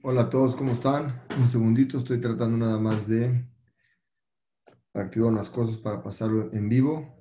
Hola 0.00 0.22
a 0.22 0.30
todos, 0.30 0.54
¿cómo 0.54 0.74
están? 0.74 1.22
Un 1.40 1.48
segundito, 1.48 1.98
estoy 1.98 2.20
tratando 2.20 2.56
nada 2.56 2.78
más 2.78 3.08
de 3.08 3.44
activar 4.94 5.32
unas 5.32 5.50
cosas 5.50 5.76
para 5.78 6.04
pasarlo 6.04 6.52
en 6.52 6.68
vivo. 6.68 7.17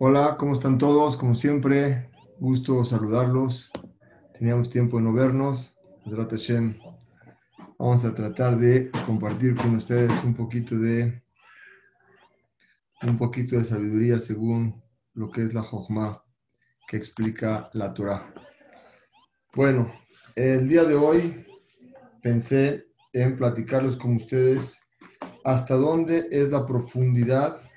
Hola, 0.00 0.36
¿cómo 0.38 0.54
están 0.54 0.78
todos? 0.78 1.16
Como 1.16 1.34
siempre, 1.34 2.08
gusto 2.38 2.84
saludarlos. 2.84 3.68
Teníamos 4.32 4.70
tiempo 4.70 4.98
de 4.98 5.02
no 5.02 5.12
vernos. 5.12 5.76
Vamos 7.76 8.04
a 8.04 8.14
tratar 8.14 8.58
de 8.58 8.92
compartir 9.06 9.56
con 9.56 9.74
ustedes 9.74 10.12
un 10.22 10.36
poquito 10.36 10.78
de 10.78 11.20
un 13.02 13.18
poquito 13.18 13.56
de 13.56 13.64
sabiduría 13.64 14.20
según 14.20 14.80
lo 15.14 15.32
que 15.32 15.42
es 15.42 15.52
la 15.52 15.62
Jochma 15.62 16.22
que 16.86 16.96
explica 16.96 17.68
la 17.72 17.92
Torah. 17.92 18.32
Bueno, 19.52 19.92
el 20.36 20.68
día 20.68 20.84
de 20.84 20.94
hoy 20.94 21.44
pensé 22.22 22.86
en 23.12 23.36
platicarles 23.36 23.96
con 23.96 24.14
ustedes 24.14 24.78
hasta 25.44 25.74
dónde 25.74 26.28
es 26.30 26.50
la 26.50 26.64
profundidad 26.64 27.67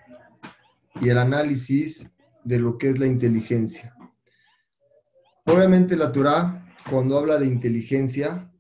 y 1.01 1.09
el 1.09 1.17
análisis 1.17 2.09
de 2.43 2.59
lo 2.59 2.77
que 2.77 2.89
es 2.89 2.99
la 2.99 3.07
inteligencia. 3.07 3.95
Obviamente 5.45 5.95
la 5.95 6.11
Torah, 6.11 6.71
cuando 6.89 7.17
habla 7.17 7.39
de 7.39 7.47
inteligencia, 7.47 8.53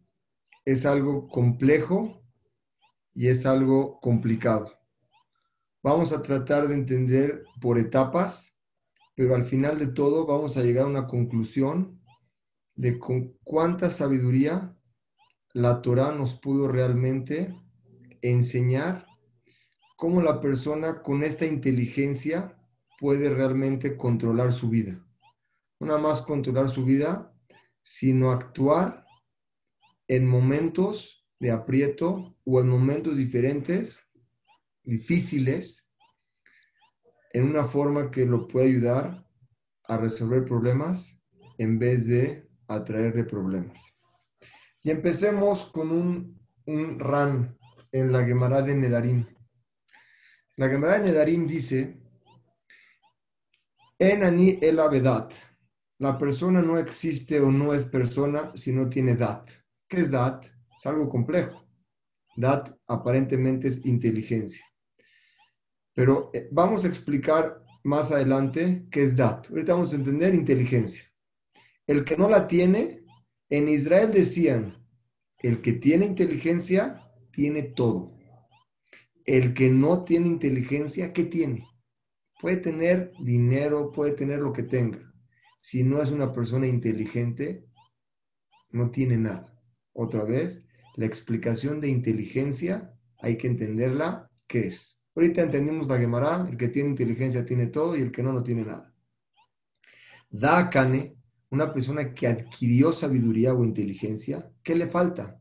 es 0.65 0.85
algo 0.85 1.27
complejo 1.27 2.23
y 3.13 3.27
es 3.27 3.45
algo 3.45 3.99
complicado. 3.99 4.73
Vamos 5.83 6.13
a 6.13 6.23
tratar 6.23 6.67
de 6.67 6.75
entender 6.75 7.43
por 7.59 7.77
etapas, 7.77 8.57
pero 9.15 9.35
al 9.35 9.45
final 9.45 9.77
de 9.77 9.87
todo 9.87 10.25
vamos 10.25 10.57
a 10.57 10.63
llegar 10.63 10.85
a 10.85 10.89
una 10.89 11.07
conclusión 11.07 12.01
de 12.75 12.97
con 12.97 13.37
cuánta 13.43 13.89
sabiduría 13.91 14.75
la 15.53 15.81
Torah 15.81 16.11
nos 16.11 16.39
pudo 16.39 16.67
realmente 16.67 17.55
enseñar 18.21 19.05
cómo 20.01 20.19
la 20.23 20.41
persona 20.41 21.03
con 21.03 21.23
esta 21.23 21.45
inteligencia 21.45 22.57
puede 22.99 23.29
realmente 23.29 23.97
controlar 23.97 24.51
su 24.51 24.67
vida. 24.67 24.99
No 25.79 25.85
nada 25.85 25.99
más 25.99 26.23
controlar 26.23 26.69
su 26.69 26.83
vida, 26.83 27.31
sino 27.83 28.31
actuar 28.31 29.05
en 30.07 30.27
momentos 30.27 31.23
de 31.39 31.51
aprieto 31.51 32.35
o 32.43 32.59
en 32.59 32.67
momentos 32.67 33.15
diferentes, 33.15 34.03
difíciles, 34.81 35.87
en 37.31 37.43
una 37.43 37.65
forma 37.65 38.09
que 38.09 38.25
lo 38.25 38.47
puede 38.47 38.69
ayudar 38.69 39.29
a 39.83 39.97
resolver 39.97 40.45
problemas 40.45 41.15
en 41.59 41.77
vez 41.77 42.07
de 42.07 42.49
atraerle 42.67 43.23
problemas. 43.23 43.79
Y 44.81 44.89
empecemos 44.89 45.65
con 45.65 45.91
un, 45.91 46.41
un 46.65 46.97
ran 46.97 47.55
en 47.91 48.11
la 48.11 48.25
Gemara 48.25 48.63
de 48.63 48.73
Nedarim. 48.73 49.27
La 50.57 50.67
Gemara 50.67 50.99
de 50.99 51.09
Nedarim 51.09 51.47
dice, 51.47 51.97
en 53.97 54.23
ani 54.23 54.57
el 54.61 54.79
abedat, 54.79 55.33
la 55.99 56.17
persona 56.17 56.61
no 56.61 56.77
existe 56.77 57.39
o 57.39 57.51
no 57.51 57.73
es 57.73 57.85
persona 57.85 58.51
si 58.55 58.73
no 58.73 58.89
tiene 58.89 59.15
dat. 59.15 59.49
¿Qué 59.87 60.01
es 60.01 60.11
dat? 60.11 60.45
Es 60.77 60.85
algo 60.85 61.07
complejo. 61.07 61.67
Dat 62.35 62.75
aparentemente 62.87 63.67
es 63.67 63.85
inteligencia. 63.85 64.65
Pero 65.93 66.31
eh, 66.33 66.49
vamos 66.51 66.83
a 66.83 66.87
explicar 66.87 67.63
más 67.83 68.11
adelante 68.11 68.87
qué 68.89 69.03
es 69.03 69.15
dat. 69.15 69.49
Ahorita 69.49 69.73
vamos 69.73 69.93
a 69.93 69.97
entender 69.97 70.33
inteligencia. 70.33 71.03
El 71.85 72.03
que 72.03 72.17
no 72.17 72.29
la 72.29 72.47
tiene, 72.47 73.05
en 73.49 73.69
Israel 73.69 74.11
decían, 74.11 74.83
el 75.37 75.61
que 75.61 75.73
tiene 75.73 76.05
inteligencia 76.05 77.07
tiene 77.31 77.63
todo. 77.63 78.17
El 79.25 79.53
que 79.53 79.69
no 79.69 80.03
tiene 80.03 80.27
inteligencia, 80.27 81.13
¿qué 81.13 81.25
tiene? 81.25 81.67
Puede 82.39 82.57
tener 82.57 83.13
dinero, 83.19 83.91
puede 83.91 84.13
tener 84.13 84.39
lo 84.39 84.51
que 84.51 84.63
tenga. 84.63 85.13
Si 85.61 85.83
no 85.83 86.01
es 86.01 86.09
una 86.11 86.33
persona 86.33 86.65
inteligente, 86.65 87.65
no 88.71 88.89
tiene 88.89 89.17
nada. 89.17 89.61
Otra 89.93 90.23
vez, 90.23 90.63
la 90.95 91.05
explicación 91.05 91.79
de 91.79 91.89
inteligencia 91.89 92.93
hay 93.19 93.37
que 93.37 93.47
entenderla, 93.47 94.31
¿qué 94.47 94.67
es? 94.67 94.99
Ahorita 95.15 95.41
entendimos 95.41 95.87
la 95.87 95.99
Gemara, 95.99 96.47
el 96.49 96.57
que 96.57 96.69
tiene 96.69 96.89
inteligencia 96.89 97.45
tiene 97.45 97.67
todo 97.67 97.95
y 97.95 98.01
el 98.01 98.11
que 98.11 98.23
no, 98.23 98.33
no 98.33 98.43
tiene 98.43 98.63
nada. 98.63 98.93
Dakane, 100.29 101.17
una 101.49 101.71
persona 101.73 102.13
que 102.13 102.27
adquirió 102.27 102.91
sabiduría 102.93 103.53
o 103.53 103.63
inteligencia, 103.63 104.51
¿qué 104.63 104.75
le 104.75 104.87
falta? 104.87 105.39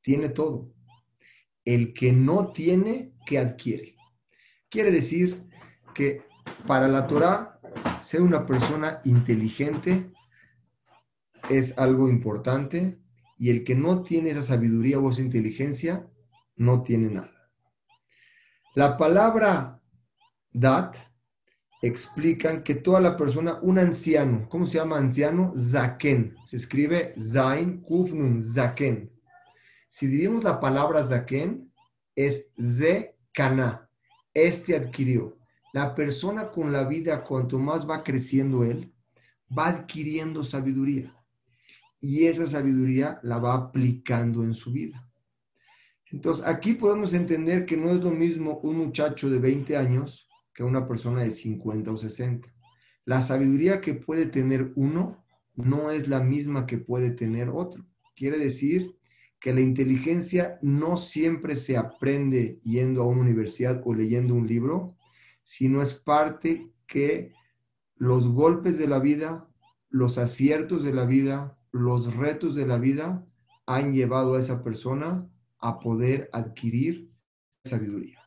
Tiene 0.00 0.28
todo 0.28 0.73
el 1.64 1.94
que 1.94 2.12
no 2.12 2.52
tiene, 2.52 3.14
que 3.26 3.38
adquiere. 3.38 3.96
Quiere 4.68 4.90
decir 4.90 5.44
que 5.94 6.22
para 6.66 6.88
la 6.88 7.06
Torah, 7.06 7.60
ser 8.02 8.22
una 8.22 8.46
persona 8.46 9.00
inteligente 9.04 10.10
es 11.48 11.76
algo 11.78 12.08
importante 12.08 12.98
y 13.38 13.50
el 13.50 13.64
que 13.64 13.74
no 13.74 14.02
tiene 14.02 14.30
esa 14.30 14.42
sabiduría 14.42 14.98
o 14.98 15.10
esa 15.10 15.22
inteligencia 15.22 16.08
no 16.56 16.82
tiene 16.82 17.10
nada. 17.10 17.50
La 18.74 18.96
palabra 18.96 19.80
dat 20.52 20.96
explican 21.82 22.62
que 22.62 22.74
toda 22.74 23.00
la 23.00 23.16
persona, 23.16 23.58
un 23.60 23.78
anciano, 23.78 24.48
¿cómo 24.48 24.66
se 24.66 24.78
llama 24.78 24.96
anciano? 24.96 25.52
Zaken. 25.56 26.34
Se 26.46 26.56
escribe 26.56 27.14
Zain 27.20 27.82
Kufnun, 27.82 28.42
Zaken. 28.42 29.13
Si 29.94 30.08
dividimos 30.08 30.42
la 30.42 30.58
palabra 30.58 31.06
Zaken, 31.06 31.72
es 32.16 32.48
Ze 32.58 33.14
Kana. 33.32 33.88
Este 34.34 34.74
adquirió. 34.74 35.38
La 35.72 35.94
persona 35.94 36.50
con 36.50 36.72
la 36.72 36.84
vida, 36.84 37.22
cuanto 37.22 37.60
más 37.60 37.88
va 37.88 38.02
creciendo 38.02 38.64
él, 38.64 38.92
va 39.56 39.68
adquiriendo 39.68 40.42
sabiduría. 40.42 41.16
Y 42.00 42.24
esa 42.24 42.44
sabiduría 42.44 43.20
la 43.22 43.38
va 43.38 43.54
aplicando 43.54 44.42
en 44.42 44.52
su 44.52 44.72
vida. 44.72 45.08
Entonces, 46.10 46.44
aquí 46.44 46.72
podemos 46.72 47.14
entender 47.14 47.64
que 47.64 47.76
no 47.76 47.90
es 47.90 47.98
lo 48.00 48.10
mismo 48.10 48.58
un 48.64 48.78
muchacho 48.78 49.30
de 49.30 49.38
20 49.38 49.76
años 49.76 50.28
que 50.52 50.64
una 50.64 50.88
persona 50.88 51.20
de 51.20 51.30
50 51.30 51.92
o 51.92 51.96
60. 51.96 52.52
La 53.04 53.22
sabiduría 53.22 53.80
que 53.80 53.94
puede 53.94 54.26
tener 54.26 54.72
uno 54.74 55.24
no 55.54 55.92
es 55.92 56.08
la 56.08 56.18
misma 56.18 56.66
que 56.66 56.78
puede 56.78 57.12
tener 57.12 57.48
otro. 57.48 57.86
Quiere 58.16 58.40
decir 58.40 58.98
que 59.44 59.52
la 59.52 59.60
inteligencia 59.60 60.58
no 60.62 60.96
siempre 60.96 61.54
se 61.54 61.76
aprende 61.76 62.60
yendo 62.62 63.02
a 63.02 63.06
una 63.06 63.20
universidad 63.20 63.82
o 63.84 63.92
leyendo 63.92 64.34
un 64.34 64.46
libro, 64.46 64.96
sino 65.42 65.82
es 65.82 65.92
parte 65.92 66.72
que 66.86 67.34
los 67.94 68.26
golpes 68.26 68.78
de 68.78 68.88
la 68.88 69.00
vida, 69.00 69.46
los 69.90 70.16
aciertos 70.16 70.82
de 70.82 70.94
la 70.94 71.04
vida, 71.04 71.58
los 71.72 72.16
retos 72.16 72.54
de 72.54 72.66
la 72.66 72.78
vida 72.78 73.22
han 73.66 73.92
llevado 73.92 74.36
a 74.36 74.40
esa 74.40 74.64
persona 74.64 75.28
a 75.58 75.78
poder 75.78 76.30
adquirir 76.32 77.12
sabiduría. 77.64 78.20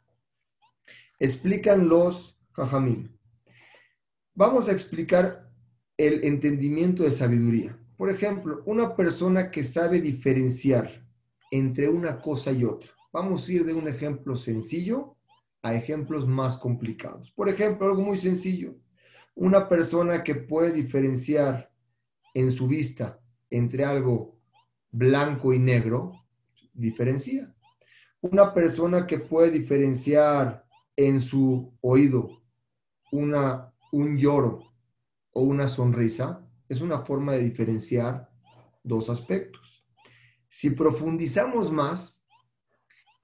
Explican 1.18 1.90
los. 1.90 2.38
Vamos 4.36 4.70
a 4.70 4.72
explicar 4.72 5.52
el 5.98 6.24
entendimiento 6.24 7.02
de 7.02 7.10
sabiduría. 7.10 7.76
Por 7.98 8.12
ejemplo, 8.12 8.62
una 8.68 8.96
persona 8.96 9.50
que 9.50 9.64
sabe 9.64 10.00
diferenciar 10.00 11.07
entre 11.52 11.90
una 11.90 12.20
cosa 12.20 12.52
y 12.52 12.64
otra. 12.64 12.90
Vamos 13.12 13.48
a 13.48 13.52
ir 13.52 13.66
de 13.66 13.74
un 13.74 13.88
ejemplo 13.88 14.36
sencillo 14.36 15.16
a 15.62 15.74
ejemplos 15.74 16.28
más 16.28 16.58
complicados. 16.58 17.32
Por 17.32 17.50
ejemplo, 17.50 17.88
algo 17.88 18.02
muy 18.02 18.18
sencillo. 18.18 18.76
Una 19.36 19.68
persona 19.68 20.24
que 20.24 20.36
puede 20.36 20.72
diferenciar 20.72 21.72
en 22.34 22.52
su 22.52 22.68
vista 22.68 23.20
entre 23.50 23.84
algo 23.84 24.38
blanco 24.92 25.54
y 25.54 25.60
negro, 25.60 26.14
diferencia. 26.74 27.54
Una 28.22 28.54
persona 28.54 29.06
que 29.06 29.20
puede 29.20 29.52
diferenciar 29.52 30.66
en 30.96 31.22
su 31.22 31.74
oído 31.82 32.42
una, 33.12 33.74
un 33.92 34.18
lloro 34.18 34.74
o 35.32 35.42
una 35.42 35.68
sonrisa, 35.68 36.46
es 36.68 36.82
una 36.82 37.00
forma 37.00 37.34
de 37.34 37.44
diferenciar 37.44 38.30
dos 38.84 39.10
aspectos. 39.10 39.77
Si 40.50 40.70
profundizamos 40.72 41.72
más 41.72 42.26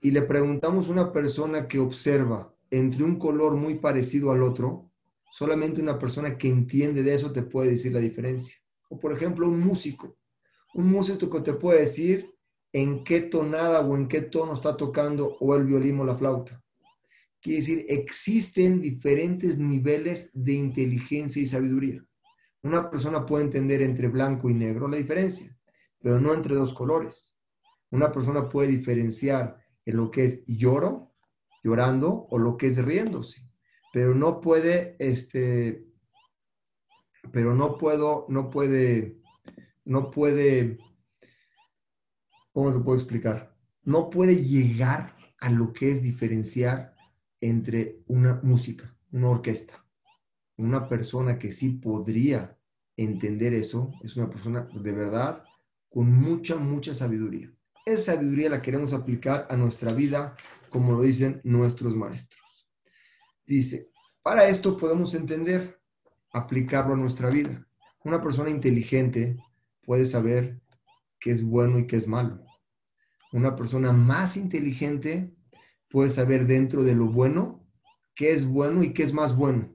y 0.02 0.12
le 0.12 0.22
preguntamos 0.22 0.88
a 0.88 0.92
una 0.92 1.12
persona 1.12 1.68
que 1.68 1.80
observa 1.80 2.54
entre 2.70 3.04
un 3.04 3.18
color 3.18 3.56
muy 3.56 3.76
parecido 3.76 4.32
al 4.32 4.44
otro, 4.44 4.92
solamente 5.32 5.82
una 5.82 5.98
persona 5.98 6.38
que 6.38 6.50
entiende 6.50 7.04
de 7.04 7.14
eso 7.14 7.32
te 7.32 7.44
puede 7.44 7.72
decir 7.72 7.94
la 7.94 8.00
diferencia. 8.00 8.56
O 8.90 9.00
por 9.00 9.14
ejemplo, 9.14 9.48
un 9.48 9.60
músico. 9.60 10.18
Un 10.74 10.88
músico 10.88 11.30
que 11.30 11.42
te 11.42 11.54
puede 11.54 11.82
decir 11.82 12.34
en 12.72 13.04
qué 13.04 13.22
tonada 13.22 13.82
o 13.82 13.96
en 13.96 14.08
qué 14.08 14.22
tono 14.22 14.54
está 14.54 14.76
tocando 14.76 15.38
o 15.40 15.56
el 15.56 15.64
violín 15.66 16.00
o 16.00 16.06
la 16.06 16.18
flauta. 16.18 16.62
Quiere 17.40 17.60
decir, 17.60 17.86
existen 17.90 18.82
diferentes 18.82 19.58
niveles 19.58 20.30
de 20.34 20.54
inteligencia 20.54 21.42
y 21.42 21.46
sabiduría. 21.46 22.04
Una 22.64 22.90
persona 22.90 23.26
puede 23.26 23.44
entender 23.44 23.82
entre 23.82 24.08
blanco 24.08 24.50
y 24.50 24.54
negro 24.54 24.88
la 24.88 24.98
diferencia, 24.98 25.56
pero 26.04 26.20
no 26.20 26.34
entre 26.34 26.54
dos 26.54 26.74
colores. 26.74 27.34
Una 27.90 28.12
persona 28.12 28.50
puede 28.50 28.68
diferenciar 28.68 29.58
en 29.86 29.98
lo 29.98 30.12
que 30.12 30.26
es 30.26 30.46
lloro, 30.46 31.14
llorando, 31.64 32.28
o 32.30 32.38
lo 32.38 32.58
que 32.58 32.68
es 32.68 32.84
riéndose, 32.84 33.50
pero 33.94 34.14
no 34.14 34.42
puede, 34.42 34.98
este, 35.00 35.88
pero 37.32 37.56
no 37.56 37.78
puedo, 37.78 38.26
no 38.28 38.50
puede, 38.50 39.22
no 39.86 40.12
puede, 40.12 40.78
¿cómo 42.52 42.74
te 42.74 42.80
puedo 42.80 42.98
explicar? 42.98 43.56
No 43.84 44.10
puede 44.10 44.44
llegar 44.44 45.16
a 45.40 45.50
lo 45.50 45.72
que 45.72 45.92
es 45.92 46.02
diferenciar 46.02 46.96
entre 47.40 48.04
una 48.08 48.42
música, 48.44 48.94
una 49.12 49.30
orquesta. 49.30 49.86
Una 50.58 50.90
persona 50.90 51.40
que 51.40 51.52
sí 51.52 51.70
podría 51.70 52.58
entender 52.98 53.54
eso 53.54 53.92
es 54.04 54.18
una 54.18 54.30
persona 54.30 54.68
de 54.74 54.92
verdad 54.92 55.44
con 55.94 56.12
mucha, 56.12 56.56
mucha 56.56 56.96
sabiduría. 56.96 57.54
Esa 57.86 58.14
sabiduría 58.14 58.50
la 58.50 58.64
queremos 58.64 58.94
aplicar 58.94 59.46
a 59.52 59.56
nuestra 59.56 59.94
vida, 59.94 60.36
como 60.70 60.94
lo 60.94 61.04
dicen 61.04 61.40
nuestros 61.44 61.96
maestros. 61.96 62.42
Dice, 63.46 63.92
para 64.24 64.48
esto 64.48 64.76
podemos 64.76 65.14
entender, 65.14 65.80
aplicarlo 66.32 66.96
a 66.96 66.98
nuestra 66.98 67.30
vida. 67.30 67.68
Una 68.04 68.20
persona 68.20 68.50
inteligente 68.50 69.38
puede 69.86 70.08
saber 70.08 70.60
qué 71.20 71.30
es 71.30 71.44
bueno 71.44 71.78
y 71.78 71.86
qué 71.86 71.98
es 71.98 72.08
malo. 72.08 72.44
Una 73.32 73.56
persona 73.56 73.92
más 73.92 74.36
inteligente 74.36 75.36
puede 75.90 76.10
saber 76.10 76.48
dentro 76.48 76.84
de 76.84 76.96
lo 76.96 77.06
bueno 77.06 77.64
qué 78.16 78.32
es 78.32 78.48
bueno 78.48 78.82
y 78.82 78.94
qué 78.94 79.04
es 79.04 79.14
más 79.14 79.36
bueno. 79.36 79.70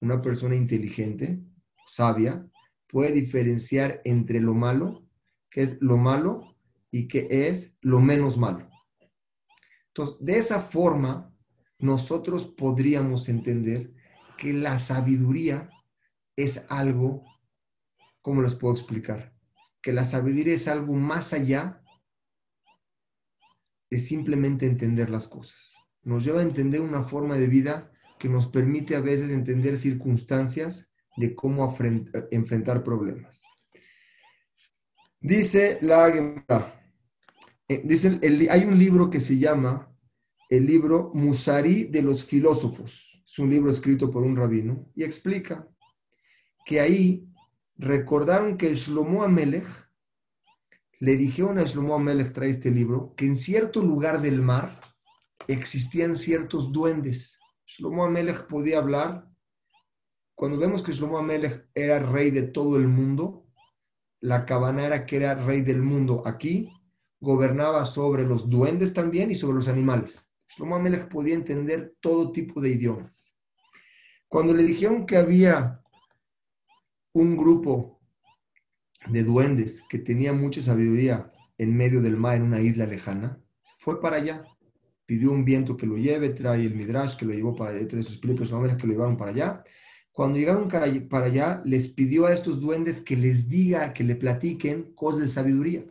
Una 0.00 0.20
persona 0.20 0.56
inteligente, 0.56 1.40
sabia, 1.86 2.44
puede 2.88 3.12
diferenciar 3.12 4.00
entre 4.04 4.40
lo 4.40 4.54
malo, 4.54 5.06
qué 5.52 5.62
es 5.62 5.80
lo 5.80 5.96
malo, 5.96 6.52
y 6.92 7.08
qué 7.08 7.26
es 7.48 7.76
lo 7.80 7.98
menos 7.98 8.38
malo. 8.38 8.68
Entonces, 9.88 10.16
de 10.20 10.38
esa 10.38 10.60
forma, 10.60 11.34
nosotros 11.78 12.44
podríamos 12.44 13.28
entender 13.28 13.92
que 14.38 14.52
la 14.52 14.78
sabiduría 14.78 15.70
es 16.36 16.66
algo, 16.68 17.24
¿cómo 18.20 18.42
les 18.42 18.54
puedo 18.54 18.74
explicar? 18.74 19.34
Que 19.80 19.92
la 19.92 20.04
sabiduría 20.04 20.54
es 20.54 20.68
algo 20.68 20.92
más 20.94 21.32
allá 21.32 21.82
es 23.90 24.06
simplemente 24.06 24.66
entender 24.66 25.10
las 25.10 25.28
cosas. 25.28 25.72
Nos 26.02 26.24
lleva 26.24 26.40
a 26.40 26.44
entender 26.44 26.80
una 26.80 27.04
forma 27.04 27.36
de 27.36 27.46
vida 27.46 27.92
que 28.18 28.28
nos 28.28 28.46
permite 28.46 28.96
a 28.96 29.00
veces 29.00 29.30
entender 29.30 29.76
circunstancias 29.76 30.88
de 31.16 31.34
cómo 31.34 31.76
enfrentar 32.30 32.84
problemas. 32.84 33.42
Dice 35.22 35.78
la 35.82 36.08
eh, 37.68 37.82
dice, 37.84 38.18
hay 38.50 38.64
un 38.64 38.76
libro 38.76 39.08
que 39.08 39.20
se 39.20 39.38
llama 39.38 39.88
el 40.50 40.66
libro 40.66 41.12
Musari 41.14 41.84
de 41.84 42.02
los 42.02 42.24
filósofos. 42.24 43.22
Es 43.24 43.38
un 43.38 43.48
libro 43.48 43.70
escrito 43.70 44.10
por 44.10 44.24
un 44.24 44.36
rabino 44.36 44.90
y 44.96 45.04
explica 45.04 45.68
que 46.66 46.80
ahí 46.80 47.28
recordaron 47.76 48.56
que 48.58 48.74
Shlomo 48.74 49.22
Amelech 49.22 49.66
le 50.98 51.16
dijeron 51.16 51.58
a 51.58 51.64
Shlomo 51.64 51.94
Amelech, 51.94 52.32
trae 52.32 52.50
este 52.50 52.72
libro, 52.72 53.14
que 53.16 53.24
en 53.24 53.36
cierto 53.36 53.80
lugar 53.80 54.22
del 54.22 54.42
mar 54.42 54.78
existían 55.46 56.16
ciertos 56.16 56.72
duendes. 56.72 57.38
Shlomo 57.64 58.04
Amelech 58.04 58.48
podía 58.48 58.78
hablar. 58.78 59.28
Cuando 60.34 60.58
vemos 60.58 60.82
que 60.82 60.92
Shlomo 60.92 61.18
Amelech 61.18 61.68
era 61.74 62.00
rey 62.00 62.32
de 62.32 62.42
todo 62.42 62.76
el 62.76 62.88
mundo, 62.88 63.46
la 64.22 64.46
cabana 64.46 65.04
que 65.04 65.16
era 65.16 65.34
rey 65.34 65.60
del 65.60 65.82
mundo. 65.82 66.22
Aquí 66.24 66.72
gobernaba 67.20 67.84
sobre 67.84 68.24
los 68.24 68.48
duendes 68.48 68.94
también 68.94 69.30
y 69.30 69.34
sobre 69.34 69.56
los 69.56 69.68
animales. 69.68 70.30
Shlomo 70.48 70.76
Amelech 70.76 71.08
podía 71.08 71.34
entender 71.34 71.94
todo 72.00 72.32
tipo 72.32 72.60
de 72.60 72.70
idiomas. 72.70 73.34
Cuando 74.28 74.54
le 74.54 74.62
dijeron 74.62 75.06
que 75.06 75.16
había 75.16 75.80
un 77.12 77.36
grupo 77.36 78.00
de 79.08 79.24
duendes 79.24 79.82
que 79.88 79.98
tenía 79.98 80.32
mucha 80.32 80.62
sabiduría 80.62 81.30
en 81.58 81.76
medio 81.76 82.00
del 82.00 82.16
mar 82.16 82.36
en 82.36 82.42
una 82.42 82.60
isla 82.60 82.86
lejana, 82.86 83.38
fue 83.78 84.00
para 84.00 84.16
allá. 84.16 84.44
Pidió 85.04 85.32
un 85.32 85.44
viento 85.44 85.76
que 85.76 85.86
lo 85.86 85.96
lleve, 85.96 86.30
trae 86.30 86.64
el 86.64 86.76
midrash 86.76 87.16
que 87.16 87.26
lo 87.26 87.32
llevó 87.32 87.56
para 87.56 87.72
allá, 87.72 87.88
tres 87.88 88.06
explica 88.08 88.44
que 88.44 88.86
lo 88.86 88.92
llevaron 88.92 89.16
para 89.16 89.32
allá. 89.32 89.64
Cuando 90.12 90.38
llegaron 90.38 90.68
para 90.68 91.26
allá, 91.26 91.62
les 91.64 91.88
pidió 91.88 92.26
a 92.26 92.32
estos 92.32 92.60
duendes 92.60 93.00
que 93.00 93.16
les 93.16 93.48
diga, 93.48 93.92
que 93.92 94.04
le 94.04 94.14
platiquen 94.14 94.92
cosas 94.94 95.20
de 95.20 95.28
sabiduría. 95.28 95.84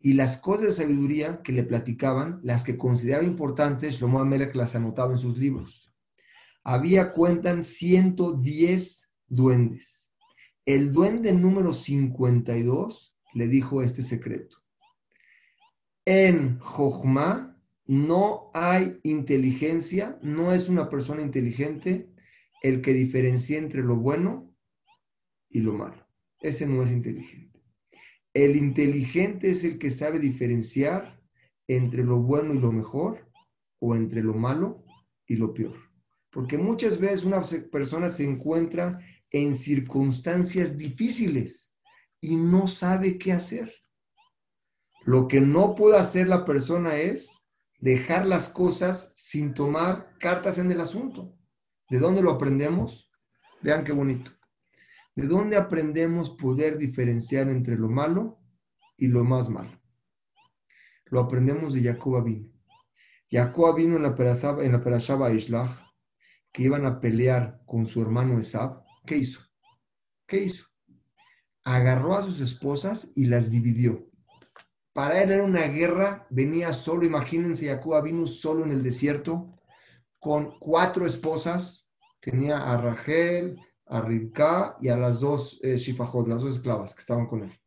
Y 0.00 0.14
las 0.14 0.38
cosas 0.38 0.66
de 0.66 0.72
sabiduría 0.72 1.42
que 1.42 1.52
le 1.52 1.64
platicaban, 1.64 2.40
las 2.42 2.64
que 2.64 2.78
consideraba 2.78 3.24
importantes, 3.24 3.98
Shlomo 3.98 4.20
Amelech 4.20 4.54
las 4.54 4.74
anotaba 4.76 5.12
en 5.12 5.18
sus 5.18 5.36
libros. 5.36 5.92
Había, 6.62 7.12
cuentan, 7.12 7.64
110 7.64 9.14
duendes 9.28 10.00
el 10.66 10.92
duende 10.92 11.32
número 11.32 11.72
52 11.72 13.16
le 13.34 13.48
dijo 13.48 13.82
este 13.82 14.02
secreto. 14.02 14.58
En 16.04 16.60
Jochma 16.60 17.60
no 17.86 18.50
hay 18.54 19.00
inteligencia, 19.02 20.18
no 20.22 20.52
es 20.52 20.68
una 20.68 20.88
persona 20.88 21.22
inteligente 21.22 22.08
el 22.62 22.82
que 22.82 22.92
diferencia 22.92 23.58
entre 23.58 23.82
lo 23.82 23.96
bueno 23.96 24.54
y 25.48 25.60
lo 25.60 25.72
malo. 25.72 26.06
Ese 26.40 26.66
no 26.66 26.82
es 26.82 26.90
inteligente. 26.90 27.60
El 28.32 28.56
inteligente 28.56 29.50
es 29.50 29.64
el 29.64 29.78
que 29.78 29.90
sabe 29.90 30.18
diferenciar 30.18 31.20
entre 31.66 32.04
lo 32.04 32.18
bueno 32.18 32.54
y 32.54 32.58
lo 32.58 32.72
mejor 32.72 33.28
o 33.80 33.96
entre 33.96 34.22
lo 34.22 34.34
malo 34.34 34.84
y 35.26 35.36
lo 35.36 35.52
peor. 35.52 35.76
Porque 36.30 36.58
muchas 36.58 36.98
veces 36.98 37.24
una 37.24 37.42
persona 37.72 38.08
se 38.08 38.24
encuentra 38.24 39.00
en 39.30 39.56
circunstancias 39.56 40.76
difíciles 40.76 41.74
y 42.20 42.36
no 42.36 42.68
sabe 42.68 43.18
qué 43.18 43.32
hacer. 43.32 43.72
Lo 45.04 45.28
que 45.28 45.40
no 45.40 45.74
puede 45.74 45.96
hacer 45.96 46.28
la 46.28 46.44
persona 46.44 46.96
es 46.96 47.30
dejar 47.80 48.26
las 48.26 48.48
cosas 48.48 49.12
sin 49.16 49.54
tomar 49.54 50.16
cartas 50.18 50.58
en 50.58 50.70
el 50.70 50.80
asunto. 50.80 51.34
¿De 51.90 51.98
dónde 51.98 52.22
lo 52.22 52.30
aprendemos? 52.30 53.10
Vean 53.62 53.84
qué 53.84 53.92
bonito. 53.92 54.30
¿De 55.16 55.26
dónde 55.26 55.56
aprendemos 55.56 56.30
poder 56.30 56.78
diferenciar 56.78 57.48
entre 57.48 57.76
lo 57.76 57.88
malo 57.88 58.38
y 58.96 59.08
lo 59.08 59.24
más 59.24 59.50
malo? 59.50 59.80
Lo 61.06 61.20
aprendemos 61.20 61.74
de 61.74 61.82
Jacob 61.82 62.22
vino. 62.22 62.48
Jacob 63.28 63.76
vino 63.76 63.96
en 63.96 64.04
la 64.04 64.14
Perashaba, 64.14 64.64
en 64.64 64.72
la 64.72 65.32
Ishlach, 65.32 65.70
que 66.52 66.62
iban 66.62 66.86
a 66.86 67.00
pelear 67.00 67.60
con 67.66 67.86
su 67.86 68.00
hermano 68.00 68.38
Esab, 68.38 68.84
¿Qué 69.04 69.16
hizo? 69.16 69.40
¿Qué 70.26 70.44
hizo? 70.44 70.66
Agarró 71.64 72.14
a 72.14 72.22
sus 72.22 72.40
esposas 72.40 73.10
y 73.16 73.26
las 73.26 73.50
dividió. 73.50 74.08
Para 74.92 75.22
él 75.22 75.32
era 75.32 75.42
una 75.42 75.66
guerra, 75.66 76.26
venía 76.30 76.72
solo, 76.72 77.04
imagínense, 77.04 77.66
Jacob 77.66 78.04
vino 78.04 78.26
solo 78.26 78.64
en 78.64 78.72
el 78.72 78.82
desierto, 78.82 79.59
con 80.20 80.58
cuatro 80.58 81.06
esposas, 81.06 81.90
tenía 82.20 82.58
a 82.58 82.80
Rachel, 82.80 83.58
a 83.86 84.00
Ribka 84.02 84.76
y 84.80 84.88
a 84.88 84.96
las 84.96 85.18
dos 85.18 85.58
eh, 85.62 85.76
Shifajot, 85.76 86.28
las 86.28 86.42
dos 86.42 86.56
esclavas 86.56 86.94
que 86.94 87.00
estaban 87.00 87.26
con 87.26 87.42
él. 87.42 87.60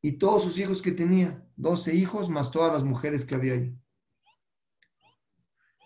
Y 0.00 0.12
todos 0.12 0.42
sus 0.42 0.58
hijos 0.58 0.82
que 0.82 0.92
tenía, 0.92 1.42
12 1.56 1.94
hijos 1.94 2.28
más 2.28 2.50
todas 2.50 2.70
las 2.70 2.84
mujeres 2.84 3.24
que 3.24 3.34
había 3.34 3.54
ahí. 3.54 3.74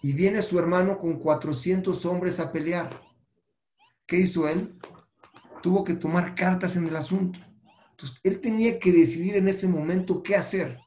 Y 0.03 0.13
viene 0.13 0.43
su 0.43 0.59
hermano 0.59 0.99
con 0.99 1.21
400 1.21 2.05
hombres 2.05 2.41
a 2.41 2.51
pelear. 2.51 3.01
¿Qué 4.07 4.17
hizo 4.17 4.49
él? 4.49 4.77
Tuvo 5.63 5.85
que 5.85 5.95
tomar 5.95 6.35
cartas 6.35 6.75
en 6.75 6.89
el 6.89 6.97
asunto. 6.97 7.39
Entonces, 7.93 8.19
él 8.25 8.41
tenía 8.41 8.81
que 8.81 8.91
decidir 8.91 9.37
en 9.37 9.47
ese 9.47 9.69
momento 9.69 10.21
qué 10.21 10.35
hacer. 10.35 10.81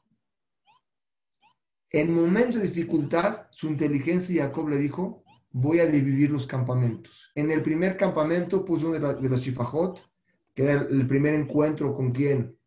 En 1.92 2.14
momento 2.14 2.58
de 2.58 2.64
dificultad, 2.64 3.48
su 3.50 3.68
inteligencia, 3.68 4.44
Jacob 4.44 4.68
le 4.70 4.78
dijo, 4.78 5.22
voy 5.50 5.80
a 5.80 5.86
dividir 5.86 6.30
los 6.30 6.46
campamentos. 6.46 7.30
En 7.34 7.50
el 7.50 7.62
primer 7.62 7.98
campamento 7.98 8.64
puso 8.64 8.88
uno 8.88 8.98
de, 8.98 9.28
los 9.28 9.42
Shifajot, 9.42 10.00
que 10.54 10.62
era 10.62 10.72
el, 10.72 11.06
primer 11.06 11.34
encuentro 11.34 11.94
con 11.94 12.10
quién? 12.10 12.58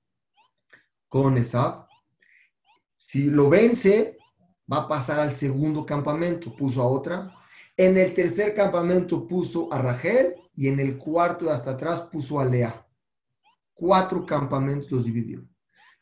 Con 1.08 1.38
Esab. 1.38 1.88
Si 2.96 3.32
lo 3.32 3.50
vence, 3.50 4.18
va 4.72 4.82
a 4.82 4.88
pasar 4.88 5.20
al 5.20 5.34
segundo 5.34 5.88
campamento, 5.88 6.56
puso 6.56 6.84
a 6.84 6.88
otra. 6.88 7.34
En 7.76 7.98
el 7.98 8.14
tercer 8.14 8.54
campamento 8.54 9.28
puso 9.28 9.74
a 9.74 9.82
Rachel 9.82 10.36
y 10.56 10.68
en 10.68 10.80
el 10.80 10.98
cuarto 11.00 11.46
de 11.46 11.52
hasta 11.52 11.72
atrás 11.72 12.04
puso 12.04 12.40
a 12.40 12.46
Lea. 12.46 12.88
Cuatro 13.74 14.24
campamentos 14.24 14.92
los 14.92 15.04
dividió. 15.04 15.46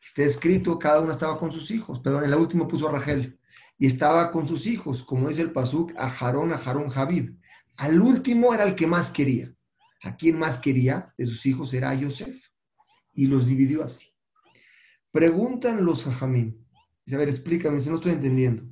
Está 0.03 0.23
escrito, 0.23 0.77
cada 0.77 0.99
uno 0.99 1.13
estaba 1.13 1.39
con 1.39 1.51
sus 1.51 1.71
hijos, 1.71 1.99
pero 2.03 2.19
en 2.19 2.25
el 2.25 2.35
último 2.35 2.67
puso 2.67 2.89
Rachel 2.89 3.39
y 3.77 3.87
estaba 3.87 4.31
con 4.31 4.47
sus 4.47 4.67
hijos, 4.67 5.03
como 5.03 5.29
dice 5.29 5.41
el 5.41 5.51
Pasuk, 5.51 5.93
a 5.97 6.09
Jarón, 6.09 6.53
a 6.53 6.57
Jarón 6.57 6.89
Javib. 6.89 7.37
Al 7.77 8.01
último 8.01 8.53
era 8.53 8.65
el 8.65 8.75
que 8.75 8.87
más 8.87 9.11
quería. 9.11 9.53
¿A 10.03 10.15
quién 10.15 10.37
más 10.37 10.59
quería 10.59 11.13
de 11.17 11.25
sus 11.25 11.45
hijos? 11.45 11.73
Era 11.73 11.89
a 11.89 11.95
Yosef. 11.95 12.49
Y 13.13 13.27
los 13.27 13.47
dividió 13.47 13.83
así. 13.83 14.13
Preguntan 15.11 15.85
los 15.85 16.03
Jajamín. 16.03 16.65
Dice, 17.05 17.15
a 17.15 17.19
ver, 17.19 17.29
explícame, 17.29 17.79
si 17.79 17.89
no 17.89 17.95
estoy 17.95 18.11
entendiendo. 18.11 18.63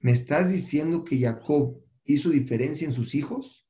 ¿Me 0.00 0.12
estás 0.12 0.50
diciendo 0.50 1.04
que 1.04 1.18
Jacob 1.18 1.80
hizo 2.04 2.30
diferencia 2.30 2.86
en 2.86 2.92
sus 2.92 3.14
hijos? 3.14 3.66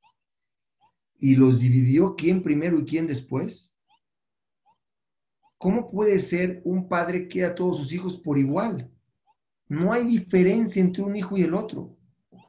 ¿Y 1.19 1.35
los 1.35 1.59
dividió 1.59 2.15
quién 2.15 2.41
primero 2.41 2.79
y 2.79 2.85
quién 2.85 3.07
después? 3.07 3.72
¿Cómo 5.63 5.89
puede 5.89 6.19
ser 6.19 6.61
un 6.65 6.89
padre 6.89 7.29
que 7.29 7.45
a 7.45 7.55
todos 7.55 7.77
sus 7.77 7.93
hijos 7.93 8.19
por 8.19 8.37
igual? 8.37 8.91
No 9.69 9.93
hay 9.93 10.05
diferencia 10.05 10.81
entre 10.81 11.01
un 11.01 11.15
hijo 11.15 11.37
y 11.37 11.43
el 11.43 11.53
otro. 11.53 11.95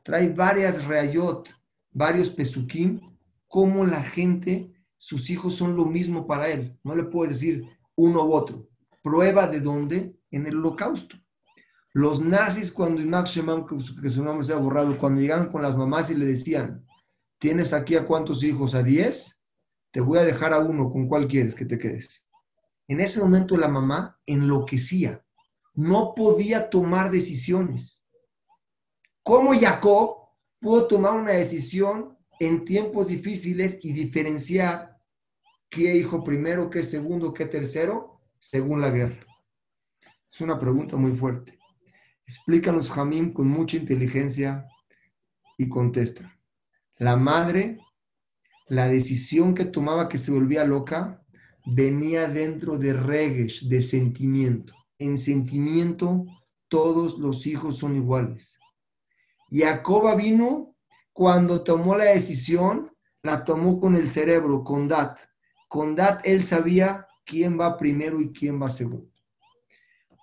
Trae 0.03 0.31
varias 0.31 0.85
reayot, 0.85 1.49
varios 1.93 2.29
pesukim, 2.29 3.01
como 3.47 3.85
la 3.85 4.03
gente, 4.03 4.75
sus 4.97 5.31
hijos 5.31 5.55
son 5.55 5.77
lo 5.77 5.85
mismo 5.85 6.27
para 6.27 6.49
él. 6.49 6.77
No 6.83 6.97
le 6.97 7.05
puede 7.05 7.29
decir 7.29 7.63
uno 7.95 8.27
u 8.27 8.33
otro. 8.33 8.69
Prueba 9.01 9.47
de 9.47 9.61
dónde? 9.61 10.19
En 10.33 10.49
el 10.49 10.57
holocausto. 10.57 11.17
Los 11.93 12.21
nazis, 12.21 12.73
cuando 12.73 13.01
que 13.01 14.11
su 14.11 14.25
nombre 14.25 14.45
se 14.45 14.55
ha 14.55 14.57
borrado, 14.57 14.99
cuando 14.99 15.21
llegaban 15.21 15.53
con 15.53 15.63
las 15.63 15.77
mamás 15.77 16.11
y 16.11 16.17
le 16.17 16.27
decían, 16.27 16.85
¿tienes 17.39 17.73
aquí 17.73 17.95
a 17.95 18.07
cuántos 18.07 18.43
hijos? 18.43 18.75
¿A 18.75 18.83
diez? 18.83 19.41
Te 19.93 20.01
voy 20.01 20.19
a 20.19 20.25
dejar 20.25 20.53
a 20.53 20.59
uno, 20.59 20.91
¿con 20.91 21.07
cuál 21.07 21.29
quieres 21.29 21.55
que 21.55 21.65
te 21.65 21.79
quedes? 21.79 22.24
En 22.89 23.01
ese 23.01 23.21
momento 23.21 23.57
la 23.57 23.69
mamá 23.69 24.21
enloquecía 24.27 25.25
no 25.75 26.15
podía 26.15 26.71
tomar 26.71 27.11
decisiones. 27.11 28.03
¿Cómo 29.23 29.59
Jacob 29.59 30.29
pudo 30.61 30.87
tomar 30.87 31.15
una 31.15 31.33
decisión 31.33 32.17
en 32.39 32.65
tiempos 32.65 33.09
difíciles 33.09 33.79
y 33.83 33.93
diferenciar 33.93 34.99
qué 35.69 35.97
hijo 35.97 36.23
primero, 36.23 36.71
qué 36.71 36.83
segundo, 36.83 37.33
qué 37.33 37.47
tercero, 37.47 38.21
según 38.39 38.81
la 38.81 38.91
guerra? 38.91 39.27
Es 40.31 40.41
una 40.41 40.59
pregunta 40.59 40.97
muy 40.97 41.13
fuerte. 41.13 41.59
Explícanos 42.27 42.91
Jamín 42.91 43.33
con 43.33 43.49
mucha 43.49 43.77
inteligencia 43.77 44.67
y 45.57 45.69
contesta. 45.69 46.39
La 46.97 47.17
madre, 47.17 47.79
la 48.67 48.89
decisión 48.89 49.55
que 49.55 49.65
tomaba 49.65 50.09
que 50.09 50.19
se 50.19 50.33
volvía 50.33 50.65
loca, 50.65 51.24
venía 51.65 52.29
dentro 52.29 52.79
de 52.79 52.93
regues, 52.93 53.69
de 53.69 53.83
sentimiento 53.83 54.75
en 54.99 55.19
sentimiento 55.19 56.27
todos 56.69 57.19
los 57.19 57.47
hijos 57.47 57.79
son 57.79 57.97
iguales. 57.97 58.59
Jacoba 59.51 60.15
vino 60.15 60.75
cuando 61.13 61.63
tomó 61.63 61.97
la 61.97 62.07
decisión, 62.07 62.93
la 63.23 63.45
tomó 63.45 63.81
con 63.81 63.95
el 63.95 64.11
cerebro, 64.11 64.65
con 64.65 64.89
Dat. 64.89 65.19
Con 65.69 65.95
Dat 65.95 66.21
él 66.25 66.43
sabía 66.43 67.07
quién 67.25 67.59
va 67.59 67.79
primero 67.79 68.21
y 68.21 68.33
quién 68.33 68.61
va 68.61 68.71
segundo. 68.71 69.11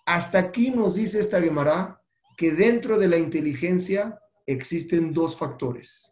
Hasta 0.06 0.40
aquí 0.40 0.72
nos 0.72 0.96
dice 0.96 1.20
esta 1.20 1.42
Gemara 1.42 2.02
que 2.36 2.52
dentro 2.52 2.98
de 2.98 3.08
la 3.08 3.18
inteligencia 3.18 4.20
existen 4.46 5.14
dos 5.14 5.38
factores. 5.38 6.10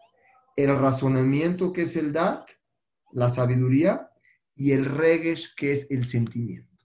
El 0.55 0.77
razonamiento, 0.77 1.73
que 1.73 1.83
es 1.83 1.95
el 1.95 2.13
Dat, 2.13 2.47
la 3.11 3.29
sabiduría, 3.29 4.08
y 4.59 4.73
el 4.73 4.83
regesh, 4.83 5.55
que 5.55 5.71
es 5.71 5.89
el 5.89 6.05
sentimiento. 6.05 6.77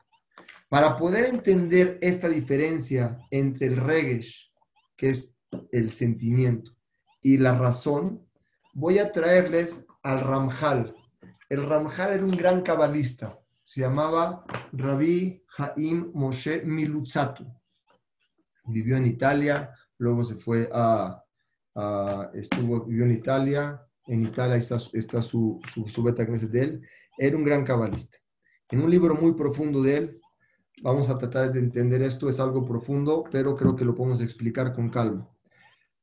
Para 0.68 0.96
poder 0.96 1.24
entender 1.24 1.98
esta 2.00 2.28
diferencia 2.28 3.18
entre 3.32 3.66
el 3.66 3.76
regesh, 3.76 4.52
que 4.96 5.10
es 5.10 5.34
el 5.72 5.90
sentimiento, 5.90 6.70
y 7.20 7.36
la 7.36 7.58
razón, 7.58 8.24
voy 8.74 8.98
a 8.98 9.10
traerles 9.10 9.84
al 10.04 10.20
Ramjal. 10.20 10.94
El 11.48 11.66
Ramjal 11.68 12.12
era 12.12 12.24
un 12.24 12.30
gran 12.30 12.62
cabalista, 12.62 13.40
se 13.64 13.80
llamaba 13.80 14.44
Rabbi 14.72 15.42
Haim 15.58 16.12
Moshe 16.14 16.62
Milutzatu. 16.64 17.44
Vivió 18.66 18.96
en 18.96 19.06
Italia, 19.06 19.74
luego 19.98 20.24
se 20.24 20.36
fue 20.36 20.70
a, 20.72 21.20
estuvo, 22.34 22.84
vivió 22.84 23.04
en 23.04 23.12
Italia, 23.14 23.84
en 24.06 24.20
Italia 24.20 24.56
está, 24.56 24.76
está 24.92 25.20
su, 25.20 25.60
su, 25.72 25.88
su 25.88 26.02
beta 26.04 26.24
de 26.24 26.62
él, 26.62 26.88
era 27.18 27.36
un 27.36 27.44
gran 27.44 27.64
cabalista. 27.64 28.18
En 28.70 28.80
un 28.80 28.90
libro 28.90 29.14
muy 29.14 29.34
profundo 29.34 29.82
de 29.82 29.96
él, 29.96 30.20
Vamos 30.82 31.08
a 31.08 31.16
tratar 31.16 31.52
de 31.52 31.60
entender 31.60 32.02
esto, 32.02 32.28
es 32.28 32.40
algo 32.40 32.64
profundo, 32.64 33.24
pero 33.30 33.56
creo 33.56 33.76
que 33.76 33.84
lo 33.84 33.94
podemos 33.94 34.20
explicar 34.20 34.72
con 34.72 34.90
calma. 34.90 35.30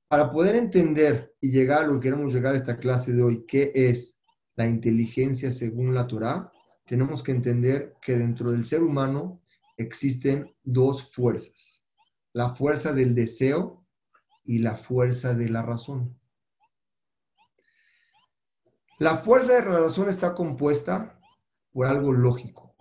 Para 0.08 0.32
poder 0.32 0.56
entender 0.56 1.36
y 1.40 1.52
llegar 1.52 1.84
a 1.84 1.88
lo 1.88 1.94
que 2.00 2.10
queremos 2.10 2.34
llegar 2.34 2.54
a 2.54 2.58
esta 2.58 2.78
clase 2.78 3.14
de 3.14 3.22
hoy, 3.22 3.46
¿qué 3.48 3.72
es 3.76 4.18
la 4.56 4.68
inteligencia 4.68 5.52
según 5.52 5.94
la 5.94 6.08
Torah? 6.08 6.52
Tenemos 6.86 7.22
que 7.22 7.32
entender 7.32 7.94
que 8.02 8.18
dentro 8.18 8.52
del 8.52 8.66
ser 8.66 8.82
humano 8.82 9.42
existen 9.78 10.54
dos 10.64 11.12
fuerzas. 11.12 11.86
La 12.34 12.56
fuerza 12.56 12.94
del 12.94 13.14
deseo 13.14 13.86
y 14.44 14.60
la 14.60 14.76
fuerza 14.78 15.34
de 15.34 15.50
la 15.50 15.62
razón. 15.62 16.18
La 19.02 19.18
fuerza 19.18 19.54
de 19.54 19.68
la 19.68 19.80
razón 19.80 20.10
está 20.10 20.36
compuesta 20.36 21.20
por 21.72 21.88
algo 21.88 22.14
lógico. 22.14 22.76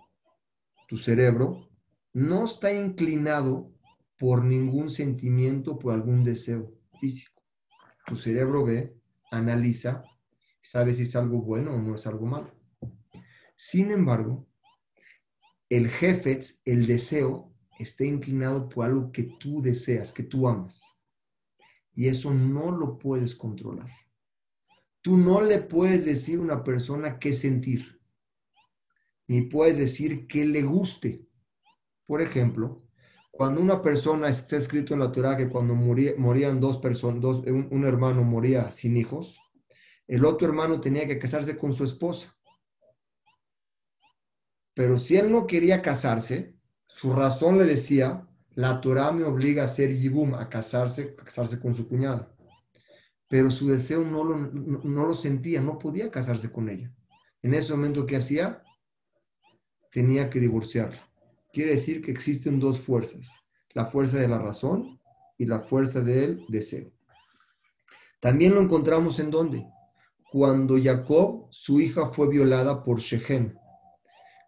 Tu 0.87 0.99
cerebro 0.99 1.71
no 2.13 2.45
está 2.45 2.71
inclinado 2.71 3.73
por 4.19 4.43
ningún 4.43 4.91
sentimiento, 4.91 5.79
por 5.79 5.95
algún 5.95 6.23
deseo 6.23 6.75
físico. 6.99 7.41
Tu 8.05 8.17
cerebro 8.17 8.63
ve, 8.63 8.95
analiza, 9.31 10.03
sabe 10.61 10.93
si 10.93 11.01
es 11.03 11.15
algo 11.15 11.41
bueno 11.41 11.73
o 11.73 11.79
no 11.79 11.95
es 11.95 12.05
algo 12.05 12.27
malo. 12.27 12.53
Sin 13.55 13.89
embargo, 13.89 14.47
el 15.69 15.89
jefe, 15.89 16.39
el 16.65 16.85
deseo, 16.85 17.51
está 17.79 18.05
inclinado 18.05 18.69
por 18.69 18.85
algo 18.85 19.11
que 19.11 19.23
tú 19.39 19.63
deseas, 19.63 20.13
que 20.13 20.21
tú 20.21 20.47
amas. 20.47 20.83
Y 21.95 22.09
eso 22.09 22.31
no 22.31 22.69
lo 22.69 22.99
puedes 22.99 23.33
controlar. 23.33 23.89
Tú 25.01 25.17
no 25.17 25.41
le 25.41 25.59
puedes 25.59 26.05
decir 26.05 26.39
a 26.39 26.43
una 26.43 26.63
persona 26.63 27.17
qué 27.17 27.33
sentir, 27.33 27.99
ni 29.27 29.43
puedes 29.43 29.77
decir 29.77 30.27
qué 30.27 30.45
le 30.45 30.61
guste. 30.61 31.25
Por 32.05 32.21
ejemplo, 32.21 32.83
cuando 33.31 33.61
una 33.61 33.81
persona 33.81 34.29
está 34.29 34.57
escrito 34.57 34.93
en 34.93 34.99
la 34.99 35.11
Torah 35.11 35.37
que 35.37 35.49
cuando 35.49 35.73
morían 35.73 36.59
dos 36.59 36.77
personas, 36.77 37.21
dos, 37.21 37.37
un, 37.47 37.85
hermano 37.85 38.23
moría 38.23 38.71
sin 38.71 38.95
hijos, 38.95 39.39
el 40.07 40.25
otro 40.25 40.47
hermano 40.47 40.79
tenía 40.79 41.07
que 41.07 41.17
casarse 41.17 41.57
con 41.57 41.73
su 41.73 41.85
esposa. 41.85 42.35
Pero 44.75 44.97
si 44.97 45.17
él 45.17 45.31
no 45.31 45.47
quería 45.47 45.81
casarse, 45.81 46.55
su 46.87 47.13
razón 47.13 47.57
le 47.57 47.65
decía, 47.65 48.27
la 48.53 48.81
Torah 48.81 49.11
me 49.11 49.23
obliga 49.23 49.63
a 49.63 49.65
hacer 49.65 49.97
yibum, 49.97 50.35
a 50.35 50.49
casarse, 50.49 51.15
a 51.19 51.23
casarse 51.23 51.59
con 51.59 51.73
su 51.73 51.87
cuñada. 51.87 52.35
Pero 53.31 53.49
su 53.49 53.67
deseo 53.67 54.03
no 54.03 54.23
lo, 54.23 54.37
no 54.37 55.07
lo 55.07 55.15
sentía, 55.15 55.59
no 55.61 55.79
podía 55.79 56.11
casarse 56.11 56.51
con 56.51 56.69
ella. 56.69 56.93
En 57.41 57.55
ese 57.55 57.73
momento, 57.73 58.05
¿qué 58.05 58.17
hacía? 58.17 58.61
Tenía 59.91 60.29
que 60.29 60.39
divorciarla 60.39 61.11
quiere 61.51 61.71
decir 61.71 62.01
que 62.01 62.11
existen 62.11 62.59
dos 62.59 62.79
fuerzas. 62.79 63.29
la 63.73 63.85
fuerza 63.85 64.17
de 64.17 64.27
la 64.27 64.37
razón 64.37 64.99
y 65.37 65.45
la 65.45 65.61
fuerza 65.61 66.01
del 66.01 66.45
deseo. 66.49 66.91
También 68.19 68.53
lo 68.53 68.61
encontramos 68.61 69.17
en 69.19 69.31
dónde? 69.31 69.65
Cuando 70.29 70.77
Jacob, 70.77 71.47
su 71.51 71.79
hija, 71.79 72.07
fue 72.07 72.27
violada 72.27 72.83
por 72.83 72.99
Shechem. 72.99 73.55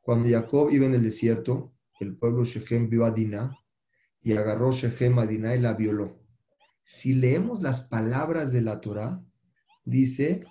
Cuando 0.01 0.29
Jacob 0.29 0.69
iba 0.71 0.85
en 0.85 0.95
el 0.95 1.03
desierto, 1.03 1.73
el 2.01 2.17
pueblo 2.17 2.43
Shechem 2.43 2.89
vio 2.89 3.05
a 3.05 3.11
Dinah 3.11 3.57
y 4.21 4.33
agarró 4.33 4.73
Shechem 4.73 5.17
a 5.19 5.25
Dinah 5.25 5.55
y 5.55 5.61
la 5.61 5.73
violó. 5.73 6.19
Si 6.83 7.13
leemos 7.13 7.61
las 7.61 7.81
palabras 7.81 8.51
de 8.51 8.61
la 8.61 8.81
Torah, 8.81 9.23
dice 9.85 10.45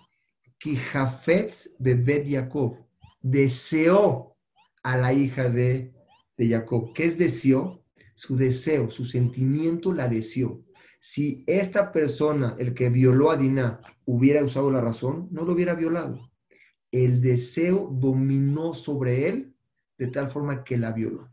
que 0.58 0.76
Jafetz 0.76 1.74
bebé 1.78 2.24
Jacob 2.28 2.76
deseó 3.20 4.36
a 4.82 4.96
la 4.96 5.12
hija 5.12 5.48
de, 5.48 5.92
de 6.36 6.48
Jacob. 6.48 6.92
¿Qué 6.94 7.04
es 7.06 7.18
deseó? 7.18 7.84
Su 8.14 8.36
deseo, 8.36 8.90
su 8.90 9.04
sentimiento 9.04 9.92
la 9.92 10.08
deseó. 10.08 10.64
Si 11.00 11.42
esta 11.46 11.90
persona, 11.90 12.54
el 12.58 12.74
que 12.74 12.88
violó 12.88 13.30
a 13.30 13.36
Dinah, 13.36 13.80
hubiera 14.04 14.44
usado 14.44 14.70
la 14.70 14.80
razón, 14.80 15.28
no 15.32 15.44
lo 15.44 15.52
hubiera 15.52 15.74
violado. 15.74 16.30
El 16.92 17.20
deseo 17.20 17.88
dominó 17.92 18.74
sobre 18.74 19.28
él 19.28 19.56
de 19.98 20.06
tal 20.08 20.30
forma 20.30 20.62
que 20.62 20.78
la 20.78 20.92
violó. 20.92 21.28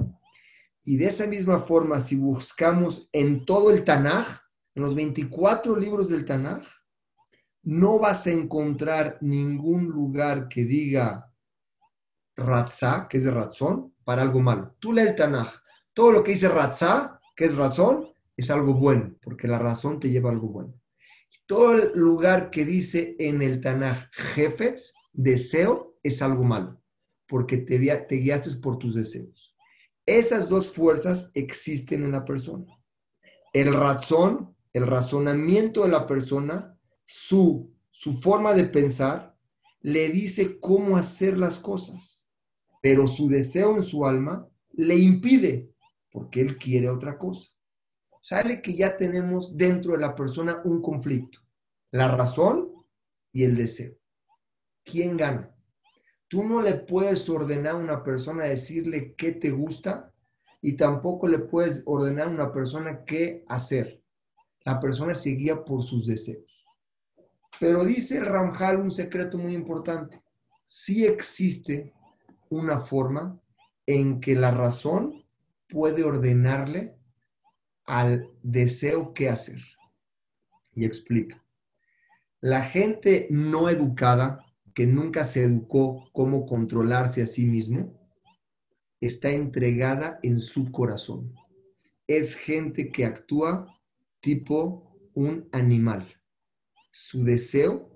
Y 0.84 0.98
de 0.98 1.06
esa 1.06 1.28
misma 1.28 1.60
forma, 1.60 2.02
si 2.02 2.16
buscamos 2.16 3.10
en 3.12 3.46
todo 3.46 3.72
el 3.72 3.84
Tanaj, 3.84 4.49
en 4.76 4.84
los 4.84 4.96
24 4.96 5.76
libros 5.76 6.10
del 6.10 6.26
Tanaj, 6.26 6.66
no 7.64 8.00
vas 8.00 8.26
a 8.28 8.32
encontrar 8.32 9.18
ningún 9.22 9.86
lugar 9.88 10.48
que 10.48 10.64
diga 10.64 11.32
Ratzá, 12.36 13.08
que 13.10 13.18
es 13.18 13.24
de 13.24 13.32
razón, 13.32 13.94
para 14.04 14.22
algo 14.22 14.42
malo. 14.42 14.76
Tú 14.80 14.94
lees 14.94 15.10
el 15.10 15.16
Tanaj. 15.16 15.52
Todo 15.94 16.12
lo 16.12 16.24
que 16.24 16.32
dice 16.32 16.50
Ratzá, 16.50 17.20
que 17.36 17.46
es 17.46 17.56
razón, 17.56 18.10
es 18.38 18.50
algo 18.50 18.74
bueno, 18.74 19.16
porque 19.22 19.48
la 19.48 19.60
razón 19.60 20.00
te 20.00 20.10
lleva 20.10 20.30
a 20.30 20.34
algo 20.34 20.48
bueno. 20.48 20.74
Todo 21.46 21.74
el 21.74 21.92
lugar 21.96 22.50
que 22.52 22.64
dice 22.64 23.16
en 23.20 23.42
el 23.42 23.60
Tanaj 23.60 24.10
Jefetz, 24.12 24.94
deseo, 25.12 25.98
es 26.04 26.22
algo 26.22 26.44
malo, 26.44 26.82
porque 27.28 27.58
te, 27.58 27.78
te 27.80 28.16
guiaste 28.16 28.52
por 28.62 28.78
tus 28.78 28.96
deseos. 28.96 29.56
Esas 30.06 30.50
dos 30.50 30.70
fuerzas 30.70 31.30
existen 31.34 32.04
en 32.04 32.12
la 32.12 32.24
persona. 32.24 32.66
El 33.52 33.74
razón, 33.74 34.56
el 34.74 34.88
razonamiento 34.88 35.84
de 35.84 35.90
la 35.90 36.06
persona, 36.06 36.78
su, 37.06 37.74
su 37.92 38.14
forma 38.14 38.54
de 38.54 38.66
pensar, 38.66 39.36
le 39.82 40.10
dice 40.10 40.60
cómo 40.60 40.98
hacer 40.98 41.38
las 41.38 41.60
cosas, 41.60 42.24
pero 42.82 43.08
su 43.08 43.30
deseo 43.30 43.76
en 43.76 43.84
su 43.84 44.06
alma 44.06 44.48
le 44.72 44.96
impide, 44.96 45.72
porque 46.12 46.42
él 46.42 46.58
quiere 46.58 46.90
otra 46.90 47.18
cosa. 47.18 47.50
Sale 48.22 48.62
que 48.62 48.76
ya 48.76 48.98
tenemos 48.98 49.56
dentro 49.56 49.94
de 49.94 50.00
la 50.00 50.16
persona 50.16 50.62
un 50.66 50.82
conflicto, 50.82 51.40
la 51.92 52.16
razón 52.16 52.72
y 53.32 53.44
el 53.44 53.56
deseo. 53.56 53.96
¿Quién 54.84 55.18
gana? 55.18 55.56
Tú 56.28 56.44
no 56.44 56.62
le 56.62 56.76
puedes 56.76 57.28
ordenar 57.28 57.74
a 57.74 57.78
una 57.78 58.04
persona 58.04 58.46
decirle 58.46 59.16
qué 59.16 59.32
te 59.32 59.50
gusta 59.52 60.14
y 60.62 60.76
tampoco 60.76 61.28
le 61.28 61.40
puedes 61.40 61.82
ordenar 61.86 62.28
a 62.28 62.32
una 62.32 62.54
persona 62.54 63.04
qué 63.06 63.44
hacer. 63.48 64.04
La 64.66 64.80
persona 64.80 65.14
se 65.16 65.32
guía 65.32 65.64
por 65.64 65.84
sus 65.84 66.06
deseos. 66.06 66.66
Pero 67.60 67.84
dice 67.84 68.18
el 68.18 68.26
Ramjal 68.26 68.80
un 68.80 68.92
secreto 68.92 69.38
muy 69.38 69.54
importante. 69.54 70.22
Sí 70.66 71.06
existe 71.06 71.94
una 72.50 72.80
forma 72.80 73.40
en 73.86 74.20
que 74.22 74.36
la 74.36 74.52
razón 74.52 75.26
puede 75.68 76.04
ordenarle 76.04 76.96
al 77.86 78.30
deseo 78.44 79.14
qué 79.14 79.30
hacer. 79.30 79.60
Y 80.74 80.86
explica. 80.86 81.44
La 82.40 82.64
gente 82.64 83.28
no 83.30 83.70
educada, 83.70 84.46
que 84.74 84.88
nunca 84.88 85.26
se 85.26 85.44
educó 85.44 86.10
cómo 86.14 86.46
controlarse 86.46 87.22
a 87.22 87.26
sí 87.26 87.46
mismo, 87.46 88.00
está 89.02 89.32
entregada 89.32 90.20
en 90.24 90.40
su 90.40 90.72
corazón. 90.72 91.34
Es 92.08 92.36
gente 92.36 92.90
que 92.92 93.06
actúa 93.06 93.79
tipo 94.20 94.96
un 95.14 95.48
animal. 95.52 96.08
Su 96.92 97.24
deseo 97.24 97.90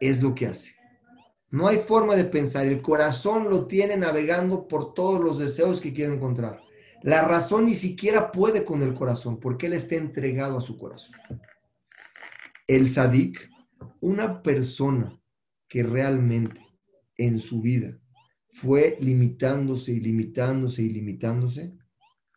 es 0.00 0.22
lo 0.22 0.34
que 0.34 0.46
hace. 0.46 0.74
No 1.50 1.68
hay 1.68 1.78
forma 1.78 2.16
de 2.16 2.24
pensar. 2.24 2.66
El 2.66 2.80
corazón 2.80 3.50
lo 3.50 3.66
tiene 3.66 3.96
navegando 3.96 4.66
por 4.66 4.94
todos 4.94 5.22
los 5.22 5.38
deseos 5.38 5.80
que 5.80 5.92
quiere 5.92 6.14
encontrar. 6.14 6.62
La 7.02 7.22
razón 7.22 7.66
ni 7.66 7.74
siquiera 7.74 8.32
puede 8.32 8.64
con 8.64 8.82
el 8.82 8.94
corazón 8.94 9.38
porque 9.38 9.66
él 9.66 9.74
está 9.74 9.96
entregado 9.96 10.56
a 10.56 10.62
su 10.62 10.78
corazón. 10.78 11.14
El 12.66 12.88
sadik, 12.88 13.50
una 14.00 14.42
persona 14.42 15.20
que 15.68 15.82
realmente 15.82 16.60
en 17.16 17.40
su 17.40 17.60
vida 17.60 17.98
fue 18.52 18.96
limitándose 19.00 19.92
y 19.92 20.00
limitándose 20.00 20.82
y 20.82 20.90
limitándose 20.90 21.76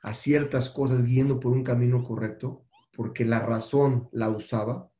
a 0.01 0.13
ciertas 0.13 0.69
cosas, 0.69 1.03
guiando 1.05 1.39
por 1.39 1.51
un 1.51 1.63
camino 1.63 2.03
correcto, 2.03 2.64
porque 2.95 3.25
la 3.25 3.39
razón 3.39 4.09
la 4.11 4.29
usaba, 4.29 4.91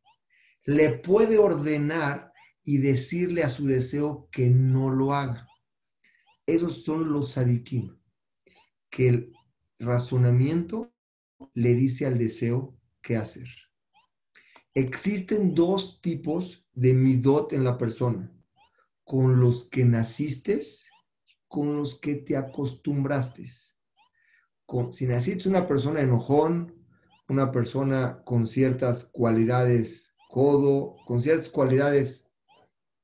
le 0.65 0.89
puede 0.89 1.37
ordenar 1.37 2.33
y 2.63 2.77
decirle 2.77 3.43
a 3.43 3.49
su 3.49 3.65
deseo 3.65 4.27
que 4.31 4.49
no 4.49 4.89
lo 4.89 5.13
haga. 5.13 5.47
Esos 6.45 6.83
son 6.83 7.11
los 7.11 7.31
sadikim, 7.31 7.97
que 8.89 9.07
el 9.07 9.33
razonamiento 9.79 10.91
le 11.53 11.73
dice 11.73 12.05
al 12.05 12.17
deseo 12.17 12.77
qué 13.01 13.17
hacer. 13.17 13.47
Existen 14.73 15.55
dos 15.55 16.01
tipos 16.01 16.65
de 16.73 16.93
midot 16.93 17.53
en 17.53 17.63
la 17.63 17.77
persona, 17.77 18.31
con 19.03 19.39
los 19.39 19.67
que 19.67 19.85
naciste 19.85 20.59
con 21.47 21.77
los 21.77 21.99
que 21.99 22.15
te 22.15 22.35
acostumbraste. 22.35 23.45
Con, 24.65 24.91
si 24.91 25.05
naciste 25.05 25.47
una 25.47 25.65
persona 25.65 26.01
enojón, 26.01 26.84
una 27.27 27.51
persona 27.51 28.21
con 28.23 28.47
ciertas 28.47 29.05
cualidades 29.05 30.15
codo, 30.29 30.97
con 31.05 31.21
ciertas 31.21 31.49
cualidades 31.49 32.29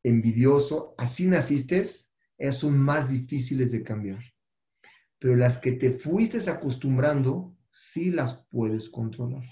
envidioso, 0.03 0.93
así 0.97 1.27
naciste, 1.27 1.85
son 2.51 2.77
más 2.77 3.09
difíciles 3.09 3.71
de 3.71 3.83
cambiar. 3.83 4.19
Pero 5.19 5.35
las 5.35 5.57
que 5.57 5.73
te 5.73 5.91
fuiste 5.91 6.49
acostumbrando, 6.49 7.55
sí 7.69 8.09
las 8.09 8.45
puedes 8.49 8.89
controlar. 8.89 9.43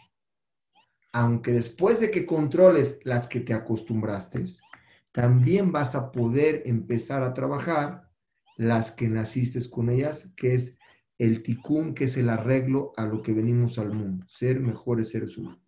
Aunque 1.13 1.53
después 1.53 1.99
de 1.99 2.12
que 2.12 2.25
controles 2.25 2.99
las 3.03 3.27
que 3.27 3.39
te 3.39 3.53
acostumbraste, 3.53 4.45
también 5.12 5.71
vas 5.71 5.95
a 5.95 6.12
poder 6.12 6.63
empezar 6.65 7.23
a 7.23 7.34
trabajar 7.34 8.10
las 8.58 8.91
que 8.91 9.08
naciste 9.08 9.69
con 9.69 9.89
ellas, 9.89 10.34
que 10.36 10.53
es 10.55 10.78
el 11.19 11.43
tikkun, 11.43 11.93
que 11.93 12.05
es 12.05 12.17
el 12.17 12.29
arreglo 12.29 12.93
a 12.95 13.05
lo 13.05 13.21
que 13.21 13.34
venimos 13.34 13.77
al 13.77 13.93
mundo, 13.93 14.25
ser 14.29 14.60
mejores 14.62 15.10
seres 15.10 15.38
humanos. 15.38 15.62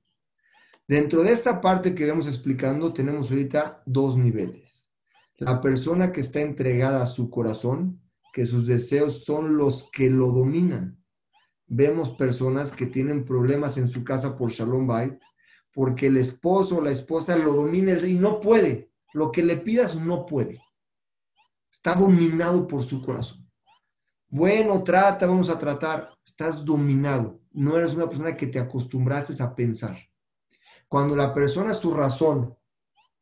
Dentro 0.87 1.23
de 1.23 1.31
esta 1.31 1.61
parte 1.61 1.93
que 1.93 2.07
vamos 2.07 2.25
explicando, 2.27 2.93
tenemos 2.93 3.29
ahorita 3.29 3.83
dos 3.85 4.17
niveles. 4.17 4.89
La 5.37 5.61
persona 5.61 6.11
que 6.11 6.21
está 6.21 6.41
entregada 6.41 7.03
a 7.03 7.07
su 7.07 7.29
corazón, 7.29 8.01
que 8.33 8.45
sus 8.45 8.65
deseos 8.65 9.25
son 9.25 9.57
los 9.57 9.89
que 9.91 10.09
lo 10.09 10.31
dominan. 10.31 11.03
Vemos 11.67 12.11
personas 12.11 12.71
que 12.71 12.85
tienen 12.85 13.25
problemas 13.25 13.77
en 13.77 13.87
su 13.87 14.03
casa 14.03 14.37
por 14.37 14.51
Shalom 14.51 14.87
Bait, 14.87 15.19
porque 15.73 16.07
el 16.07 16.17
esposo 16.17 16.77
o 16.77 16.81
la 16.81 16.91
esposa 16.91 17.35
lo 17.35 17.53
domina 17.53 17.93
y 17.93 18.15
no 18.15 18.39
puede. 18.39 18.91
Lo 19.13 19.31
que 19.31 19.43
le 19.43 19.57
pidas 19.57 19.95
no 19.95 20.25
puede. 20.25 20.61
Está 21.71 21.95
dominado 21.95 22.67
por 22.67 22.83
su 22.83 23.01
corazón. 23.01 23.40
Bueno, 24.33 24.81
trata, 24.81 25.27
vamos 25.27 25.49
a 25.49 25.59
tratar. 25.59 26.17
Estás 26.25 26.63
dominado. 26.63 27.41
No 27.51 27.77
eres 27.77 27.91
una 27.91 28.07
persona 28.07 28.37
que 28.37 28.47
te 28.47 28.59
acostumbraste 28.59 29.43
a 29.43 29.53
pensar. 29.53 29.97
Cuando 30.87 31.17
la 31.17 31.33
persona, 31.33 31.73
su 31.73 31.93
razón, 31.93 32.55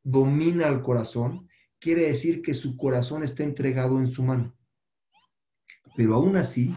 domina 0.04 0.68
el 0.68 0.84
corazón, 0.84 1.50
quiere 1.80 2.04
decir 2.04 2.44
que 2.44 2.54
su 2.54 2.78
corazón 2.78 3.24
está 3.24 3.42
entregado 3.42 3.98
en 3.98 4.06
su 4.06 4.22
mano. 4.22 4.56
Pero 5.96 6.14
aún 6.14 6.36
así, 6.36 6.76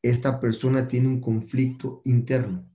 esta 0.00 0.40
persona 0.40 0.88
tiene 0.88 1.08
un 1.08 1.20
conflicto 1.20 2.00
interno, 2.04 2.66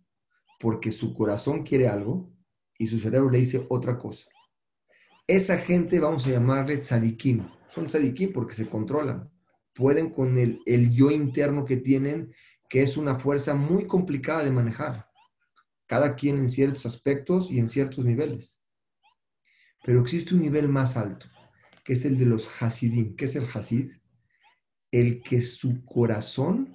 porque 0.60 0.92
su 0.92 1.16
corazón 1.16 1.64
quiere 1.64 1.88
algo 1.88 2.32
y 2.78 2.86
su 2.86 3.00
cerebro 3.00 3.32
le 3.32 3.40
dice 3.40 3.66
otra 3.70 3.98
cosa. 3.98 4.30
Esa 5.26 5.58
gente 5.58 6.00
vamos 6.00 6.28
a 6.28 6.30
llamarle 6.30 6.78
tzadikim, 6.78 7.48
son 7.70 7.88
tzadikim 7.88 8.32
porque 8.32 8.54
se 8.54 8.70
controlan. 8.70 9.32
Pueden 9.74 10.10
con 10.10 10.38
el, 10.38 10.62
yo 10.92 11.12
interno 11.12 11.66
que 11.66 11.78
tienen, 11.78 12.34
que 12.70 12.84
es 12.84 12.98
una 12.98 13.20
fuerza 13.20 13.54
muy 13.54 13.88
complicada 13.88 14.44
de 14.44 14.52
manejar. 14.52 15.08
Cada 15.88 16.16
quien 16.16 16.38
en 16.38 16.50
ciertos 16.50 16.86
aspectos 16.86 17.52
y 17.52 17.60
en 17.60 17.70
ciertos 17.70 18.06
niveles. 18.06 18.62
Pero 19.84 20.02
existe 20.02 20.36
un 20.36 20.42
nivel 20.42 20.68
más 20.70 20.96
alto, 20.98 21.26
que 21.84 21.94
es 21.94 22.06
el 22.06 22.18
de 22.18 22.26
los 22.26 22.62
hasidim. 22.62 23.16
¿Qué 23.16 23.26
es 23.26 23.36
el 23.36 23.46
hasid? 23.46 23.92
El 24.92 25.24
que 25.24 25.42
su 25.42 25.84
corazón 25.86 26.74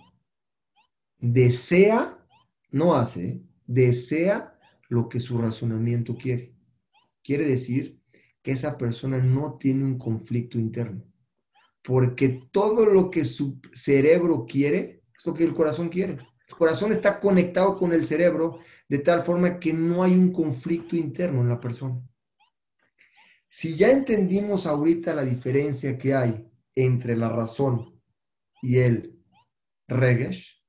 desea 1.18 2.18
no 2.70 2.94
hace, 2.94 3.42
desea 3.66 4.58
lo 4.88 5.08
que 5.08 5.20
su 5.20 5.38
razonamiento 5.38 6.16
quiere. 6.16 6.54
Quiere 7.22 7.46
decir 7.46 8.00
que 8.42 8.52
esa 8.52 8.78
persona 8.78 9.18
no 9.18 9.56
tiene 9.58 9.84
un 9.84 9.98
conflicto 9.98 10.58
interno, 10.58 11.04
porque 11.86 12.48
todo 12.50 12.84
lo 12.84 13.12
que 13.12 13.24
su 13.24 13.60
cerebro 13.72 14.44
quiere 14.44 15.04
es 15.16 15.24
lo 15.24 15.32
que 15.32 15.44
el 15.44 15.54
corazón 15.54 15.88
quiere. 15.88 16.16
El 16.48 16.56
corazón 16.56 16.90
está 16.90 17.20
conectado 17.20 17.76
con 17.76 17.92
el 17.92 18.04
cerebro 18.04 18.58
de 18.88 18.98
tal 18.98 19.22
forma 19.22 19.60
que 19.60 19.72
no 19.72 20.02
hay 20.02 20.12
un 20.14 20.32
conflicto 20.32 20.96
interno 20.96 21.42
en 21.42 21.48
la 21.48 21.60
persona. 21.60 22.02
Si 23.48 23.76
ya 23.76 23.92
entendimos 23.92 24.66
ahorita 24.66 25.14
la 25.14 25.24
diferencia 25.24 25.96
que 25.96 26.12
hay 26.12 26.50
entre 26.74 27.16
la 27.16 27.28
razón 27.28 28.00
y 28.60 28.78
el 28.78 29.22
regesh, 29.86 30.60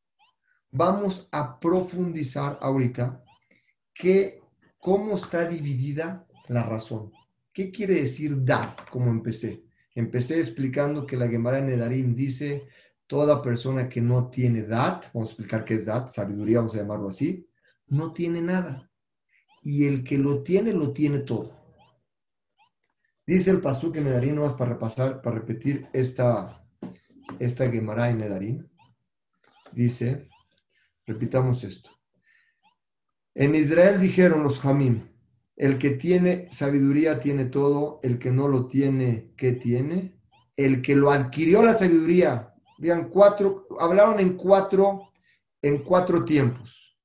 vamos 0.69 1.29
a 1.31 1.59
profundizar 1.59 2.59
ahorita 2.61 3.23
que 3.91 4.39
cómo 4.77 5.15
está 5.15 5.47
dividida 5.47 6.27
la 6.47 6.61
razón. 6.61 7.11
¿Qué 7.51 7.71
quiere 7.71 7.95
decir 7.95 8.45
dat? 8.45 8.87
Como 8.91 9.09
empecé. 9.09 9.66
Empecé 9.97 10.37
explicando 10.37 11.07
que 11.07 11.17
la 11.17 11.27
Gemara 11.27 11.59
Nedarim 11.59 12.13
dice, 12.13 12.67
toda 13.07 13.41
persona 13.41 13.89
que 13.89 13.99
no 13.99 14.29
tiene 14.29 14.61
dat, 14.61 15.05
vamos 15.11 15.29
a 15.29 15.31
explicar 15.31 15.65
qué 15.65 15.73
es 15.73 15.87
dat, 15.87 16.09
sabiduría, 16.09 16.59
vamos 16.59 16.75
a 16.75 16.77
llamarlo 16.77 17.09
así, 17.09 17.49
no 17.87 18.13
tiene 18.13 18.39
nada. 18.39 18.91
Y 19.63 19.87
el 19.87 20.03
que 20.03 20.19
lo 20.19 20.43
tiene, 20.43 20.71
lo 20.71 20.93
tiene 20.93 21.21
todo. 21.21 21.51
Dice 23.25 23.49
el 23.49 23.59
Pasuk 23.59 23.95
en 23.95 24.03
Nedarim, 24.03 24.35
no 24.35 24.41
vas 24.43 24.53
para 24.53 24.73
repasar, 24.73 25.19
para 25.19 25.37
repetir 25.37 25.87
esta, 25.93 26.63
esta 27.39 27.67
Gemara 27.67 28.11
en 28.11 28.19
Nedarim. 28.19 28.69
Dice, 29.71 30.29
repitamos 31.07 31.63
esto. 31.63 31.89
En 33.33 33.55
Israel 33.55 33.99
dijeron 33.99 34.43
los 34.43 34.59
Jamim, 34.59 35.07
el 35.57 35.79
que 35.79 35.89
tiene 35.89 36.47
sabiduría 36.51 37.19
tiene 37.19 37.45
todo, 37.45 37.99
el 38.03 38.19
que 38.19 38.31
no 38.31 38.47
lo 38.47 38.67
tiene, 38.67 39.33
¿qué 39.35 39.53
tiene? 39.53 40.13
El 40.55 40.83
que 40.83 40.95
lo 40.95 41.11
adquirió 41.11 41.63
la 41.63 41.73
sabiduría. 41.73 42.53
Vean, 42.77 43.09
cuatro, 43.09 43.67
hablaron 43.79 44.19
en 44.19 44.37
cuatro, 44.37 45.11
en 45.63 45.79
cuatro 45.83 46.23
tiempos. 46.23 46.95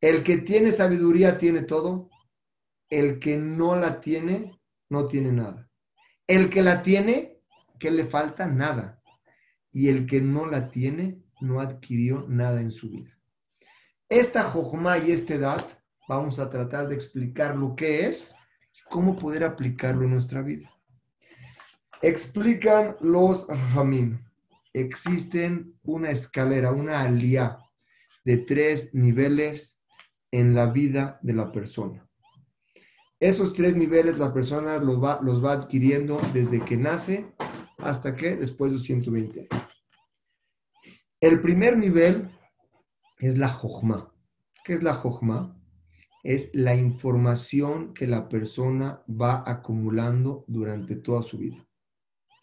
El 0.00 0.22
que 0.22 0.38
tiene 0.38 0.70
sabiduría 0.70 1.36
tiene 1.36 1.62
todo, 1.62 2.08
el 2.88 3.18
que 3.18 3.36
no 3.36 3.74
la 3.74 4.00
tiene, 4.00 4.56
no 4.88 5.06
tiene 5.06 5.32
nada. 5.32 5.68
El 6.28 6.48
que 6.48 6.62
la 6.62 6.84
tiene, 6.84 7.40
¿qué 7.80 7.90
le 7.90 8.04
falta? 8.04 8.46
Nada. 8.46 9.02
Y 9.72 9.88
el 9.88 10.06
que 10.06 10.20
no 10.20 10.46
la 10.46 10.70
tiene, 10.70 11.24
no 11.40 11.60
adquirió 11.60 12.24
nada 12.28 12.60
en 12.60 12.70
su 12.70 12.88
vida. 12.90 13.18
Esta 14.08 14.44
jojma 14.44 14.98
y 14.98 15.10
este 15.10 15.38
dat 15.38 15.68
vamos 16.08 16.38
a 16.38 16.50
tratar 16.50 16.88
de 16.88 16.94
explicar 16.94 17.56
lo 17.56 17.74
que 17.74 18.06
es 18.06 18.34
y 18.74 18.88
cómo 18.90 19.16
poder 19.16 19.44
aplicarlo 19.44 20.04
en 20.04 20.12
nuestra 20.12 20.42
vida. 20.42 20.70
Explican 22.02 22.96
los 23.00 23.46
Hamim. 23.74 24.22
Existen 24.72 25.74
una 25.82 26.10
escalera, 26.10 26.70
una 26.70 27.00
alía 27.00 27.58
de 28.24 28.36
tres 28.38 28.92
niveles 28.92 29.80
en 30.30 30.54
la 30.54 30.66
vida 30.66 31.18
de 31.22 31.32
la 31.32 31.50
persona. 31.50 32.06
Esos 33.18 33.54
tres 33.54 33.74
niveles 33.74 34.18
la 34.18 34.34
persona 34.34 34.76
los 34.76 35.02
va, 35.02 35.20
los 35.22 35.42
va 35.42 35.52
adquiriendo 35.52 36.20
desde 36.34 36.62
que 36.62 36.76
nace 36.76 37.32
hasta 37.78 38.12
que 38.12 38.36
después 38.36 38.72
de 38.72 38.78
120 38.78 39.48
años. 39.50 39.66
El 41.20 41.40
primer 41.40 41.78
nivel 41.78 42.30
es 43.18 43.38
la 43.38 43.48
jojma. 43.48 44.12
¿Qué 44.64 44.74
es 44.74 44.82
la 44.82 44.92
jojma? 44.92 45.55
Es 46.26 46.52
la 46.54 46.74
información 46.74 47.94
que 47.94 48.08
la 48.08 48.28
persona 48.28 49.00
va 49.08 49.44
acumulando 49.46 50.44
durante 50.48 50.96
toda 50.96 51.22
su 51.22 51.38
vida. 51.38 51.64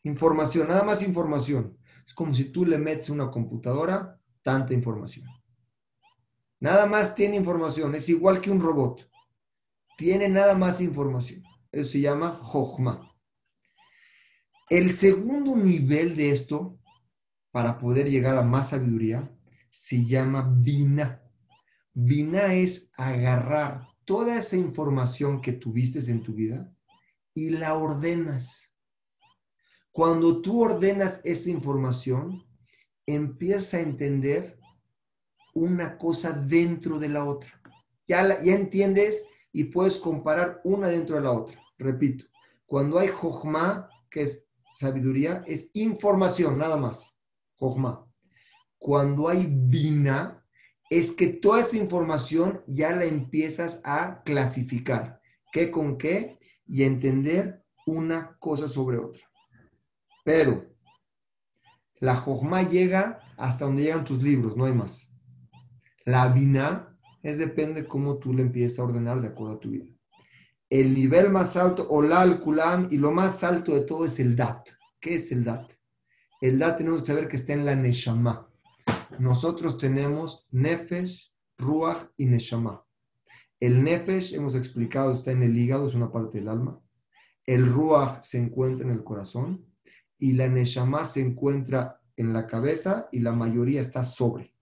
Información, 0.04 0.70
nada 0.70 0.84
más 0.84 1.04
información. 1.04 1.78
Es 2.08 2.14
como 2.14 2.34
si 2.34 2.46
tú 2.46 2.66
le 2.66 2.78
metes 2.78 3.10
a 3.10 3.14
una 3.14 3.30
computadora 3.30 4.18
tanta 4.42 4.74
información. 4.74 5.28
Nada 6.62 6.86
más 6.86 7.14
tiene 7.14 7.36
información, 7.36 7.94
es 7.94 8.08
igual 8.08 8.40
que 8.40 8.52
un 8.52 8.62
robot. 8.62 9.06
Tiene 9.98 10.30
nada 10.30 10.56
más 10.56 10.80
información. 10.80 11.44
Eso 11.70 11.92
se 11.92 12.00
llama 12.00 12.38
Jochma. 12.38 13.14
El 14.70 14.94
segundo 14.94 15.58
nivel 15.58 16.16
de 16.16 16.32
esto, 16.32 16.80
para 17.52 17.78
poder 17.78 18.10
llegar 18.10 18.38
a 18.38 18.44
más 18.44 18.70
sabiduría, 18.70 19.30
se 19.70 20.06
llama 20.06 20.50
Bina. 20.58 21.23
Vina 21.94 22.54
es 22.54 22.92
agarrar 22.98 23.88
toda 24.06 24.40
esa 24.40 24.58
información 24.58 25.42
que 25.42 25.54
tuviste 25.54 26.00
en 26.12 26.24
tu 26.24 26.34
vida 26.34 26.74
y 27.34 27.52
la 27.52 27.76
ordenas. 27.76 28.74
Cuando 29.92 30.42
tú 30.42 30.62
ordenas 30.64 31.22
esa 31.24 31.50
información, 31.50 32.44
empiezas 33.06 33.76
a 33.76 33.80
entender 33.82 34.60
una 35.54 35.98
cosa 35.98 36.32
dentro 36.34 36.98
de 36.98 37.10
la 37.10 37.26
otra. 37.26 37.62
Ya, 38.08 38.42
ya 38.42 38.54
entiendes 38.54 39.26
y 39.52 39.66
puedes 39.66 39.98
comparar 39.98 40.62
una 40.64 40.88
dentro 40.88 41.16
de 41.16 41.22
la 41.22 41.32
otra. 41.32 41.60
Repito, 41.78 42.26
cuando 42.66 42.98
hay 42.98 43.10
jojma, 43.10 43.88
que 44.10 44.24
es 44.24 44.48
sabiduría, 44.72 45.44
es 45.46 45.70
información, 45.74 46.58
nada 46.58 46.76
más. 46.76 47.16
Jojma. 47.58 48.08
Cuando 48.80 49.30
hay 49.30 49.48
vina, 49.48 50.43
es 50.90 51.12
que 51.12 51.28
toda 51.28 51.62
esa 51.62 51.78
información 51.78 52.62
ya 52.68 52.96
la 52.96 53.06
empiezas 53.06 53.82
a 53.84 54.22
clasificar, 54.24 55.22
qué 55.52 55.72
con 55.72 55.98
qué, 55.98 56.40
y 56.68 56.84
entender 56.84 57.64
una 57.86 58.38
cosa 58.40 58.70
sobre 58.70 58.98
otra. 58.98 59.24
Pero 60.24 60.66
la 62.00 62.16
jojma 62.16 62.64
llega 62.64 63.20
hasta 63.38 63.66
donde 63.66 63.84
llegan 63.84 64.06
tus 64.06 64.22
libros, 64.22 64.56
no 64.56 64.66
hay 64.66 64.74
más. 64.74 65.10
La 66.06 66.28
vina 66.28 66.98
es 67.22 67.38
depende 67.38 67.88
cómo 67.88 68.18
tú 68.18 68.34
le 68.34 68.42
empiezas 68.42 68.80
a 68.80 68.84
ordenar 68.84 69.22
de 69.22 69.30
acuerdo 69.30 69.56
a 69.56 69.60
tu 69.60 69.72
vida. 69.72 69.86
El 70.70 70.94
nivel 70.94 71.30
más 71.30 71.56
alto, 71.56 71.88
la 72.02 72.22
al 72.22 72.40
kulam, 72.40 72.88
y 72.92 72.98
lo 72.98 73.12
más 73.12 73.44
alto 73.44 73.74
de 73.74 73.82
todo 73.82 74.06
es 74.06 74.20
el 74.20 74.36
dat. 74.36 74.68
¿Qué 75.00 75.16
es 75.16 75.32
el 75.32 75.44
dat? 75.44 75.72
El 76.42 76.60
dat 76.60 76.78
tenemos 76.78 77.02
que 77.02 77.08
saber 77.08 77.28
que 77.28 77.38
está 77.38 77.54
en 77.54 77.66
la 77.66 77.76
neshama 77.76 78.53
nosotros 79.20 79.78
tenemos 79.78 80.48
Nefesh, 80.52 81.34
Ruach 81.58 82.08
y 82.18 82.26
Neshama. 82.26 82.86
El 83.60 83.84
Nefesh, 83.84 84.34
hemos 84.34 84.56
explicado, 84.56 85.14
está 85.14 85.32
en 85.32 85.44
el 85.44 85.58
hígado, 85.58 85.88
es 85.88 85.94
una 85.94 86.12
parte 86.12 86.40
del 86.40 86.50
alma. 86.50 86.82
El 87.46 87.66
Ruach 87.66 88.24
se 88.24 88.38
encuentra 88.38 88.86
en 88.86 88.94
el 88.94 89.04
corazón 89.04 89.66
y 90.18 90.34
la 90.34 90.48
Neshama 90.48 91.06
se 91.06 91.22
encuentra 91.22 92.02
en 92.16 92.34
la 92.34 92.48
cabeza 92.48 93.10
y 93.12 93.20
la 93.20 93.34
mayoría 93.34 93.82
está 93.82 94.04
sobre. 94.04 94.54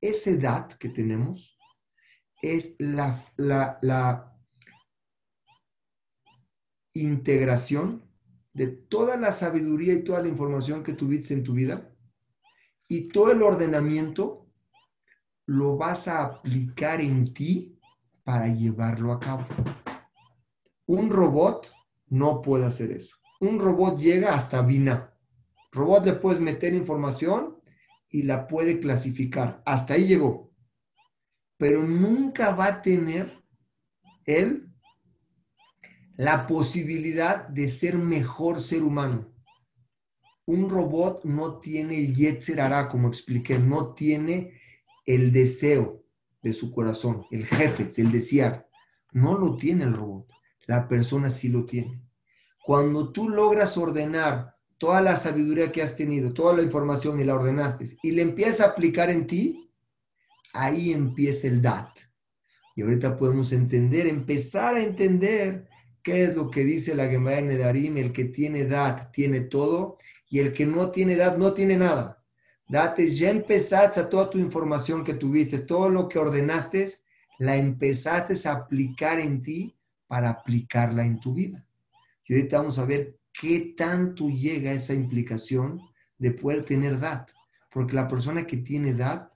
Ese 0.00 0.36
Dat 0.38 0.74
que 0.74 0.88
tenemos 0.88 1.58
es 2.42 2.76
la, 2.78 4.34
integración 6.94 8.02
de 8.52 8.66
toda 8.66 9.16
la 9.16 9.32
sabiduría 9.32 9.94
y 9.94 10.02
toda 10.02 10.20
la 10.20 10.28
información 10.28 10.82
que 10.82 10.92
tuviste 10.92 11.32
en 11.32 11.44
tu 11.44 11.52
vida 11.52 11.87
y 12.88 13.08
todo 13.08 13.30
el 13.30 13.42
ordenamiento 13.42 14.46
lo 15.46 15.76
vas 15.76 16.08
a 16.08 16.22
aplicar 16.22 17.00
en 17.00 17.32
ti 17.32 17.78
para 18.24 18.48
llevarlo 18.48 19.12
a 19.12 19.20
cabo. 19.20 19.46
Un 20.86 21.10
robot 21.10 21.70
no 22.08 22.40
puede 22.40 22.64
hacer 22.64 22.90
eso. 22.92 23.16
Un 23.40 23.58
robot 23.58 23.98
llega 23.98 24.34
hasta 24.34 24.62
Vina. 24.62 25.14
Robot 25.70 26.06
le 26.06 26.12
puedes 26.14 26.40
meter 26.40 26.72
información 26.72 27.58
y 28.08 28.22
la 28.22 28.48
puede 28.48 28.80
clasificar. 28.80 29.62
Hasta 29.66 29.94
ahí 29.94 30.06
llegó. 30.06 30.50
Pero 31.58 31.82
nunca 31.82 32.54
va 32.54 32.66
a 32.66 32.82
tener 32.82 33.44
él 34.24 34.72
la 36.16 36.46
posibilidad 36.46 37.46
de 37.48 37.70
ser 37.70 37.98
mejor 37.98 38.60
ser 38.60 38.82
humano 38.82 39.37
un 40.48 40.70
robot 40.70 41.24
no 41.24 41.58
tiene 41.58 41.98
el 41.98 42.14
Yetzer 42.14 42.58
como 42.90 43.08
expliqué, 43.08 43.58
no 43.58 43.92
tiene 43.92 44.54
el 45.04 45.30
deseo 45.30 46.02
de 46.40 46.54
su 46.54 46.70
corazón, 46.70 47.26
el 47.30 47.44
jefe, 47.44 47.90
el 48.00 48.10
desear. 48.10 48.66
No 49.12 49.36
lo 49.36 49.56
tiene 49.56 49.84
el 49.84 49.92
robot, 49.92 50.26
la 50.66 50.88
persona 50.88 51.30
sí 51.30 51.50
lo 51.50 51.66
tiene. 51.66 52.02
Cuando 52.64 53.12
tú 53.12 53.28
logras 53.28 53.76
ordenar 53.76 54.56
toda 54.78 55.02
la 55.02 55.16
sabiduría 55.16 55.70
que 55.70 55.82
has 55.82 55.96
tenido, 55.96 56.32
toda 56.32 56.56
la 56.56 56.62
información 56.62 57.20
y 57.20 57.24
la 57.24 57.34
ordenaste 57.34 57.98
y 58.02 58.12
le 58.12 58.22
empiezas 58.22 58.60
a 58.60 58.70
aplicar 58.70 59.10
en 59.10 59.26
ti, 59.26 59.70
ahí 60.54 60.92
empieza 60.92 61.46
el 61.46 61.60
DAT. 61.60 61.90
Y 62.74 62.80
ahorita 62.80 63.18
podemos 63.18 63.52
entender, 63.52 64.06
empezar 64.06 64.76
a 64.76 64.82
entender 64.82 65.68
qué 66.02 66.24
es 66.24 66.34
lo 66.34 66.50
que 66.50 66.64
dice 66.64 66.94
la 66.94 67.08
Gemara 67.08 67.42
Nedarim, 67.42 67.98
el 67.98 68.14
que 68.14 68.24
tiene 68.24 68.64
DAT 68.64 69.12
tiene 69.12 69.40
todo 69.40 69.98
y 70.28 70.40
el 70.40 70.52
que 70.52 70.66
no 70.66 70.90
tiene 70.90 71.14
edad 71.14 71.36
no 71.36 71.52
tiene 71.52 71.76
nada. 71.76 72.22
Date, 72.68 73.14
ya 73.14 73.30
empezaste 73.30 74.00
a 74.00 74.08
toda 74.08 74.28
tu 74.28 74.38
información 74.38 75.02
que 75.02 75.14
tuviste, 75.14 75.58
todo 75.60 75.88
lo 75.88 76.08
que 76.08 76.18
ordenaste, 76.18 76.90
la 77.38 77.56
empezaste 77.56 78.48
a 78.48 78.52
aplicar 78.52 79.20
en 79.20 79.42
ti 79.42 79.74
para 80.06 80.30
aplicarla 80.30 81.04
en 81.04 81.18
tu 81.18 81.34
vida. 81.34 81.66
Y 82.24 82.34
ahorita 82.34 82.58
vamos 82.58 82.78
a 82.78 82.84
ver 82.84 83.18
qué 83.32 83.74
tanto 83.76 84.28
llega 84.28 84.72
esa 84.72 84.92
implicación 84.92 85.80
de 86.18 86.32
poder 86.32 86.64
tener 86.64 86.94
edad. 86.94 87.26
Porque 87.72 87.94
la 87.94 88.08
persona 88.08 88.46
que 88.46 88.58
tiene 88.58 88.90
edad 88.90 89.32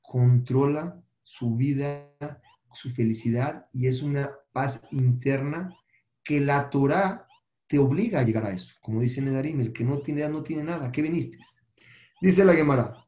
controla 0.00 1.00
su 1.22 1.54
vida, 1.54 2.08
su 2.72 2.90
felicidad 2.90 3.66
y 3.72 3.86
es 3.86 4.02
una 4.02 4.30
paz 4.52 4.82
interna 4.90 5.76
que 6.24 6.40
la 6.40 6.70
Torah 6.70 7.26
te 7.72 7.78
obliga 7.78 8.20
a 8.20 8.22
llegar 8.22 8.44
a 8.44 8.50
eso. 8.50 8.74
Como 8.82 9.00
dice 9.00 9.22
Nedarim, 9.22 9.58
el 9.62 9.72
que 9.72 9.82
no 9.82 10.00
tiene 10.00 10.28
no 10.28 10.42
tiene 10.42 10.62
nada. 10.62 10.92
¿Qué 10.92 11.00
viniste? 11.00 11.38
Dice 12.20 12.44
la 12.44 12.52
Gemara, 12.52 13.02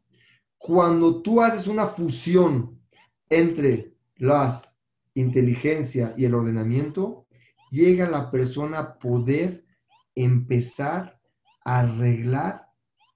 cuando 0.57 1.21
tú 1.21 1.43
haces 1.43 1.67
una 1.67 1.87
fusión 1.87 2.81
entre 3.29 3.95
las 4.17 4.81
inteligencia 5.13 6.15
y 6.17 6.25
el 6.25 6.35
ordenamiento, 6.35 7.27
llega 7.71 8.09
la 8.09 8.31
persona 8.31 8.79
a 8.79 8.99
poder 8.99 9.67
empezar 10.15 11.21
a 11.63 11.81
arreglar 11.81 12.67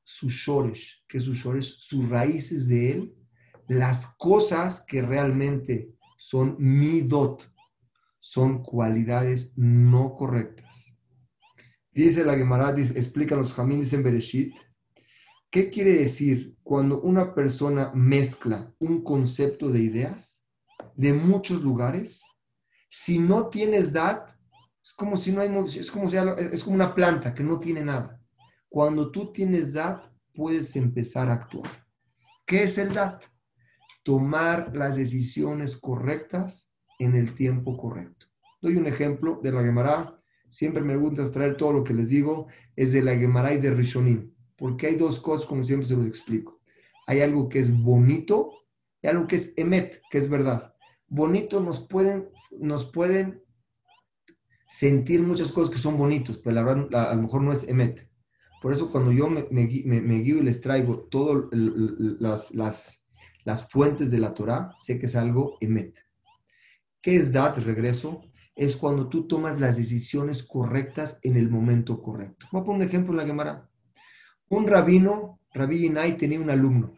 sus 0.04 0.34
shores, 0.34 1.02
que 1.08 1.18
sus 1.18 1.38
shores, 1.38 1.76
sus 1.78 2.10
raíces 2.10 2.68
de 2.68 2.92
él, 2.92 3.16
las 3.68 4.04
cosas 4.18 4.84
que 4.86 5.00
realmente 5.00 5.94
son 6.18 6.56
midot, 6.58 7.50
son 8.20 8.62
cualidades 8.62 9.54
no 9.56 10.14
correctas. 10.14 10.67
Dice 12.04 12.24
la 12.24 12.36
Gemara, 12.36 12.70
explica 12.78 13.34
los 13.34 13.52
Jamín, 13.52 13.82
en 13.90 14.02
Bereshit, 14.04 14.54
¿Qué 15.50 15.68
quiere 15.68 15.94
decir 15.94 16.56
cuando 16.62 17.00
una 17.00 17.34
persona 17.34 17.90
mezcla 17.92 18.72
un 18.78 19.02
concepto 19.02 19.68
de 19.68 19.80
ideas 19.80 20.46
de 20.94 21.12
muchos 21.12 21.60
lugares? 21.60 22.22
Si 22.88 23.18
no 23.18 23.48
tienes 23.48 23.92
dat, 23.92 24.30
es 24.80 24.92
como 24.92 25.16
si 25.16 25.32
no 25.32 25.40
hay, 25.40 25.48
es 25.76 25.90
como, 25.90 26.08
es 26.08 26.62
como 26.62 26.76
una 26.76 26.94
planta 26.94 27.34
que 27.34 27.42
no 27.42 27.58
tiene 27.58 27.84
nada. 27.84 28.22
Cuando 28.68 29.10
tú 29.10 29.32
tienes 29.32 29.72
dat, 29.72 30.00
puedes 30.32 30.76
empezar 30.76 31.28
a 31.28 31.32
actuar. 31.32 31.84
¿Qué 32.46 32.62
es 32.62 32.78
el 32.78 32.94
dat? 32.94 33.24
Tomar 34.04 34.70
las 34.76 34.94
decisiones 34.94 35.76
correctas 35.76 36.70
en 37.00 37.16
el 37.16 37.34
tiempo 37.34 37.76
correcto. 37.76 38.26
Doy 38.60 38.76
un 38.76 38.86
ejemplo 38.86 39.40
de 39.42 39.50
la 39.50 39.64
Gemara. 39.64 40.17
Siempre 40.50 40.82
me 40.82 40.96
gusta 40.96 41.30
traer 41.30 41.56
todo 41.56 41.72
lo 41.72 41.84
que 41.84 41.94
les 41.94 42.08
digo. 42.08 42.46
Es 42.76 42.92
de 42.92 43.02
la 43.02 43.16
Gemara 43.16 43.52
y 43.54 43.58
de 43.58 43.72
Rishonim. 43.72 44.32
Porque 44.56 44.88
hay 44.88 44.96
dos 44.96 45.20
cosas, 45.20 45.46
como 45.46 45.64
siempre 45.64 45.86
se 45.86 45.96
los 45.96 46.06
explico. 46.06 46.60
Hay 47.06 47.20
algo 47.20 47.48
que 47.48 47.60
es 47.60 47.76
bonito 47.76 48.50
y 49.02 49.06
algo 49.06 49.26
que 49.26 49.36
es 49.36 49.54
emet, 49.56 50.00
que 50.10 50.18
es 50.18 50.28
verdad. 50.28 50.74
Bonito 51.06 51.60
nos 51.60 51.80
pueden, 51.80 52.28
nos 52.50 52.84
pueden 52.90 53.42
sentir 54.68 55.22
muchas 55.22 55.50
cosas 55.50 55.70
que 55.70 55.78
son 55.78 55.96
bonitos, 55.96 56.38
pero 56.38 56.54
la 56.54 56.62
verdad 56.62 57.10
a 57.10 57.14
lo 57.14 57.22
mejor 57.22 57.42
no 57.42 57.52
es 57.52 57.66
emet. 57.66 58.08
Por 58.60 58.72
eso 58.72 58.90
cuando 58.90 59.12
yo 59.12 59.30
me, 59.30 59.66
guío 59.66 60.38
y 60.38 60.42
les 60.42 60.60
traigo 60.60 61.06
todas 61.08 61.44
las, 61.52 62.50
las, 62.52 63.04
las, 63.44 63.68
fuentes 63.70 64.10
de 64.10 64.18
la 64.18 64.34
Torah, 64.34 64.72
sé 64.80 64.98
que 64.98 65.06
es 65.06 65.14
algo 65.14 65.56
emet. 65.60 65.96
¿Qué 67.00 67.16
es 67.16 67.32
dat? 67.32 67.58
Regreso. 67.58 68.22
Es 68.58 68.76
cuando 68.76 69.08
tú 69.08 69.28
tomas 69.28 69.60
las 69.60 69.76
decisiones 69.76 70.42
correctas 70.42 71.20
en 71.22 71.36
el 71.36 71.48
momento 71.48 72.02
correcto. 72.02 72.46
Voy 72.50 72.60
a 72.60 72.64
poner 72.64 72.82
un 72.82 72.88
ejemplo 72.88 73.12
en 73.12 73.18
la 73.18 73.26
Gemara. 73.26 73.70
Un 74.48 74.66
rabino, 74.66 75.38
Rabí 75.54 75.86
Inay, 75.86 76.16
tenía 76.16 76.40
un 76.40 76.50
alumno 76.50 76.96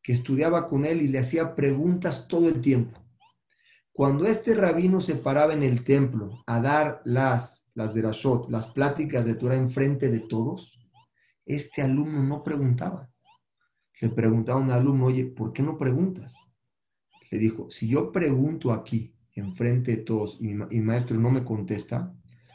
que 0.00 0.12
estudiaba 0.12 0.68
con 0.68 0.84
él 0.84 1.02
y 1.02 1.08
le 1.08 1.18
hacía 1.18 1.56
preguntas 1.56 2.28
todo 2.28 2.48
el 2.48 2.60
tiempo. 2.60 3.00
Cuando 3.90 4.26
este 4.26 4.54
rabino 4.54 5.00
se 5.00 5.16
paraba 5.16 5.54
en 5.54 5.64
el 5.64 5.82
templo 5.82 6.44
a 6.46 6.60
dar 6.60 7.02
las, 7.04 7.68
las 7.74 7.92
derashot, 7.92 8.48
las 8.48 8.68
pláticas 8.68 9.24
de 9.24 9.34
Torah 9.34 9.56
en 9.56 9.70
frente 9.70 10.08
de 10.08 10.20
todos, 10.20 10.78
este 11.44 11.82
alumno 11.82 12.22
no 12.22 12.44
preguntaba. 12.44 13.10
Le 14.00 14.10
preguntaba 14.10 14.60
a 14.60 14.62
un 14.62 14.70
alumno, 14.70 15.06
oye, 15.06 15.24
¿por 15.24 15.52
qué 15.52 15.64
no 15.64 15.76
preguntas? 15.76 16.36
Le 17.32 17.38
dijo, 17.38 17.68
si 17.72 17.88
yo 17.88 18.12
pregunto 18.12 18.70
aquí, 18.70 19.15
en 19.36 19.54
frente 19.54 19.92
de 19.92 20.02
todos, 20.02 20.38
y 20.40 20.80
maestro 20.80 21.18
no 21.18 21.30
me 21.30 21.44
contesta, 21.44 22.12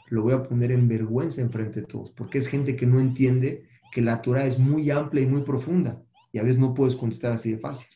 lo 0.08 0.22
voy 0.22 0.34
a 0.34 0.42
poner 0.42 0.72
en 0.72 0.88
vergüenza 0.88 1.40
en 1.40 1.50
frente 1.50 1.80
de 1.80 1.86
todos, 1.86 2.10
porque 2.10 2.38
es 2.38 2.46
gente 2.46 2.76
que 2.76 2.86
no 2.86 3.00
entiende 3.00 3.66
que 3.92 4.02
la 4.02 4.20
Torah 4.20 4.44
es 4.44 4.58
muy 4.58 4.90
amplia 4.90 5.22
y 5.22 5.26
muy 5.26 5.42
profunda 5.42 6.02
y 6.32 6.38
a 6.38 6.42
veces 6.42 6.58
no 6.58 6.74
puedes 6.74 6.96
contestar 6.96 7.32
así 7.32 7.52
de 7.52 7.58
fácil. 7.58 7.88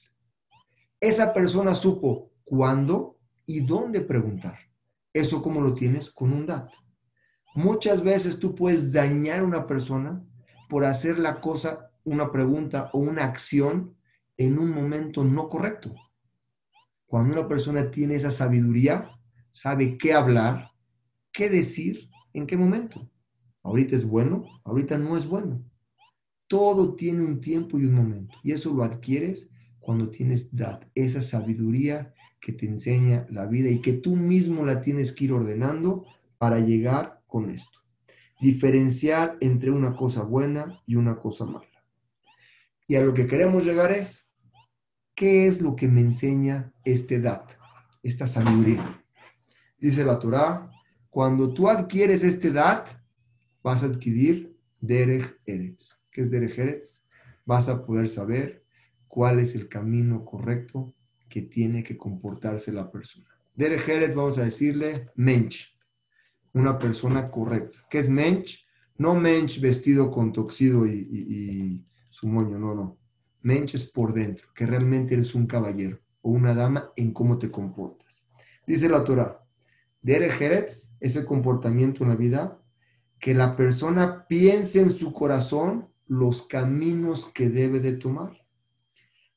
Esa 1.01 1.33
persona 1.33 1.75
supo 1.75 2.31
cuándo 2.45 3.19
y 3.45 3.61
dónde 3.61 4.01
preguntar. 4.01 4.59
Eso 5.13 5.43
como 5.43 5.61
lo 5.61 5.75
tienes 5.75 6.11
con 6.11 6.33
un 6.33 6.47
dato. 6.47 6.77
Muchas 7.55 8.03
veces 8.03 8.39
tú 8.39 8.55
puedes 8.55 8.93
dañar 8.93 9.41
a 9.41 9.45
una 9.45 9.67
persona 9.67 10.23
por 10.69 10.85
hacer 10.85 11.19
la 11.19 11.41
cosa, 11.41 11.91
una 12.05 12.31
pregunta 12.31 12.91
o 12.93 12.99
una 12.99 13.25
acción 13.25 13.97
en 14.37 14.59
un 14.59 14.71
momento 14.71 15.25
no 15.25 15.49
correcto. 15.49 15.95
Cuando 17.07 17.39
una 17.39 17.49
persona 17.49 17.91
tiene 17.91 18.17
esa 18.17 18.31
sabiduría, 18.31 19.11
sabe 19.53 19.97
qué 19.97 20.13
hablar, 20.13 20.71
qué 21.33 21.49
decir, 21.49 22.11
en 22.33 22.47
qué 22.47 22.57
momento. 22.57 23.09
Ahorita 23.63 23.97
es 23.97 24.05
bueno, 24.05 24.45
ahorita 24.65 24.99
no 24.99 25.17
es 25.17 25.27
bueno. 25.27 25.63
Todo 26.47 26.95
tiene 26.95 27.23
un 27.23 27.41
tiempo 27.41 27.79
y 27.79 27.85
un 27.85 27.95
momento. 27.95 28.37
Y 28.43 28.53
eso 28.53 28.73
lo 28.73 28.85
adquieres 28.85 29.51
cuando 29.81 30.11
tienes 30.11 30.51
esa 30.95 31.21
sabiduría 31.21 32.13
que 32.41 32.53
te 32.53 32.67
enseña 32.67 33.27
la 33.31 33.47
vida 33.47 33.69
y 33.71 33.81
que 33.81 33.95
tú 33.95 34.15
mismo 34.15 34.65
la 34.65 34.81
tienes 34.81 35.13
que 35.13 35.25
ir 35.25 35.33
ordenando 35.33 36.05
para 36.39 36.59
llegar 36.59 37.23
con 37.27 37.51
esto. 37.51 37.81
Diferenciar 38.41 39.37
entre 39.41 39.71
una 39.71 39.97
cosa 39.97 40.23
buena 40.23 40.81
y 40.87 40.97
una 40.97 41.17
cosa 41.17 41.45
mala. 41.45 41.67
Y 42.87 42.97
a 42.97 43.03
lo 43.03 43.15
que 43.15 43.27
queremos 43.27 43.65
llegar 43.65 43.91
es, 43.91 44.26
¿qué 45.17 45.49
es 45.49 45.61
lo 45.61 45.75
que 45.75 45.89
me 45.89 46.01
enseña 46.01 46.73
este 46.85 47.21
dat, 47.21 47.51
esta 48.05 48.29
sabiduría? 48.29 49.03
Dice 49.81 50.05
la 50.05 50.21
Torah, 50.21 50.71
cuando 51.11 51.53
tú 51.53 51.69
adquieres 51.69 52.23
este 52.23 52.53
dat, 52.53 52.91
vas 53.65 53.83
a 53.83 53.87
adquirir 53.87 54.57
Derech 54.81 55.41
Eretz 55.45 55.97
que 56.17 56.23
es 56.23 56.31
Derejeres, 56.31 57.05
vas 57.45 57.69
a 57.69 57.85
poder 57.85 58.09
saber 58.09 58.65
cuál 59.07 59.39
es 59.39 59.55
el 59.55 59.69
camino 59.69 60.25
correcto 60.25 60.95
que 61.29 61.43
tiene 61.43 61.85
que 61.85 61.99
comportarse 61.99 62.73
la 62.73 62.91
persona. 62.91 63.29
Derejeres, 63.55 64.15
vamos 64.15 64.39
a 64.39 64.45
decirle 64.45 65.11
mensch, 65.15 65.77
una 66.55 66.79
persona 66.79 67.31
correcta. 67.31 67.87
¿Qué 67.91 67.99
es 67.99 68.09
mensch? 68.09 68.65
No 68.97 69.15
mensch 69.15 69.61
vestido 69.61 70.11
con 70.11 70.33
toxido 70.33 70.87
y, 70.87 71.85
su 72.09 72.27
moño, 72.27 72.59
no, 72.59 72.75
no. 72.75 72.99
Es 73.49 73.85
por 73.85 74.13
dentro, 74.13 74.49
que 74.55 74.67
realmente 74.67 75.15
eres 75.15 75.35
un 75.35 75.47
caballero 75.47 76.01
o 76.21 76.31
una 76.31 76.53
dama 76.53 76.91
en 76.97 77.13
cómo 77.13 77.39
te 77.39 77.49
comportas. 77.49 78.27
Dice 78.67 78.89
la 78.89 79.05
Torah, 79.05 79.41
Derejeres, 80.03 80.93
ese 80.99 81.25
comportamiento 81.25 82.03
en 82.03 82.11
la 82.11 82.17
vida, 82.17 82.61
que 83.21 83.35
la 83.35 83.55
persona 83.55 84.27
piense 84.29 84.81
en 84.81 84.91
su 84.91 85.13
corazón 85.13 85.89
los 86.09 86.43
caminos 86.43 87.31
que 87.33 87.49
debe 87.49 87.79
de 87.79 87.93
tomar. 87.93 88.37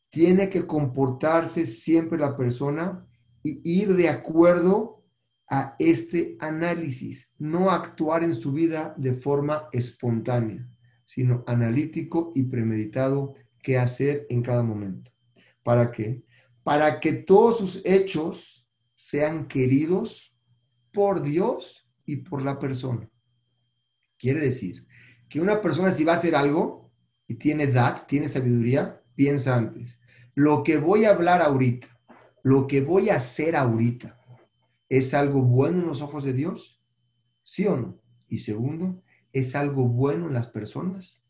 Tiene 0.10 0.50
que 0.50 0.66
comportarse 0.66 1.68
siempre 1.68 2.18
la 2.18 2.36
persona 2.36 3.06
y 3.44 3.62
ir 3.64 3.94
de 3.94 4.10
acuerdo 4.10 5.04
a 5.48 5.76
este 5.78 6.36
análisis, 6.40 7.32
no 7.38 7.70
actuar 7.70 8.24
en 8.24 8.34
su 8.34 8.52
vida 8.54 8.96
de 8.98 9.14
forma 9.14 9.70
espontánea, 9.72 10.68
sino 11.06 11.44
analítico 11.46 12.32
y 12.34 12.44
premeditado 12.44 13.36
qué 13.62 13.78
hacer 13.78 14.26
en 14.30 14.42
cada 14.42 14.64
momento. 14.64 15.12
¿Para 15.64 15.92
qué? 15.92 16.24
Para 16.64 17.00
que 17.00 17.14
todos 17.14 17.58
sus 17.58 17.82
hechos 17.86 18.68
sean 18.96 19.48
queridos 19.48 20.36
por 20.92 21.22
Dios 21.22 21.88
y 22.06 22.18
por 22.18 22.42
la 22.42 22.60
persona. 22.60 23.10
Quiere 24.18 24.42
decir 24.42 24.86
que 25.30 25.40
una 25.40 25.62
persona 25.62 25.92
si 25.92 26.04
va 26.04 26.14
a 26.14 26.16
hacer 26.16 26.36
algo 26.36 26.92
y 27.28 27.36
tiene 27.36 27.64
edad, 27.64 28.06
tiene 28.08 28.28
sabiduría, 28.28 29.02
piensa 29.16 29.56
antes. 29.56 30.02
Lo 30.34 30.64
que 30.64 30.78
voy 30.78 31.06
a 31.06 31.12
hablar 31.12 31.42
ahorita, 31.42 31.88
lo 32.44 32.68
que 32.68 32.82
voy 32.82 33.10
a 33.10 33.16
hacer 33.16 33.56
ahorita, 33.56 34.20
¿es 34.90 35.14
algo 35.14 35.42
bueno 35.42 35.82
en 35.82 35.88
los 35.88 36.02
ojos 36.02 36.24
de 36.24 36.34
Dios? 36.34 36.82
¿Sí 37.44 37.68
o 37.68 37.78
no? 37.78 38.02
Y 38.28 38.40
segundo, 38.40 39.02
¿es 39.32 39.56
algo 39.56 39.88
bueno 39.88 40.28
en 40.28 40.34
las 40.34 40.48
personas? 40.48 41.24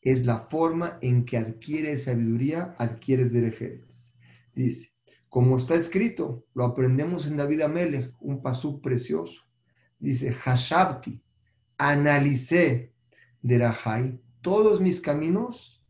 Es 0.00 0.24
la 0.26 0.38
forma 0.38 0.98
en 1.02 1.24
que 1.24 1.36
adquieres 1.36 2.04
sabiduría, 2.04 2.74
adquieres 2.78 3.32
derejeres. 3.32 4.14
Dice, 4.54 4.90
como 5.28 5.56
está 5.56 5.74
escrito, 5.74 6.46
lo 6.54 6.64
aprendemos 6.64 7.26
en 7.26 7.36
David 7.36 7.62
Amelech, 7.62 8.14
un 8.20 8.40
pasú 8.40 8.80
precioso. 8.80 9.42
Dice, 9.98 10.32
Hashabti, 10.32 11.22
analicé 11.76 12.94
de 13.42 13.58
Rajai 13.58 14.20
todos 14.40 14.80
mis 14.80 15.00
caminos, 15.00 15.84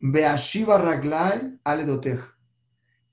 Beashiva 0.00 0.78
raglai 0.78 1.58
aledotej. 1.64 2.20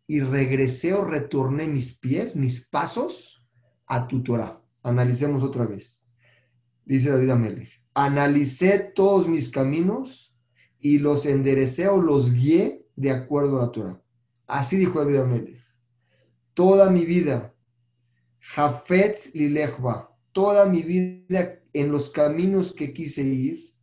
Y 0.07 0.21
regresé 0.21 0.93
o 0.93 1.05
retorné 1.05 1.67
mis 1.67 1.97
pies, 1.97 2.35
mis 2.35 2.67
pasos 2.67 3.45
a 3.85 4.07
tu 4.07 4.23
Torah. 4.23 4.59
Analicemos 4.81 5.43
otra 5.43 5.65
vez. 5.65 6.03
Dice 6.83 7.11
David 7.11 7.29
Amelech. 7.29 7.69
Analicé 7.93 8.91
todos 8.95 9.27
mis 9.27 9.51
caminos 9.51 10.28
y 10.79 10.99
los 10.99 11.25
enderecé 11.25 11.87
o 11.87 12.01
los 12.01 12.31
guié 12.31 12.87
de 12.95 13.11
acuerdo 13.11 13.61
a 13.61 13.71
Torah. 13.71 14.01
Así 14.47 14.77
dijo 14.77 14.99
David 14.99 15.17
Amelech. 15.17 15.63
Toda 16.53 16.89
mi 16.89 17.05
vida, 17.05 17.53
Jafetz 18.39 19.33
Lilechba, 19.33 20.17
toda 20.31 20.65
mi 20.65 20.81
vida 20.83 21.59
en 21.73 21.91
los 21.91 22.09
caminos 22.09 22.73
que 22.73 22.93
quise 22.93 23.23
ir 23.23 23.73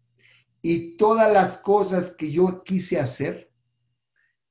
y 0.61 0.97
todas 0.97 1.33
las 1.33 1.59
cosas 1.59 2.11
que 2.11 2.31
yo 2.31 2.65
quise 2.65 2.99
hacer, 2.99 3.53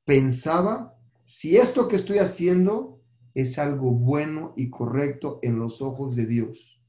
pensaba 0.05 0.97
si 1.25 1.57
esto 1.57 1.87
que 1.87 1.97
estoy 1.97 2.19
haciendo 2.19 3.01
es 3.33 3.59
algo 3.59 3.91
bueno 3.91 4.53
y 4.55 4.69
correcto 4.69 5.39
en 5.41 5.59
los 5.59 5.81
ojos 5.81 6.15
de 6.15 6.25
Dios. 6.25 6.81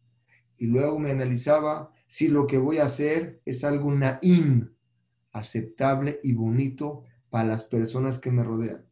Y 0.59 0.66
luego 0.66 0.99
me 0.99 1.11
analizaba 1.11 1.92
si 2.07 2.29
lo 2.29 2.47
que 2.47 2.59
voy 2.59 2.79
a 2.79 2.85
hacer 2.85 3.42
es 3.45 3.64
algo 3.64 3.92
naim, 3.92 4.75
aceptable 5.38 6.20
y 6.22 6.33
bonito 6.33 7.05
para 7.31 7.49
las 7.49 7.64
personas 7.64 8.18
que 8.18 8.31
me 8.31 8.42
rodean. 8.42 8.87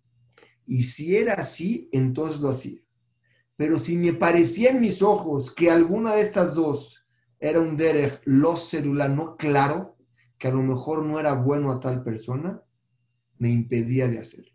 Y 0.66 0.85
si 0.85 1.16
era 1.16 1.35
así, 1.35 1.88
entonces 1.92 2.40
lo 2.40 2.50
hacía. 2.50 2.80
Pero 3.57 3.78
si 3.78 3.96
me 3.96 4.12
parecía 4.12 4.70
en 4.70 4.80
mis 4.80 5.02
ojos 5.02 5.52
que 5.52 5.70
alguna 5.70 6.14
de 6.14 6.22
estas 6.22 6.54
dos 6.54 7.07
era 7.38 7.61
un 7.61 7.76
derech 7.76 8.20
los 8.24 8.68
celular 8.68 9.11
no 9.11 9.37
claro, 9.37 9.96
que 10.38 10.48
a 10.48 10.52
lo 10.52 10.62
mejor 10.62 11.04
no 11.04 11.20
era 11.20 11.35
bueno 11.35 11.70
a 11.70 11.80
tal 11.80 12.02
persona, 12.02 12.62
me 13.38 13.50
impedía 13.50 14.09
de 14.09 14.18
hacerlo. 14.18 14.52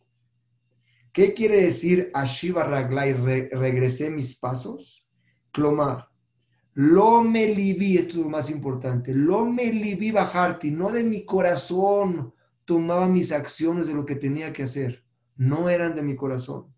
¿Qué 1.12 1.34
quiere 1.34 1.62
decir 1.62 2.12
Ashiva 2.14 2.64
Raglai, 2.64 3.14
regresé 3.14 4.10
mis 4.10 4.38
pasos? 4.38 5.08
Clomar, 5.52 6.09
lo 6.80 7.22
me 7.22 7.54
libi, 7.54 7.98
esto 7.98 8.12
es 8.12 8.24
lo 8.24 8.30
más 8.30 8.50
importante, 8.50 9.14
lo 9.14 9.44
me 9.44 9.66
libi 9.66 10.12
bajarti, 10.12 10.72
no 10.72 10.90
de 10.90 11.04
mi 11.04 11.26
corazón 11.26 12.34
tomaba 12.64 13.06
mis 13.10 13.34
acciones 13.34 13.86
de 13.88 13.94
lo 13.94 14.06
que 14.06 14.16
tenía 14.16 14.54
que 14.54 14.64
hacer, 14.64 15.04
no 15.36 15.70
eran 15.70 15.94
de 15.94 16.04
mi 16.04 16.16
corazón. 16.16 16.74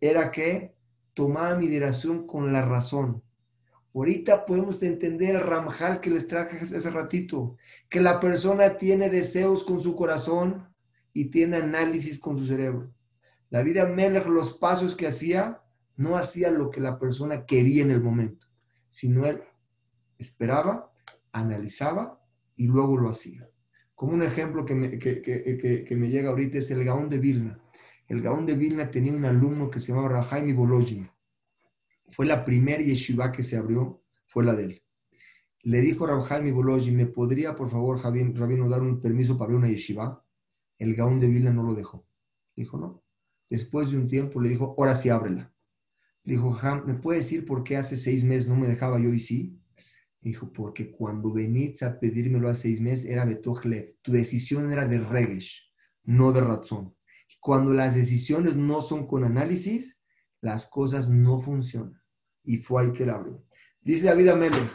Era 0.00 0.30
que 0.30 0.74
tomaba 1.12 1.54
mi 1.54 1.68
dirección 1.68 2.26
con 2.26 2.50
la 2.50 2.62
razón. 2.62 3.22
Ahorita 3.94 4.46
podemos 4.46 4.82
entender 4.82 5.34
el 5.34 5.42
Ramjal 5.42 6.00
que 6.00 6.08
les 6.08 6.26
traje 6.26 6.56
hace 6.56 6.90
ratito, 6.90 7.58
que 7.90 8.00
la 8.00 8.20
persona 8.20 8.78
tiene 8.78 9.10
deseos 9.10 9.64
con 9.64 9.80
su 9.80 9.96
corazón 9.96 10.66
y 11.12 11.26
tiene 11.26 11.58
análisis 11.58 12.18
con 12.18 12.38
su 12.38 12.46
cerebro. 12.46 12.90
La 13.50 13.62
vida 13.62 13.84
Melech, 13.84 14.26
los 14.28 14.54
pasos 14.54 14.96
que 14.96 15.08
hacía, 15.08 15.60
no 15.94 16.16
hacía 16.16 16.50
lo 16.50 16.70
que 16.70 16.80
la 16.80 16.98
persona 16.98 17.44
quería 17.44 17.82
en 17.82 17.90
el 17.90 18.00
momento, 18.00 18.46
sino 18.90 19.26
él 19.26 19.42
esperaba, 20.18 20.92
analizaba 21.32 22.22
y 22.56 22.66
luego 22.66 22.98
lo 22.98 23.08
hacía. 23.08 23.48
Como 23.94 24.12
un 24.12 24.22
ejemplo 24.22 24.64
que 24.64 24.74
me, 24.74 24.98
que, 24.98 25.96
me 25.96 26.08
llega 26.08 26.30
ahorita 26.30 26.58
es 26.58 26.70
el 26.70 26.84
Gaón 26.84 27.08
de 27.08 27.18
Vilna. 27.18 27.60
El 28.08 28.22
Gaón 28.22 28.46
de 28.46 28.54
Vilna 28.54 28.90
tenía 28.90 29.12
un 29.12 29.24
alumno 29.24 29.70
que 29.70 29.78
se 29.78 29.92
llamaba 29.92 30.08
Rajaimi 30.08 30.52
Bolojin. 30.52 31.10
Fue 32.10 32.26
la 32.26 32.44
primera 32.44 32.82
yeshiva 32.82 33.30
que 33.30 33.42
se 33.42 33.56
abrió, 33.56 34.02
fue 34.26 34.44
la 34.44 34.54
de 34.54 34.64
él. 34.64 34.82
Le 35.62 35.80
dijo 35.80 36.06
Rajaimi 36.06 36.50
Bolojin, 36.50 36.96
¿me 36.96 37.06
podría, 37.06 37.54
por 37.54 37.70
favor, 37.70 38.02
Rabino, 38.02 38.68
dar 38.68 38.82
un 38.82 39.00
permiso 39.00 39.36
para 39.36 39.44
abrir 39.46 39.58
una 39.58 39.68
yeshiva? 39.68 40.24
El 40.78 40.94
Gaón 40.94 41.20
de 41.20 41.28
Vilna 41.28 41.52
no 41.52 41.62
lo 41.62 41.74
dejó. 41.74 42.06
Dijo, 42.56 42.78
no, 42.78 43.02
Después 43.50 43.90
de 43.90 43.98
un 43.98 44.06
tiempo 44.06 44.40
le 44.40 44.48
dijo, 44.48 44.76
ahora 44.78 44.94
sí 44.94 45.08
ábrela. 45.08 45.52
Dijo, 46.30 46.56
Ham, 46.62 46.84
¿me 46.86 46.94
puede 46.94 47.18
decir 47.18 47.44
por 47.44 47.64
qué 47.64 47.76
hace 47.76 47.96
seis 47.96 48.22
meses 48.22 48.48
no 48.48 48.54
me 48.54 48.68
dejaba 48.68 49.00
yo 49.00 49.12
y 49.12 49.18
sí? 49.18 49.60
Dijo, 50.20 50.52
porque 50.52 50.92
cuando 50.92 51.32
venís 51.32 51.82
a 51.82 51.98
pedírmelo 51.98 52.48
hace 52.48 52.68
seis 52.68 52.80
meses 52.80 53.06
era 53.06 53.24
Betojlev. 53.24 53.96
Tu 54.00 54.12
decisión 54.12 54.72
era 54.72 54.86
de 54.86 55.00
Regesh, 55.00 55.74
no 56.04 56.30
de 56.30 56.40
razón. 56.40 56.94
Cuando 57.40 57.72
las 57.72 57.96
decisiones 57.96 58.54
no 58.54 58.80
son 58.80 59.08
con 59.08 59.24
análisis, 59.24 60.00
las 60.40 60.68
cosas 60.68 61.10
no 61.10 61.40
funcionan. 61.40 62.00
Y 62.44 62.58
fue 62.58 62.84
ahí 62.84 62.92
que 62.92 63.06
la 63.06 63.14
abrió. 63.14 63.44
Dice 63.80 64.06
David 64.06 64.28
Amelech, 64.28 64.70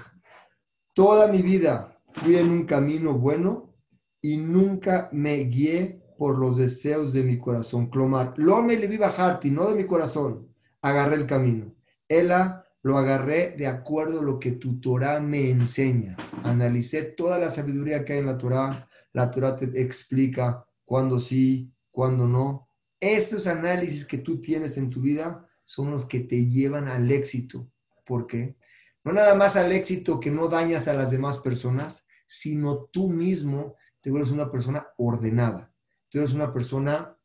toda 0.91 1.31
mi 1.31 1.41
vida 1.41 2.01
fui 2.15 2.35
en 2.35 2.49
un 2.49 2.65
camino 2.65 3.13
bueno 3.17 3.73
y 4.21 4.35
nunca 4.35 5.07
me 5.13 5.37
guié 5.45 6.03
por 6.17 6.37
los 6.37 6.57
deseos 6.57 7.13
de 7.13 7.23
mi 7.23 7.37
corazón. 7.37 7.89
Clomar, 7.89 8.33
lo 8.35 8.61
me 8.61 8.75
le 8.75 8.87
vi 8.87 8.97
bajarte, 8.97 9.49
no 9.49 9.69
de 9.69 9.75
mi 9.75 9.85
corazón. 9.85 10.53
Agarré 10.85 11.15
el 11.15 11.25
camino. 11.25 11.73
Ella 12.07 12.63
lo 12.83 12.97
agarré 12.97 13.55
de 13.57 13.67
acuerdo 13.67 14.19
a 14.19 14.23
lo 14.23 14.39
que 14.39 14.51
tu 14.51 14.79
Torah 14.79 15.19
me 15.19 15.49
enseña. 15.49 16.15
Analicé 16.43 17.03
toda 17.03 17.39
la 17.39 17.49
sabiduría 17.49 18.05
que 18.05 18.13
hay 18.13 18.19
en 18.19 18.27
la 18.27 18.37
Torah. 18.37 18.87
La 19.11 19.31
Torah 19.31 19.55
te 19.55 19.65
explica 19.81 20.65
cuándo 20.85 21.19
sí, 21.19 21.73
cuándo 21.91 22.27
no. 22.27 22.69
Esos 22.99 23.47
análisis 23.47 24.05
que 24.05 24.19
tú 24.19 24.39
tienes 24.41 24.77
en 24.77 24.89
tu 24.89 25.01
vida 25.01 25.47
son 25.63 25.91
los 25.91 26.05
que 26.05 26.19
te 26.19 26.45
llevan 26.45 26.87
al 26.87 27.11
éxito. 27.11 27.67
¿Por 28.05 28.27
qué? 28.27 28.55
No 29.03 29.11
nada 29.11 29.35
más 29.35 29.55
al 29.55 29.71
éxito 29.71 30.19
que 30.19 30.31
no 30.31 30.47
dañas 30.47 30.87
a 30.87 30.93
las 30.93 31.11
demás 31.11 31.39
personas, 31.39 32.05
sino 32.27 32.85
tú 32.91 33.09
mismo 33.09 33.75
te 34.01 34.11
vuelves 34.11 34.31
una 34.31 34.51
persona 34.51 34.87
ordenada 34.97 35.71
tú 36.15 36.19
eres 36.19 36.33
una 36.33 36.53
persona 36.53 37.17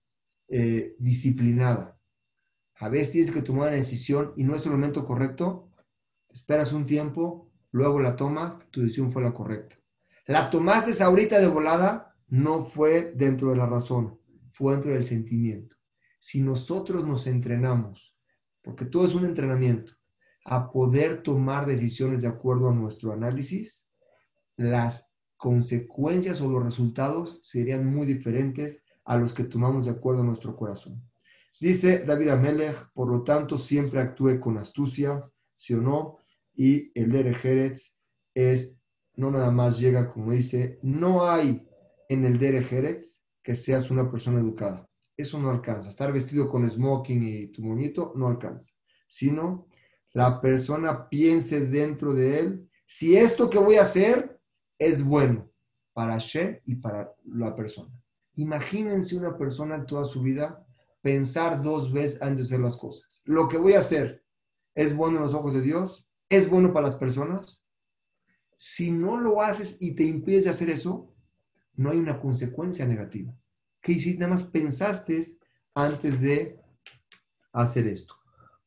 eh, 0.48 0.96
disciplinada. 0.98 1.96
A 2.80 2.88
veces 2.88 3.12
tienes 3.12 3.30
que 3.30 3.42
tomar 3.42 3.68
una 3.68 3.76
decisión 3.76 4.32
y 4.36 4.44
no 4.44 4.56
es 4.56 4.64
el 4.64 4.72
momento 4.72 5.04
correcto, 5.04 5.70
esperas 6.30 6.72
un 6.72 6.86
tiempo, 6.86 7.52
luego 7.72 8.00
la 8.00 8.16
tomas, 8.16 8.56
tu 8.70 8.80
decisión 8.80 9.12
fue 9.12 9.22
la 9.22 9.34
correcta. 9.34 9.76
La 10.26 10.48
tomaste 10.48 11.02
ahorita 11.02 11.38
de 11.38 11.46
volada, 11.46 12.16
no 12.28 12.62
fue 12.64 13.12
dentro 13.14 13.50
de 13.50 13.56
la 13.56 13.66
razón, 13.66 14.18
fue 14.52 14.72
dentro 14.72 14.92
del 14.92 15.04
sentimiento. 15.04 15.76
Si 16.20 16.40
nosotros 16.40 17.06
nos 17.06 17.26
entrenamos, 17.26 18.16
porque 18.62 18.86
todo 18.86 19.04
es 19.04 19.14
un 19.14 19.26
entrenamiento, 19.26 19.92
a 20.46 20.70
poder 20.70 21.22
tomar 21.22 21.66
decisiones 21.66 22.22
de 22.22 22.28
acuerdo 22.28 22.70
a 22.70 22.74
nuestro 22.74 23.12
análisis, 23.12 23.86
las 24.56 25.12
consecuencias 25.36 26.40
o 26.40 26.48
los 26.48 26.64
resultados 26.64 27.40
serían 27.42 27.84
muy 27.84 28.06
diferentes 28.06 28.82
a 29.04 29.18
los 29.18 29.34
que 29.34 29.44
tomamos 29.44 29.84
de 29.84 29.92
acuerdo 29.92 30.22
a 30.22 30.24
nuestro 30.26 30.56
corazón. 30.56 31.09
Dice 31.60 32.04
David 32.06 32.30
Amelech, 32.30 32.90
por 32.94 33.10
lo 33.10 33.22
tanto, 33.22 33.58
siempre 33.58 34.00
actúe 34.00 34.40
con 34.40 34.56
astucia, 34.56 35.20
sí 35.54 35.74
o 35.74 35.80
no, 35.82 36.16
y 36.54 36.90
el 36.98 37.12
Dere 37.12 37.34
Jerez 37.34 37.94
es, 38.34 38.74
no 39.16 39.30
nada 39.30 39.50
más 39.50 39.78
llega, 39.78 40.10
como 40.10 40.32
dice, 40.32 40.78
no 40.82 41.26
hay 41.26 41.68
en 42.08 42.24
el 42.24 42.38
Dere 42.38 42.62
Jerez 42.62 43.22
que 43.42 43.54
seas 43.54 43.90
una 43.90 44.10
persona 44.10 44.40
educada. 44.40 44.88
Eso 45.14 45.38
no 45.38 45.50
alcanza. 45.50 45.90
Estar 45.90 46.14
vestido 46.14 46.48
con 46.48 46.68
smoking 46.68 47.22
y 47.22 47.46
tu 47.48 47.62
moñito 47.62 48.14
no 48.16 48.28
alcanza. 48.28 48.72
Sino 49.06 49.66
la 50.14 50.40
persona 50.40 51.10
piense 51.10 51.60
dentro 51.60 52.14
de 52.14 52.38
él, 52.38 52.70
si 52.86 53.16
esto 53.16 53.50
que 53.50 53.58
voy 53.58 53.76
a 53.76 53.82
hacer 53.82 54.40
es 54.78 55.04
bueno 55.04 55.50
para 55.92 56.14
Hashem 56.14 56.58
y 56.64 56.76
para 56.76 57.14
la 57.26 57.54
persona. 57.54 57.92
Imagínense 58.36 59.14
una 59.16 59.36
persona 59.36 59.84
toda 59.84 60.06
su 60.06 60.22
vida 60.22 60.66
pensar 61.02 61.62
dos 61.62 61.92
veces 61.92 62.20
antes 62.22 62.48
de 62.48 62.54
hacer 62.54 62.64
las 62.64 62.76
cosas. 62.76 63.20
Lo 63.24 63.48
que 63.48 63.58
voy 63.58 63.74
a 63.74 63.80
hacer 63.80 64.24
es 64.74 64.94
bueno 64.94 65.16
en 65.16 65.22
los 65.24 65.34
ojos 65.34 65.54
de 65.54 65.62
Dios, 65.62 66.08
es 66.28 66.48
bueno 66.48 66.72
para 66.72 66.86
las 66.86 66.96
personas. 66.96 67.62
Si 68.56 68.90
no 68.90 69.18
lo 69.18 69.42
haces 69.42 69.78
y 69.80 69.92
te 69.92 70.04
impides 70.04 70.44
de 70.44 70.50
hacer 70.50 70.70
eso, 70.70 71.14
no 71.74 71.90
hay 71.90 71.98
una 71.98 72.20
consecuencia 72.20 72.86
negativa. 72.86 73.34
¿Qué 73.80 73.92
hiciste? 73.92 74.20
Nada 74.20 74.34
más 74.34 74.42
pensaste 74.42 75.24
antes 75.74 76.20
de 76.20 76.60
hacer 77.52 77.86
esto. 77.86 78.14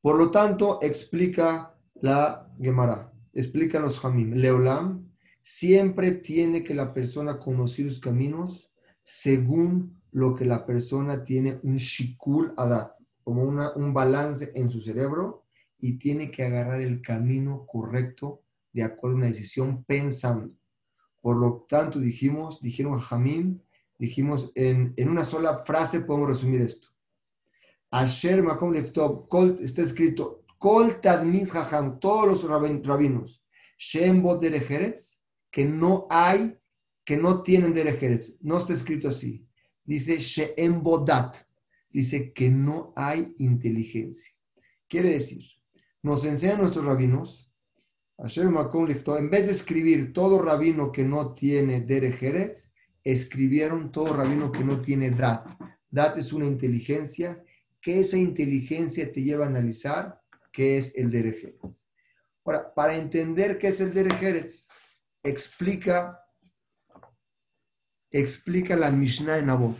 Por 0.02 0.18
lo 0.18 0.32
tanto, 0.32 0.80
explica 0.82 1.76
la 1.96 2.52
Gemara, 2.60 3.14
explica 3.34 3.80
los 3.80 4.00
Jamim. 4.00 4.34
Leolam 4.34 5.14
Siempre 5.44 6.14
tiene 6.14 6.64
que 6.64 6.74
la 6.74 6.94
persona 6.94 7.38
conocer 7.38 7.90
sus 7.90 8.00
caminos 8.00 8.72
según 9.04 10.02
lo 10.14 10.36
que 10.36 10.46
la 10.46 10.66
persona 10.66 11.24
tiene 11.24 11.60
un 11.64 11.76
shikul 11.76 12.54
adat, 12.58 12.96
como 13.24 13.44
una, 13.44 13.74
un 13.74 13.94
balance 13.94 14.52
en 14.56 14.70
su 14.70 14.80
cerebro 14.80 15.44
y 15.80 15.98
tiene 15.98 16.32
que 16.32 16.44
agarrar 16.44 16.82
el 16.82 17.02
camino 17.02 17.66
correcto 17.66 18.42
de 18.72 18.84
acuerdo 18.84 19.18
a 19.18 19.20
una 19.20 19.28
decisión 19.28 19.84
pensando. 19.84 20.54
Por 21.22 21.38
lo 21.38 21.66
tanto, 21.68 22.00
dijimos, 22.00 22.62
dijeron 22.62 23.00
Jamim, 23.00 23.60
dijimos 23.98 24.52
en, 24.56 24.94
en 24.98 25.10
una 25.10 25.24
sola 25.24 25.64
frase 25.66 26.02
podemos 26.02 26.30
resumir 26.30 26.62
esto. 26.62 26.88
Asher 27.92 28.42
Makom 28.42 28.72
Lektov, 28.72 29.28
está 29.62 29.82
escrito, 29.82 30.44
Kol 30.58 31.00
Tadmid 31.00 31.48
Jajam, 31.50 32.00
todos 32.00 32.44
los 32.44 32.84
rabinos, 32.86 33.44
Shem 33.78 34.24
Derejeres, 34.40 35.22
que 35.52 35.66
no 35.66 36.08
hay, 36.10 36.58
que 37.06 37.18
no 37.18 37.44
tienen 37.44 37.74
derejeres. 37.74 38.38
No 38.42 38.58
está 38.58 38.74
escrito 38.74 39.10
así. 39.10 39.46
Dice 39.84 40.18
She'em 40.18 40.82
Bodat, 40.82 41.38
dice 41.90 42.34
que 42.34 42.50
no 42.50 42.94
hay 42.96 43.34
inteligencia. 43.38 44.34
Quiere 44.88 45.10
decir, 45.10 45.44
nos 46.02 46.26
enseñan 46.26 46.60
nuestros 46.60 46.86
rabinos, 46.86 47.52
en 48.18 49.30
vez 49.30 49.48
de 49.48 49.54
escribir 49.54 50.14
todo 50.14 50.42
rabino 50.42 50.92
que 50.92 51.04
no 51.04 51.34
tiene 51.34 51.82
Derejeretz, 51.82 52.72
escribieron 53.04 53.92
todo 53.92 54.16
rabino 54.16 54.52
que 54.52 54.64
no 54.64 54.82
tiene 54.82 55.10
Dat. 55.12 55.46
Dat 55.90 56.18
es 56.18 56.32
una 56.32 56.46
inteligencia, 56.46 57.44
que 57.82 58.00
esa 58.00 58.18
inteligencia 58.18 59.12
te 59.12 59.22
lleva 59.24 59.46
a 59.46 59.50
analizar 59.50 60.22
qué 60.52 60.78
es 60.78 60.96
el 60.96 61.12
Derejeretz. 61.12 61.88
Ahora, 62.46 62.74
para 62.74 62.96
entender 62.96 63.58
qué 63.58 63.68
es 63.68 63.82
el 63.82 63.94
Derejeretz, 63.94 64.68
explica, 65.22 66.23
explica 68.14 68.76
la 68.76 68.92
Mishnah 68.92 69.40
en 69.40 69.50
Abot. 69.50 69.78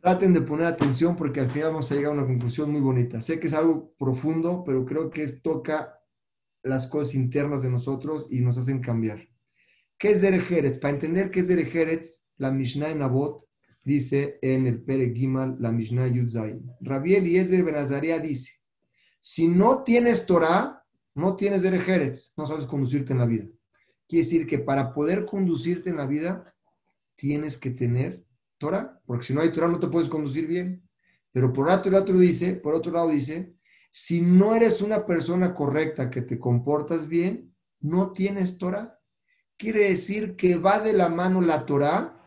Traten 0.00 0.34
de 0.34 0.42
poner 0.42 0.66
atención 0.66 1.16
porque 1.16 1.40
al 1.40 1.50
final 1.50 1.70
vamos 1.70 1.90
a 1.90 1.94
llegar 1.94 2.12
a 2.12 2.14
una 2.14 2.26
conclusión 2.26 2.70
muy 2.70 2.82
bonita. 2.82 3.22
Sé 3.22 3.40
que 3.40 3.46
es 3.46 3.54
algo 3.54 3.94
profundo, 3.98 4.62
pero 4.64 4.84
creo 4.84 5.08
que 5.08 5.26
toca 5.28 5.98
las 6.62 6.86
cosas 6.86 7.14
internas 7.14 7.62
de 7.62 7.70
nosotros 7.70 8.26
y 8.30 8.40
nos 8.40 8.58
hacen 8.58 8.80
cambiar. 8.80 9.26
¿Qué 9.98 10.10
es 10.10 10.20
Derejeretz? 10.20 10.78
Para 10.78 10.94
entender 10.94 11.30
qué 11.30 11.40
es 11.40 11.48
Derejeretz, 11.48 12.22
la 12.36 12.50
Mishnah 12.50 12.90
en 12.90 13.00
Abot 13.02 13.48
dice 13.82 14.38
en 14.42 14.66
el 14.66 14.82
Pere 14.82 15.12
Gimal, 15.14 15.56
la 15.60 15.72
Mishnah 15.72 16.08
Yudzai. 16.08 16.60
Rabiel 16.80 17.26
y 17.26 17.38
de 17.38 17.62
Benazaria 17.62 18.18
dice, 18.18 18.52
si 19.20 19.48
no 19.48 19.84
tienes 19.84 20.26
Torah, 20.26 20.84
no 21.14 21.36
tienes 21.36 21.62
Derejeretz, 21.62 22.32
no 22.36 22.46
sabes 22.46 22.66
conducirte 22.66 23.12
en 23.12 23.18
la 23.20 23.26
vida. 23.26 23.46
Quiere 24.06 24.24
decir 24.24 24.46
que 24.46 24.58
para 24.58 24.92
poder 24.92 25.24
conducirte 25.24 25.90
en 25.90 25.96
la 25.96 26.06
vida, 26.06 26.53
tienes 27.16 27.56
que 27.56 27.70
tener 27.70 28.24
Torah, 28.58 29.00
porque 29.06 29.26
si 29.26 29.34
no 29.34 29.40
hay 29.40 29.52
Torah 29.52 29.68
no 29.68 29.80
te 29.80 29.88
puedes 29.88 30.08
conducir 30.08 30.46
bien. 30.46 30.88
Pero 31.32 31.52
por 31.52 31.68
otro, 31.68 31.90
lado 31.90 32.12
dice, 32.12 32.54
por 32.54 32.74
otro 32.74 32.92
lado 32.92 33.08
dice, 33.08 33.54
si 33.90 34.20
no 34.20 34.54
eres 34.54 34.80
una 34.80 35.04
persona 35.04 35.52
correcta 35.52 36.10
que 36.10 36.22
te 36.22 36.38
comportas 36.38 37.08
bien, 37.08 37.54
no 37.80 38.12
tienes 38.12 38.56
Torah. 38.56 38.98
Quiere 39.56 39.88
decir 39.88 40.36
que 40.36 40.56
va 40.56 40.80
de 40.80 40.92
la 40.92 41.08
mano 41.08 41.40
la 41.40 41.66
Torah 41.66 42.20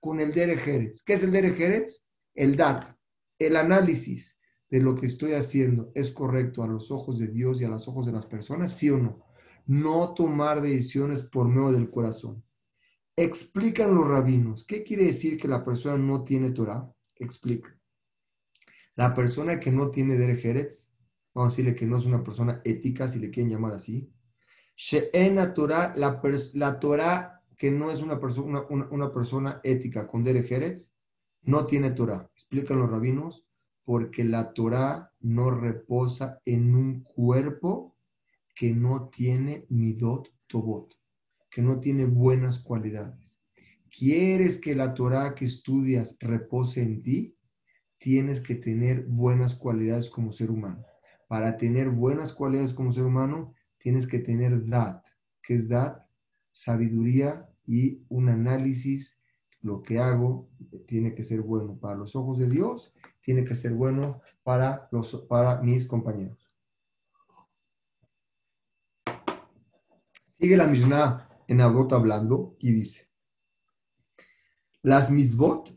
con 0.00 0.20
el 0.20 0.32
Derejeretz. 0.32 1.02
¿Qué 1.04 1.14
es 1.14 1.22
el 1.22 1.30
Derejeretz? 1.30 2.04
El 2.34 2.56
DAT, 2.56 2.96
el 3.38 3.56
análisis 3.56 4.38
de 4.70 4.80
lo 4.80 4.96
que 4.96 5.06
estoy 5.06 5.32
haciendo 5.34 5.92
es 5.94 6.10
correcto 6.10 6.62
a 6.62 6.66
los 6.66 6.90
ojos 6.90 7.18
de 7.18 7.28
Dios 7.28 7.60
y 7.60 7.64
a 7.64 7.68
los 7.68 7.86
ojos 7.86 8.06
de 8.06 8.12
las 8.12 8.26
personas, 8.26 8.76
sí 8.76 8.90
o 8.90 8.98
no. 8.98 9.24
No 9.66 10.14
tomar 10.14 10.60
decisiones 10.60 11.22
por 11.22 11.48
medio 11.48 11.72
del 11.72 11.90
corazón. 11.90 12.42
Explican 13.16 13.94
los 13.94 14.08
rabinos. 14.08 14.64
¿Qué 14.64 14.82
quiere 14.82 15.04
decir 15.04 15.38
que 15.38 15.46
la 15.46 15.64
persona 15.64 15.96
no 15.96 16.24
tiene 16.24 16.50
Torah? 16.50 16.92
Explica. 17.16 17.78
La 18.96 19.14
persona 19.14 19.60
que 19.60 19.70
no 19.70 19.90
tiene 19.90 20.16
Derejeretz, 20.16 20.92
vamos 21.32 21.52
a 21.52 21.56
decirle 21.56 21.76
que 21.76 21.86
no 21.86 21.98
es 21.98 22.06
una 22.06 22.24
persona 22.24 22.60
ética, 22.64 23.08
si 23.08 23.20
le 23.20 23.30
quieren 23.30 23.52
llamar 23.52 23.74
así. 23.74 24.12
She'ena 24.76 25.54
Torah, 25.54 25.94
la, 25.96 26.20
la 26.54 26.80
Torah 26.80 27.42
que 27.56 27.70
no 27.70 27.92
es 27.92 28.02
una, 28.02 28.18
persona, 28.18 28.66
una, 28.68 29.12
persona 29.12 29.60
ética 29.62 30.08
con 30.08 30.24
Derejeretz, 30.24 30.92
no 31.42 31.66
tiene 31.66 31.92
Torah. 31.92 32.28
Explican 32.34 32.80
los 32.80 32.90
rabinos, 32.90 33.46
porque 33.84 34.24
la 34.24 34.52
Torah 34.52 35.12
no 35.20 35.50
reposa 35.52 36.40
en 36.44 36.74
un 36.74 37.04
cuerpo 37.04 37.96
que 38.56 38.72
no 38.72 39.08
tiene 39.08 39.66
midot 39.68 40.32
tobot 40.48 40.96
que 41.54 41.62
no 41.62 41.78
tiene 41.78 42.04
buenas 42.04 42.58
cualidades. 42.58 43.40
¿Quieres 43.88 44.60
que 44.60 44.74
la 44.74 44.92
Torah 44.92 45.36
que 45.36 45.44
estudias 45.44 46.16
repose 46.18 46.82
en 46.82 47.00
ti? 47.00 47.38
Tienes 47.96 48.40
que 48.40 48.56
tener 48.56 49.04
buenas 49.06 49.54
cualidades 49.54 50.10
como 50.10 50.32
ser 50.32 50.50
humano. 50.50 50.84
Para 51.28 51.56
tener 51.56 51.90
buenas 51.90 52.32
cualidades 52.32 52.74
como 52.74 52.90
ser 52.90 53.04
humano, 53.04 53.54
tienes 53.78 54.08
que 54.08 54.18
tener 54.18 54.66
dat. 54.66 55.04
¿Qué 55.40 55.54
es 55.54 55.68
dat? 55.68 56.02
Sabiduría 56.50 57.48
y 57.64 58.04
un 58.08 58.30
análisis. 58.30 59.20
Lo 59.60 59.80
que 59.80 60.00
hago 60.00 60.50
tiene 60.88 61.14
que 61.14 61.22
ser 61.22 61.40
bueno 61.40 61.78
para 61.78 61.94
los 61.94 62.16
ojos 62.16 62.40
de 62.40 62.48
Dios, 62.48 62.92
tiene 63.22 63.44
que 63.44 63.54
ser 63.54 63.74
bueno 63.74 64.22
para, 64.42 64.88
los, 64.90 65.24
para 65.28 65.62
mis 65.62 65.86
compañeros. 65.86 66.50
Sigue 70.36 70.56
la 70.56 70.66
Mishnah 70.66 71.28
en 71.48 71.60
Abot 71.60 71.92
hablando 71.92 72.56
y 72.58 72.72
dice, 72.72 73.08
las 74.82 75.10
misbot, 75.10 75.74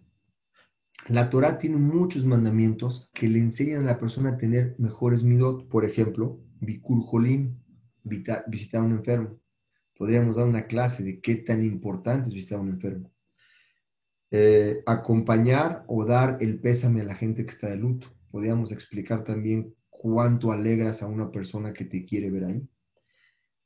la 1.07 1.29
Torah 1.29 1.57
tiene 1.57 1.77
muchos 1.77 2.25
mandamientos 2.25 3.09
que 3.13 3.29
le 3.29 3.39
enseñan 3.39 3.83
a 3.83 3.93
la 3.93 3.99
persona 3.99 4.31
a 4.31 4.37
tener 4.37 4.75
mejores 4.77 5.23
midot. 5.23 5.69
Por 5.69 5.85
ejemplo, 5.85 6.41
bikur 6.59 7.01
jolim, 7.01 7.57
visitar 8.03 8.81
a 8.81 8.83
un 8.83 8.91
enfermo. 8.91 9.39
Podríamos 9.95 10.35
dar 10.35 10.45
una 10.45 10.67
clase 10.67 11.03
de 11.03 11.21
qué 11.21 11.37
tan 11.37 11.63
importante 11.63 12.27
es 12.27 12.35
visitar 12.35 12.59
a 12.59 12.61
un 12.61 12.69
enfermo. 12.69 13.09
Eh, 14.29 14.83
acompañar 14.85 15.85
o 15.87 16.03
dar 16.03 16.37
el 16.41 16.59
pésame 16.59 16.99
a 16.99 17.05
la 17.05 17.15
gente 17.15 17.45
que 17.45 17.51
está 17.51 17.69
de 17.69 17.77
luto. 17.77 18.09
Podríamos 18.29 18.73
explicar 18.73 19.23
también 19.23 19.73
cuánto 19.89 20.51
alegras 20.51 21.01
a 21.01 21.07
una 21.07 21.31
persona 21.31 21.71
que 21.71 21.85
te 21.85 22.03
quiere 22.03 22.29
ver 22.29 22.43
ahí. 22.43 22.69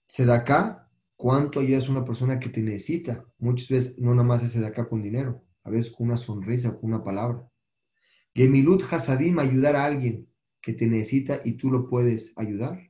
Sedaká 0.07 0.90
cuánto 1.21 1.59
ayudas 1.59 1.87
a 1.87 1.91
una 1.91 2.03
persona 2.03 2.39
que 2.39 2.49
te 2.49 2.63
necesita. 2.63 3.23
Muchas 3.37 3.69
veces 3.69 3.99
no 3.99 4.09
nada 4.15 4.27
más 4.27 4.41
es 4.41 4.59
de 4.59 4.65
acá 4.65 4.89
con 4.89 5.03
dinero, 5.03 5.43
a 5.63 5.69
veces 5.69 5.91
con 5.91 6.07
una 6.07 6.17
sonrisa, 6.17 6.75
con 6.75 6.91
una 6.91 7.03
palabra. 7.03 7.47
Gemilut 8.33 8.81
Hasadim, 8.91 9.37
ayudar 9.37 9.75
a 9.75 9.85
alguien 9.85 10.27
que 10.59 10.73
te 10.73 10.87
necesita 10.87 11.41
y 11.45 11.53
tú 11.57 11.69
lo 11.69 11.87
puedes 11.87 12.33
ayudar. 12.37 12.89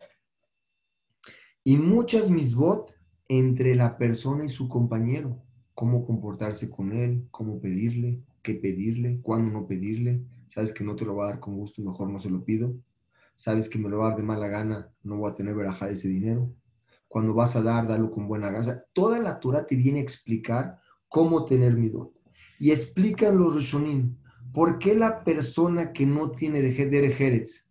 Y 1.65 1.75
muchas 1.75 2.29
misbot 2.29 2.95
entre 3.27 3.75
la 3.75 3.97
persona 3.97 4.45
y 4.45 4.49
su 4.49 4.69
compañero. 4.69 5.43
Cómo 5.73 6.05
comportarse 6.05 6.69
con 6.69 6.93
él, 6.93 7.27
cómo 7.31 7.59
pedirle, 7.59 8.21
qué 8.41 8.55
pedirle, 8.55 9.19
cuándo 9.21 9.51
no 9.51 9.67
pedirle. 9.67 10.23
Sabes 10.47 10.71
que 10.71 10.85
no 10.85 10.95
te 10.95 11.03
lo 11.03 11.17
va 11.17 11.25
a 11.25 11.29
dar 11.31 11.39
con 11.41 11.57
gusto, 11.57 11.81
mejor 11.81 12.09
no 12.09 12.17
se 12.17 12.29
lo 12.29 12.45
pido. 12.45 12.73
Sabes 13.35 13.67
que 13.67 13.77
me 13.77 13.89
lo 13.89 13.97
va 13.97 14.05
a 14.05 14.09
dar 14.11 14.19
de 14.19 14.23
mala 14.23 14.47
gana, 14.47 14.89
no 15.03 15.17
voy 15.17 15.29
a 15.29 15.35
tener 15.35 15.53
verajá 15.53 15.87
de 15.87 15.95
ese 15.95 16.07
dinero 16.07 16.55
cuando 17.11 17.33
vas 17.33 17.57
a 17.57 17.61
dar, 17.61 17.89
dalo 17.89 18.09
con 18.09 18.25
buena 18.25 18.49
gana. 18.49 18.85
Toda 18.93 19.19
la 19.19 19.37
Torah 19.37 19.67
te 19.67 19.75
viene 19.75 19.99
a 19.99 20.03
explicar 20.03 20.79
cómo 21.09 21.43
tener 21.43 21.75
midot. 21.75 22.13
Y 22.57 22.71
explican 22.71 23.37
los 23.37 23.53
Rishonim, 23.53 24.15
¿por 24.53 24.79
qué 24.79 24.95
la 24.95 25.25
persona 25.25 25.91
que 25.91 26.05
no 26.05 26.31
tiene 26.31 26.61
de 26.61 26.71
Jerez 26.71 27.67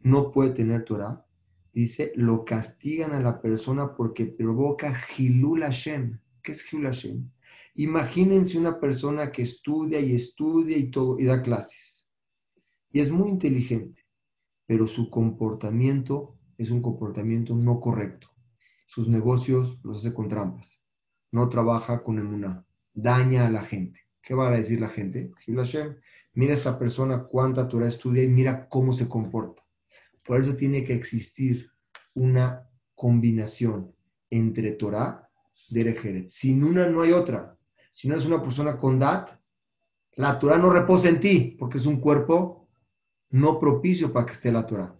no 0.00 0.32
puede 0.32 0.52
tener 0.52 0.86
Torah? 0.86 1.26
Dice, 1.74 2.10
lo 2.16 2.46
castigan 2.46 3.12
a 3.12 3.20
la 3.20 3.42
persona 3.42 3.94
porque 3.94 4.24
provoca 4.24 4.98
Hilul 5.18 5.60
Hashem. 5.60 6.18
¿Qué 6.42 6.52
es 6.52 6.72
Hilul 6.72 6.86
Hashem? 6.86 7.30
Imagínense 7.74 8.56
una 8.56 8.80
persona 8.80 9.30
que 9.30 9.42
estudia 9.42 10.00
y 10.00 10.14
estudia 10.14 10.78
y 10.78 10.90
todo, 10.90 11.18
y 11.18 11.26
da 11.26 11.42
clases. 11.42 12.08
Y 12.90 13.00
es 13.00 13.10
muy 13.12 13.28
inteligente, 13.28 14.06
pero 14.64 14.86
su 14.86 15.10
comportamiento 15.10 16.38
es 16.56 16.70
un 16.70 16.80
comportamiento 16.80 17.54
no 17.54 17.78
correcto 17.78 18.37
sus 18.88 19.06
negocios 19.06 19.78
los 19.84 19.98
hace 19.98 20.14
con 20.14 20.28
trampas. 20.28 20.80
No 21.30 21.50
trabaja 21.50 22.02
con 22.02 22.18
emuná. 22.18 22.64
Daña 22.94 23.46
a 23.46 23.50
la 23.50 23.62
gente. 23.62 24.00
¿Qué 24.22 24.34
va 24.34 24.48
a 24.48 24.56
decir 24.56 24.80
la 24.80 24.88
gente? 24.88 25.30
mira 26.32 26.54
a 26.54 26.56
esta 26.56 26.78
persona 26.78 27.24
cuánta 27.24 27.68
Torah 27.68 27.86
estudia 27.86 28.22
y 28.22 28.28
mira 28.28 28.66
cómo 28.68 28.94
se 28.94 29.06
comporta. 29.06 29.62
Por 30.24 30.40
eso 30.40 30.56
tiene 30.56 30.84
que 30.84 30.94
existir 30.94 31.70
una 32.14 32.66
combinación 32.94 33.94
entre 34.30 34.72
Torah 34.72 35.28
y 35.68 35.74
Derejeret. 35.74 36.28
Sin 36.28 36.64
una 36.64 36.88
no 36.88 37.02
hay 37.02 37.12
otra. 37.12 37.58
Si 37.92 38.08
no 38.08 38.14
es 38.14 38.24
una 38.24 38.40
persona 38.40 38.78
con 38.78 38.98
dat, 38.98 39.38
la 40.14 40.38
Torah 40.38 40.56
no 40.56 40.70
reposa 40.70 41.10
en 41.10 41.20
ti, 41.20 41.56
porque 41.58 41.76
es 41.76 41.84
un 41.84 42.00
cuerpo 42.00 42.68
no 43.30 43.60
propicio 43.60 44.14
para 44.14 44.24
que 44.24 44.32
esté 44.32 44.50
la 44.50 44.66
Torah. 44.66 44.98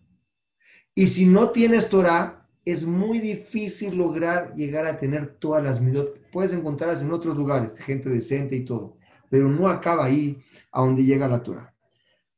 Y 0.94 1.06
si 1.06 1.24
no 1.24 1.50
tienes 1.50 1.88
Torah, 1.88 2.47
es 2.72 2.84
muy 2.84 3.18
difícil 3.18 3.96
lograr 3.96 4.54
llegar 4.54 4.84
a 4.84 4.98
tener 4.98 5.36
todas 5.38 5.62
las 5.62 5.80
midot. 5.80 6.18
Puedes 6.30 6.52
encontrarlas 6.52 7.02
en 7.02 7.12
otros 7.12 7.36
lugares, 7.36 7.78
gente 7.78 8.10
decente 8.10 8.56
y 8.56 8.64
todo, 8.64 8.98
pero 9.30 9.48
no 9.48 9.68
acaba 9.68 10.04
ahí 10.04 10.42
a 10.70 10.82
donde 10.82 11.04
llega 11.04 11.28
la 11.28 11.42
Torah. 11.42 11.74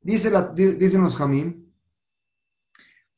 Dice 0.01 0.31
la, 0.31 0.47
dicen 0.53 1.01
los 1.01 1.17
Jamim, 1.17 1.65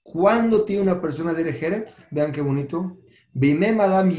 cuando 0.02 0.66
tiene 0.66 0.82
una 0.82 1.00
persona 1.00 1.34
de 1.34 1.54
Jerez, 1.54 2.08
vean 2.10 2.32
qué 2.32 2.42
bonito, 2.42 2.98
Madam 3.34 4.12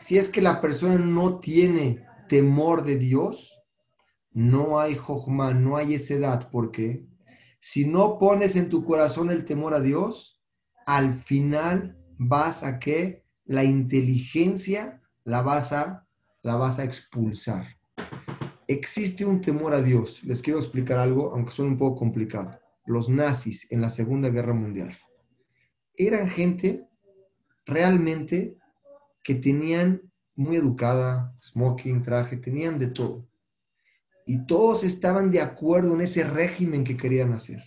si 0.00 0.18
es 0.18 0.28
que 0.30 0.40
la 0.40 0.60
persona 0.60 0.96
no 0.96 1.40
tiene 1.40 2.06
temor 2.28 2.82
de 2.82 2.96
Dios, 2.96 3.62
no 4.32 4.80
hay 4.80 4.94
Jochma, 4.94 5.52
no 5.52 5.76
hay 5.76 5.94
edad, 5.94 6.48
porque 6.50 7.06
si 7.60 7.86
no 7.86 8.18
pones 8.18 8.56
en 8.56 8.68
tu 8.68 8.84
corazón 8.84 9.30
el 9.30 9.44
temor 9.44 9.74
a 9.74 9.80
Dios, 9.80 10.40
al 10.86 11.22
final 11.22 11.97
vas 12.18 12.62
a 12.62 12.78
que 12.78 13.24
la 13.44 13.64
inteligencia 13.64 15.00
la 15.24 15.42
vas 15.42 15.72
a, 15.72 16.06
la 16.42 16.56
vas 16.56 16.78
a 16.78 16.84
expulsar. 16.84 17.76
existe 18.66 19.24
un 19.24 19.40
temor 19.40 19.72
a 19.72 19.80
Dios. 19.80 20.22
Les 20.24 20.42
quiero 20.42 20.58
explicar 20.58 20.98
algo, 20.98 21.32
aunque 21.32 21.52
suene 21.52 21.70
un 21.70 21.78
poco 21.78 21.98
complicado. 21.98 22.58
Los 22.84 23.08
nazis 23.08 23.66
en 23.70 23.80
la 23.80 23.88
Segunda 23.88 24.28
Guerra 24.28 24.52
Mundial 24.52 24.96
eran 25.98 26.28
gente 26.28 26.86
realmente 27.66 28.56
que 29.22 29.34
tenían 29.34 30.00
muy 30.36 30.56
educada, 30.56 31.34
smoking, 31.42 32.02
traje, 32.02 32.36
tenían 32.36 32.78
de 32.78 32.86
todo. 32.86 33.26
Y 34.24 34.46
todos 34.46 34.84
estaban 34.84 35.30
de 35.30 35.40
acuerdo 35.40 35.94
en 35.94 36.02
ese 36.02 36.22
régimen 36.22 36.84
que 36.84 36.96
querían 36.96 37.32
hacer. 37.32 37.62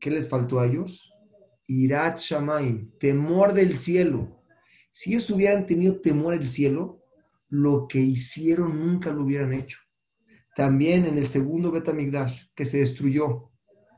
¿Qué 0.00 0.10
les 0.10 0.28
faltó 0.28 0.58
a 0.58 0.66
ellos? 0.66 1.09
Irat 1.70 2.18
Shamaim, 2.18 2.90
temor 2.98 3.52
del 3.54 3.76
cielo. 3.76 4.42
Si 4.92 5.10
ellos 5.10 5.30
hubieran 5.30 5.66
tenido 5.66 6.00
temor 6.00 6.36
del 6.36 6.48
cielo, 6.48 7.04
lo 7.48 7.86
que 7.88 8.00
hicieron 8.00 8.78
nunca 8.78 9.12
lo 9.12 9.22
hubieran 9.22 9.52
hecho. 9.52 9.78
También 10.56 11.06
en 11.06 11.16
el 11.16 11.26
segundo 11.26 11.70
Betamigdash, 11.70 12.46
que 12.54 12.64
se 12.64 12.78
destruyó. 12.78 13.50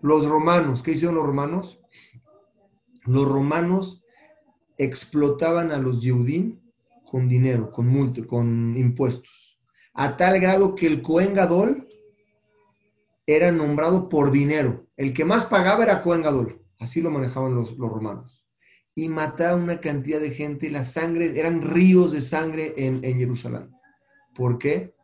Los 0.03 0.27
romanos, 0.27 0.83
¿qué 0.83 0.93
hicieron 0.93 1.15
los 1.15 1.27
romanos? 1.27 1.81
Los 3.07 3.27
romanos 3.27 4.05
explotaban 4.77 5.73
a 5.73 5.79
los 5.79 6.03
Yehudim 6.03 6.61
con 7.05 7.27
dinero, 7.27 7.71
con 7.71 7.89
multa, 7.89 8.27
con 8.27 8.77
impuestos. 8.77 9.59
A 9.95 10.17
tal 10.17 10.41
grado 10.41 10.75
que 10.75 10.87
el 10.87 11.01
Cohen 11.01 11.35
Gadol 11.35 11.89
era 13.27 13.51
nombrado 13.51 14.09
por 14.09 14.31
dinero. 14.31 14.87
El 14.97 15.15
que 15.15 15.25
más 15.25 15.47
pagaba 15.47 15.85
era 15.85 16.03
Cohen 16.03 16.23
Gadol. 16.23 16.62
Así 16.83 17.01
lo 17.01 17.11
manejaban 17.11 17.55
los, 17.55 17.79
los 17.79 17.89
romanos. 17.89 18.45
Y 18.93 19.09
mataban 19.09 19.63
una 19.63 19.81
cantidad 19.81 20.21
de 20.21 20.33
gente. 20.33 20.69
La 20.69 20.85
sangre, 20.85 21.39
eran 21.39 21.63
ríos 21.63 22.11
de 22.11 22.21
sangre 22.21 22.75
en, 22.77 23.05
en 23.05 23.19
Jerusalén. 23.19 23.71
¿Por 24.35 24.59
qué? 24.59 24.95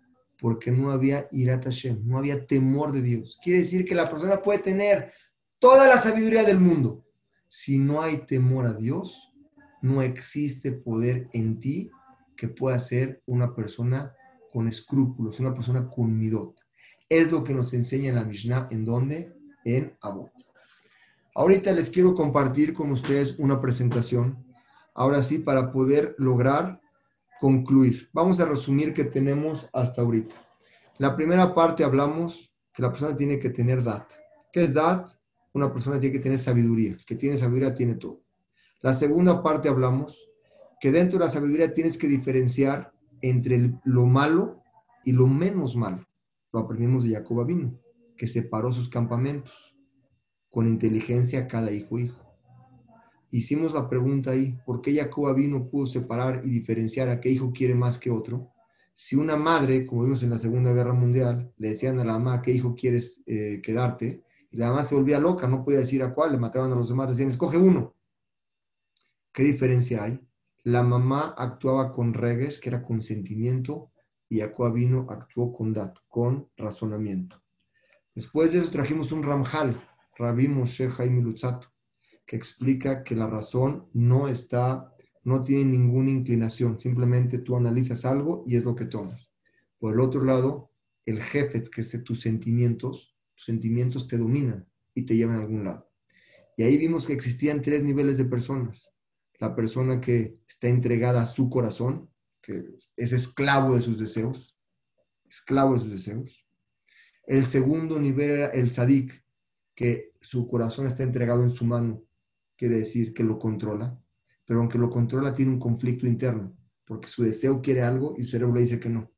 Porque 0.41 0.73
no 0.73 0.91
había 0.91 1.29
irat 1.31 1.65
Hashem, 1.65 2.01
no 2.05 2.19
había 2.19 2.47
temor 2.47 2.91
de 2.91 3.03
Dios. 3.03 3.39
Quiere 3.43 3.61
decir 3.61 3.85
que 3.85 3.95
la 3.95 4.11
persona 4.11 4.43
puede 4.43 4.59
tener 4.59 5.13
toda 5.61 5.87
la 5.87 5.99
sabiduría 5.99 6.43
del 6.43 6.59
mundo. 6.59 7.05
Si 7.49 7.79
no 7.79 8.03
hay 8.03 8.19
temor 8.27 8.67
a 8.67 8.75
Dios, 8.75 9.33
no 9.81 10.03
existe 10.03 10.73
poder 10.73 11.29
en 11.33 11.61
ti 11.61 11.91
que 12.37 12.49
pueda 12.49 12.81
ser 12.81 13.23
una 13.27 13.55
persona 13.55 14.13
con 14.53 14.67
escrúpulos, 14.67 15.39
una 15.39 15.55
persona 15.55 15.89
con 15.89 16.19
midot. 16.19 16.57
Es 17.09 17.31
lo 17.31 17.45
que 17.45 17.55
nos 17.55 17.73
enseña 17.73 18.13
la 18.13 18.25
Mishnah. 18.25 18.67
¿En 18.73 18.85
dónde? 18.85 19.33
En 19.65 19.97
Abot. 20.01 20.33
Ahorita 21.39 21.71
les 21.71 21.89
quiero 21.89 22.17
compartir 22.17 22.75
con 22.75 22.91
ustedes 22.91 23.37
una 23.39 23.61
presentación. 23.61 24.45
Ahora 24.93 25.23
sí, 25.23 25.39
para 25.39 25.71
poder 25.71 26.17
lograr 26.19 26.81
concluir. 27.41 28.11
Vamos 28.13 28.41
a 28.41 28.45
resumir 28.45 28.93
que 28.93 29.05
tenemos 29.05 29.69
hasta 29.73 30.03
ahorita. 30.03 30.35
La 30.99 31.15
primera 31.15 31.55
parte 31.55 31.85
hablamos 31.85 32.53
que 32.75 32.83
la 32.83 32.91
persona 32.91 33.17
tiene 33.17 33.39
que 33.39 33.51
tener 33.51 33.85
dat. 33.85 34.11
¿Qué 34.51 34.65
es 34.65 34.75
dat? 34.75 35.13
Una 35.53 35.73
persona 35.73 36.01
tiene 36.01 36.17
que 36.17 36.23
tener 36.25 36.41
sabiduría. 36.41 36.95
El 36.95 37.05
que 37.05 37.15
tiene 37.15 37.37
sabiduría 37.37 37.73
tiene 37.73 37.95
todo. 37.95 38.21
La 38.81 38.93
segunda 38.93 39.41
parte 39.41 39.69
hablamos 39.69 40.29
que 40.81 40.91
dentro 40.91 41.21
de 41.21 41.27
la 41.27 41.31
sabiduría 41.31 41.73
tienes 41.73 41.97
que 41.97 42.09
diferenciar 42.09 42.93
entre 43.21 43.79
lo 43.85 44.07
malo 44.07 44.61
y 45.05 45.13
lo 45.13 45.29
menos 45.29 45.77
malo 45.77 46.05
lo 46.53 46.59
aprendimos 46.59 47.05
de 47.05 47.13
Jacob 47.13 47.43
Abino, 47.43 47.79
que 48.17 48.27
separó 48.27 48.73
sus 48.73 48.89
campamentos 48.89 49.78
con 50.59 50.67
inteligencia 50.67 51.39
a 51.39 51.47
cada 51.47 51.71
hijo 51.71 52.01
hijo. 52.01 52.21
Hicimos 53.31 53.73
la 53.73 53.89
pregunta 53.89 54.33
ahí, 54.33 54.59
¿por 54.67 54.83
qué 54.83 54.93
Jacob 54.93 55.29
Abino 55.29 55.69
pudo 55.69 55.87
separar 55.87 56.41
y 56.45 56.51
diferenciar 56.51 57.09
a 57.09 57.21
qué 57.21 57.31
hijo 57.31 57.53
quiere 57.53 57.77
más 57.77 57.97
que 57.97 58.11
otro? 58.11 58.51
Si 58.93 59.15
una 59.15 59.37
madre, 59.37 59.87
como 59.87 60.03
vimos 60.03 60.21
en 60.25 60.31
la 60.31 60.39
Segunda 60.39 60.73
Guerra 60.73 60.95
Mundial, 60.95 61.53
le 61.59 61.69
decían 61.69 62.01
a 62.01 62.05
la 62.05 62.15
mamá 62.15 62.43
qué 62.43 62.51
hijo 62.51 62.75
quieres 62.75 63.23
eh, 63.27 63.61
quedarte, 63.63 64.25
y 64.51 64.57
la 64.57 64.71
mamá 64.71 64.83
se 64.83 64.97
volvía 64.97 65.21
loca, 65.21 65.47
no 65.47 65.65
podía 65.65 65.79
decir 65.79 66.03
a 66.03 66.13
cuál, 66.13 66.33
le 66.33 66.39
mataban 66.39 66.73
a 66.73 66.75
los 66.75 66.89
demás, 66.89 67.07
decían, 67.07 67.29
escoge 67.29 67.57
uno. 67.57 67.95
¿Qué 69.33 69.45
diferencia 69.45 70.03
hay? 70.03 70.19
La 70.65 70.83
mamá 70.83 71.37
actuaba 71.39 71.93
con 71.93 72.15
regues, 72.15 72.59
que 72.59 72.71
era 72.71 72.83
consentimiento, 72.83 73.93
y 74.29 74.41
Jacob 74.41 74.73
vino, 74.73 75.07
actuó 75.09 75.53
con 75.53 75.73
dat, 75.73 75.99
con 76.09 76.49
razonamiento. 76.57 77.41
Después 78.13 78.53
de 78.53 78.59
eso 78.59 78.73
trajimos 78.73 79.13
un 79.13 79.23
Ramjal, 79.23 79.81
Rabbi 80.19 80.49
Moshe 80.49 80.91
Jaime 80.91 81.23
Lutzato, 81.23 81.73
que 82.27 82.37
explica 82.37 83.05
que 83.05 83.15
la 83.15 83.27
razón 83.27 83.89
no 83.95 84.29
está, 84.29 84.93
no 85.25 85.45
tiene 85.45 85.65
ninguna 85.65 86.11
inclinación, 86.11 86.79
simplemente 86.79 87.39
tú 87.39 87.57
analizas 87.57 88.05
algo 88.05 88.43
y 88.47 88.57
es 88.57 88.65
lo 88.65 88.75
que 88.75 88.85
tomas. 88.85 89.33
Por 89.79 89.95
el 89.95 90.01
otro 90.01 90.25
lado, 90.25 90.73
el 91.07 91.23
jefe, 91.23 91.63
que 91.63 91.81
es 91.81 92.05
tus 92.05 92.21
sentimientos, 92.21 93.17
tus 93.35 93.45
sentimientos 93.45 94.09
te 94.09 94.19
dominan 94.19 94.69
y 94.95 95.03
te 95.03 95.17
llevan 95.17 95.37
a 95.37 95.41
algún 95.41 95.65
lado. 95.65 95.89
Y 96.57 96.65
ahí 96.65 96.77
vimos 96.77 97.07
que 97.07 97.13
existían 97.13 97.63
tres 97.63 97.85
niveles 97.85 98.19
de 98.19 98.25
personas. 98.25 98.91
La 99.39 99.55
persona 99.55 100.01
que 100.01 100.41
está 100.49 100.69
entregada 100.69 101.23
a 101.23 101.27
su 101.27 101.49
corazón, 101.49 102.11
es 102.97 103.13
esclavo 103.13 103.77
de 103.77 103.83
sus 103.83 103.99
deseos, 103.99 104.57
esclavo 105.29 105.75
de 105.75 105.81
sus 105.81 105.91
deseos. 105.91 106.47
El 107.27 107.47
segundo 107.47 108.01
nivel 108.01 108.31
era 108.31 108.47
el 108.47 108.71
sadik, 108.71 109.23
que 109.79 110.11
su 110.21 110.49
corazón 110.49 110.89
está 110.89 111.05
entregado 111.05 111.45
en 111.45 111.51
su 111.51 111.65
mano, 111.65 112.03
quiere 112.57 112.79
decir 112.79 113.15
que 113.15 113.23
lo 113.23 113.39
controla, 113.39 113.97
pero 114.45 114.59
aunque 114.59 114.77
lo 114.77 114.91
controla 114.91 115.33
tiene 115.33 115.53
un 115.53 115.61
conflicto 115.61 116.05
interno, 116.05 116.53
porque 116.85 117.07
su 117.07 117.23
deseo 117.23 117.63
quiere 117.63 117.83
algo 117.83 118.17
y 118.19 118.25
su 118.25 118.33
cerebro 118.33 118.57
le 118.57 118.63
dice 118.63 118.81
que 118.81 118.89
no. 118.89 119.13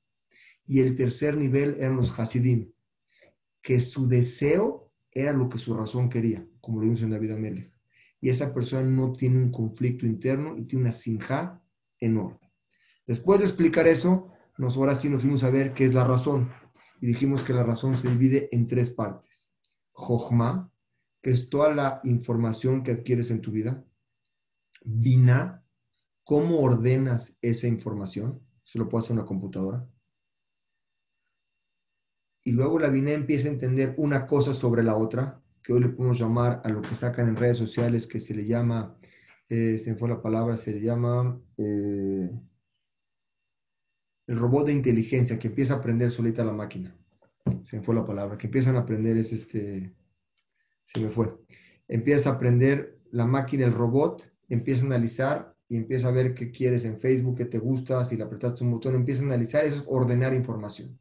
Y 0.67 0.81
el 0.81 0.97
tercer 0.97 1.39
nivel 1.39 1.77
eran 1.79 1.97
los 1.97 2.11
hasidim, 2.21 2.71
que 3.63 3.81
su 3.81 4.07
deseo 4.07 4.93
era 5.11 5.33
lo 5.33 5.49
que 5.49 5.57
su 5.57 5.75
razón 5.75 6.11
quería, 6.11 6.47
como 6.61 6.77
lo 6.77 6.83
vimos 6.83 7.09
David 7.09 7.31
Amelech. 7.31 7.73
Y 8.21 8.29
esa 8.29 8.53
persona 8.53 8.87
no 8.87 9.13
tiene 9.13 9.39
un 9.39 9.51
conflicto 9.51 10.05
interno 10.05 10.59
y 10.59 10.65
tiene 10.65 10.85
una 10.85 10.93
sinja 10.93 11.63
enorme. 11.99 12.53
Después 13.07 13.41
de 13.41 13.47
explicar 13.47 13.89
eso, 13.89 14.29
nos, 14.59 14.77
ahora 14.77 14.95
sí 14.95 15.09
nos 15.09 15.23
fuimos 15.23 15.43
a 15.43 15.49
ver 15.49 15.73
qué 15.73 15.87
es 15.87 15.95
la 15.95 16.05
razón. 16.05 16.51
Y 17.01 17.07
dijimos 17.07 17.43
que 17.43 17.55
la 17.55 17.63
razón 17.63 17.97
se 17.97 18.11
divide 18.11 18.51
en 18.53 18.69
tres 18.69 18.91
partes. 18.91 19.50
Jochma, 20.01 20.73
que 21.23 21.31
es 21.31 21.49
toda 21.49 21.75
la 21.75 22.01
información 22.05 22.83
que 22.83 22.93
adquieres 22.93 23.31
en 23.31 23.41
tu 23.41 23.51
vida. 23.53 23.85
Bina, 24.83 25.65
cómo 26.25 26.61
ordenas 26.61 27.37
esa 27.43 27.67
información. 27.67 28.41
Eso 28.65 28.79
lo 28.79 28.89
puede 28.89 29.05
hacer 29.05 29.17
una 29.17 29.27
computadora. 29.27 29.87
Y 32.43 32.53
luego 32.53 32.79
la 32.79 32.89
Bina 32.89 33.13
empieza 33.13 33.49
a 33.49 33.53
entender 33.53 33.95
una 33.99 34.27
cosa 34.27 34.55
sobre 34.55 34.83
la 34.83 34.97
otra, 34.97 35.43
que 35.63 35.75
hoy 35.75 35.81
le 35.81 35.89
podemos 35.91 36.19
llamar 36.19 36.63
a 36.65 36.71
lo 36.71 36.81
que 36.81 36.95
sacan 36.95 37.29
en 37.29 37.37
redes 37.37 37.59
sociales, 37.59 38.07
que 38.07 38.19
se 38.19 38.35
le 38.35 38.47
llama, 38.47 38.97
eh, 39.49 39.79
se 39.79 39.93
me 39.93 39.99
fue 39.99 40.09
la 40.09 40.23
palabra, 40.23 40.57
se 40.57 40.73
le 40.73 40.81
llama... 40.81 41.39
Eh, 41.59 42.31
el 44.31 44.39
robot 44.39 44.69
de 44.69 44.73
inteligencia 44.73 45.41
que 45.41 45.49
empieza 45.49 45.75
a 45.75 45.79
aprender 45.79 46.09
solita 46.09 46.45
la 46.45 46.53
máquina. 46.53 46.97
Se 47.65 47.77
me 47.77 47.83
fue 47.83 47.95
la 47.95 48.05
palabra. 48.05 48.39
Que 48.39 48.47
empiezan 48.47 48.77
a 48.77 48.81
aprender 48.81 49.17
es 49.17 49.33
este. 49.33 49.95
Se 50.85 51.01
me 51.01 51.11
fue. 51.11 51.35
Empieza 51.89 52.31
a 52.31 52.35
aprender 52.35 52.99
la 53.11 53.27
máquina, 53.27 53.65
el 53.65 53.73
robot, 53.73 54.31
empieza 54.49 54.85
a 54.85 54.87
analizar 54.87 55.57
y 55.69 55.77
empieza 55.77 56.09
a 56.09 56.13
ver 56.13 56.35
qué 56.35 56.51
quieres 56.51 56.85
en 56.85 57.01
Facebook, 57.01 57.39
qué 57.39 57.45
te 57.45 57.59
gusta, 57.59 58.05
si 58.05 58.17
le 58.17 58.25
apretaste 58.25 58.65
un 58.65 58.73
botón, 58.73 58.95
empieza 58.95 59.23
a 59.23 59.27
analizar, 59.27 59.65
eso 59.65 59.77
es 59.77 59.85
ordenar 59.87 60.35
información. 60.35 60.99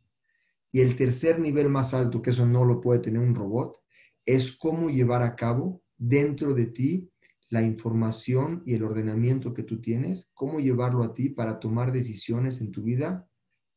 Y 0.71 0.81
el 0.81 0.95
tercer 0.95 1.39
nivel 1.39 1.69
más 1.69 1.93
alto, 1.93 2.21
que 2.21 2.29
eso 2.29 2.45
no 2.45 2.65
lo 2.65 2.79
puede 2.79 2.99
tener 2.99 3.19
un 3.19 3.33
robot, 3.33 3.81
es 4.25 4.51
cómo 4.51 4.89
llevar 4.89 5.23
a 5.23 5.35
cabo 5.35 5.81
dentro 5.97 6.53
de 6.53 6.67
ti 6.67 7.09
la 7.49 7.63
información 7.63 8.61
y 8.65 8.75
el 8.75 8.83
ordenamiento 8.83 9.55
que 9.55 9.63
tú 9.63 9.81
tienes, 9.81 10.29
cómo 10.35 10.59
llevarlo 10.59 11.03
a 11.03 11.15
ti 11.15 11.29
para 11.29 11.59
tomar 11.59 11.91
decisiones 11.91 12.61
en 12.61 12.71
tu 12.71 12.83
vida 12.83 13.27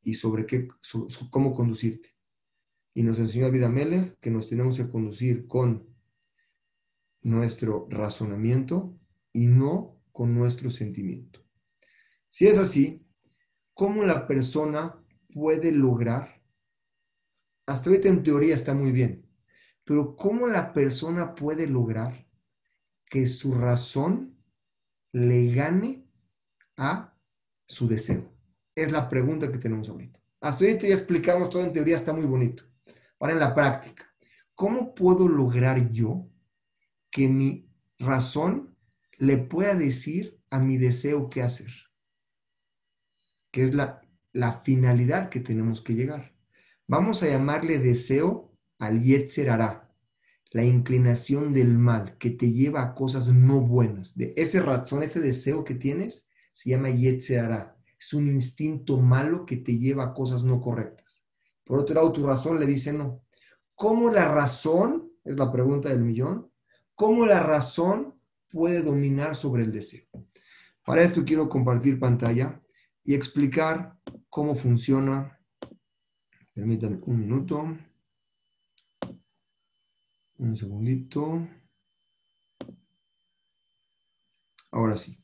y 0.02 0.14
sobre 0.14 0.44
qué, 0.44 0.68
cómo 1.30 1.54
conducirte. 1.54 2.10
Y 2.94 3.02
nos 3.02 3.18
enseñó 3.18 3.50
Vida 3.50 3.68
Mele 3.68 4.16
que 4.20 4.30
nos 4.30 4.48
tenemos 4.48 4.76
que 4.76 4.88
conducir 4.88 5.46
con 5.46 5.92
nuestro 7.22 7.86
razonamiento 7.88 8.98
y 9.32 9.46
no 9.46 10.02
con 10.12 10.34
nuestro 10.34 10.70
sentimiento. 10.70 11.40
Si 12.30 12.46
es 12.46 12.58
así, 12.58 13.06
¿cómo 13.74 14.04
la 14.04 14.26
persona 14.26 15.02
puede 15.32 15.72
lograr? 15.72 16.42
Hasta 17.66 17.90
ahorita 17.90 18.08
en 18.08 18.22
teoría 18.22 18.54
está 18.54 18.74
muy 18.74 18.92
bien, 18.92 19.26
pero 19.84 20.16
¿cómo 20.16 20.46
la 20.48 20.72
persona 20.72 21.34
puede 21.34 21.66
lograr 21.66 22.26
que 23.06 23.26
su 23.26 23.54
razón 23.54 24.36
le 25.12 25.52
gane 25.52 26.06
a 26.76 27.16
su 27.66 27.88
deseo? 27.88 28.32
Es 28.74 28.90
la 28.90 29.08
pregunta 29.08 29.50
que 29.50 29.58
tenemos 29.58 29.88
ahorita. 29.88 30.18
Hasta 30.40 30.64
ahorita 30.64 30.88
ya 30.88 30.94
explicamos 30.94 31.50
todo 31.50 31.62
en 31.62 31.72
teoría, 31.72 31.96
está 31.96 32.12
muy 32.12 32.26
bonito. 32.26 32.64
Ahora 33.22 33.34
en 33.34 33.38
la 33.38 33.54
práctica, 33.54 34.12
¿cómo 34.56 34.96
puedo 34.96 35.28
lograr 35.28 35.92
yo 35.92 36.28
que 37.08 37.28
mi 37.28 37.70
razón 38.00 38.76
le 39.16 39.38
pueda 39.38 39.76
decir 39.76 40.40
a 40.50 40.58
mi 40.58 40.76
deseo 40.76 41.30
qué 41.30 41.42
hacer? 41.42 41.70
Que 43.52 43.62
es 43.62 43.74
la, 43.74 44.02
la 44.32 44.62
finalidad 44.62 45.28
que 45.28 45.38
tenemos 45.38 45.82
que 45.82 45.94
llegar. 45.94 46.34
Vamos 46.88 47.22
a 47.22 47.28
llamarle 47.28 47.78
deseo 47.78 48.58
al 48.80 49.00
Yetzer 49.00 49.50
la 50.50 50.64
inclinación 50.64 51.52
del 51.54 51.78
mal 51.78 52.18
que 52.18 52.30
te 52.30 52.50
lleva 52.50 52.82
a 52.82 52.92
cosas 52.92 53.28
no 53.28 53.60
buenas. 53.60 54.16
De 54.16 54.34
ese 54.36 54.60
razón, 54.60 55.04
ese 55.04 55.20
deseo 55.20 55.62
que 55.62 55.76
tienes, 55.76 56.28
se 56.52 56.70
llama 56.70 56.90
Yetzer 56.90 57.68
Es 58.00 58.14
un 58.14 58.26
instinto 58.26 58.96
malo 58.96 59.46
que 59.46 59.58
te 59.58 59.78
lleva 59.78 60.06
a 60.06 60.12
cosas 60.12 60.42
no 60.42 60.60
correctas. 60.60 61.01
Por 61.64 61.80
otro 61.80 61.94
lado, 61.94 62.12
tu 62.12 62.26
razón 62.26 62.58
le 62.58 62.66
dice 62.66 62.92
no. 62.92 63.22
¿Cómo 63.74 64.10
la 64.10 64.26
razón, 64.26 65.10
es 65.24 65.36
la 65.36 65.50
pregunta 65.50 65.88
del 65.88 66.02
millón, 66.02 66.50
cómo 66.94 67.26
la 67.26 67.40
razón 67.40 68.14
puede 68.50 68.82
dominar 68.82 69.34
sobre 69.34 69.64
el 69.64 69.72
deseo? 69.72 70.04
Para 70.84 71.02
esto 71.02 71.24
quiero 71.24 71.48
compartir 71.48 71.98
pantalla 71.98 72.60
y 73.04 73.14
explicar 73.14 73.96
cómo 74.28 74.54
funciona. 74.54 75.38
Permítanme 76.54 77.00
un 77.06 77.20
minuto. 77.20 77.78
Un 80.38 80.56
segundito. 80.56 81.46
Ahora 84.70 84.96
sí. 84.96 85.18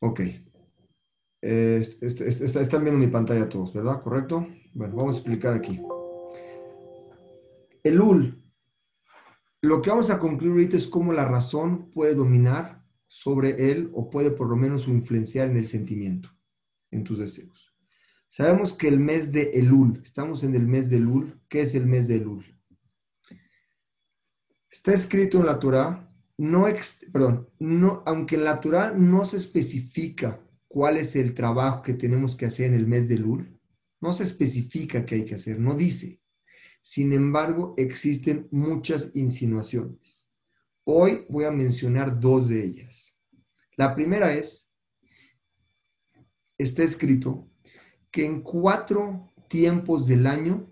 Ok. 0.00 0.20
Están 1.46 2.82
viendo 2.82 2.98
mi 2.98 3.06
pantalla 3.06 3.48
todos, 3.48 3.72
¿verdad? 3.72 4.00
¿Correcto? 4.02 4.46
Bueno, 4.74 4.96
vamos 4.96 5.14
a 5.14 5.18
explicar 5.18 5.52
aquí. 5.52 5.80
El 7.84 8.00
UL. 8.00 8.42
Lo 9.62 9.80
que 9.80 9.90
vamos 9.90 10.10
a 10.10 10.18
concluir 10.18 10.52
ahorita 10.52 10.76
es 10.76 10.88
cómo 10.88 11.12
la 11.12 11.24
razón 11.24 11.90
puede 11.90 12.14
dominar 12.14 12.84
sobre 13.08 13.70
él 13.70 13.90
o 13.94 14.10
puede 14.10 14.30
por 14.30 14.48
lo 14.48 14.56
menos 14.56 14.88
influenciar 14.88 15.48
en 15.48 15.56
el 15.56 15.66
sentimiento, 15.66 16.30
en 16.90 17.04
tus 17.04 17.18
deseos. 17.18 17.74
Sabemos 18.28 18.72
que 18.72 18.88
el 18.88 18.98
mes 18.98 19.32
de 19.32 19.50
Elul, 19.54 20.00
estamos 20.02 20.42
en 20.42 20.54
el 20.54 20.66
mes 20.66 20.90
de 20.90 20.98
Elul. 20.98 21.40
¿Qué 21.48 21.62
es 21.62 21.74
el 21.74 21.86
mes 21.86 22.08
de 22.08 22.16
Elul? 22.16 22.44
Está 24.68 24.92
escrito 24.92 25.38
en 25.38 25.46
la 25.46 25.58
Torah, 25.58 26.06
no, 26.38 26.66
perdón, 27.12 27.48
no, 27.58 28.02
aunque 28.04 28.34
en 28.34 28.44
la 28.44 28.60
Torah 28.60 28.92
no 28.92 29.24
se 29.24 29.38
especifica 29.38 30.40
cuál 30.76 30.98
es 30.98 31.16
el 31.16 31.32
trabajo 31.32 31.80
que 31.80 31.94
tenemos 31.94 32.36
que 32.36 32.44
hacer 32.44 32.66
en 32.66 32.74
el 32.74 32.86
mes 32.86 33.08
de 33.08 33.14
Elul, 33.14 33.58
no 33.98 34.12
se 34.12 34.24
especifica 34.24 35.06
qué 35.06 35.14
hay 35.14 35.24
que 35.24 35.36
hacer, 35.36 35.58
no 35.58 35.74
dice. 35.74 36.20
Sin 36.82 37.14
embargo, 37.14 37.72
existen 37.78 38.46
muchas 38.50 39.10
insinuaciones. 39.14 40.28
Hoy 40.84 41.24
voy 41.30 41.44
a 41.46 41.50
mencionar 41.50 42.20
dos 42.20 42.50
de 42.50 42.62
ellas. 42.62 43.16
La 43.78 43.94
primera 43.94 44.34
es, 44.34 44.70
está 46.58 46.82
escrito 46.82 47.50
que 48.10 48.26
en 48.26 48.42
cuatro 48.42 49.32
tiempos 49.48 50.06
del 50.06 50.26
año 50.26 50.70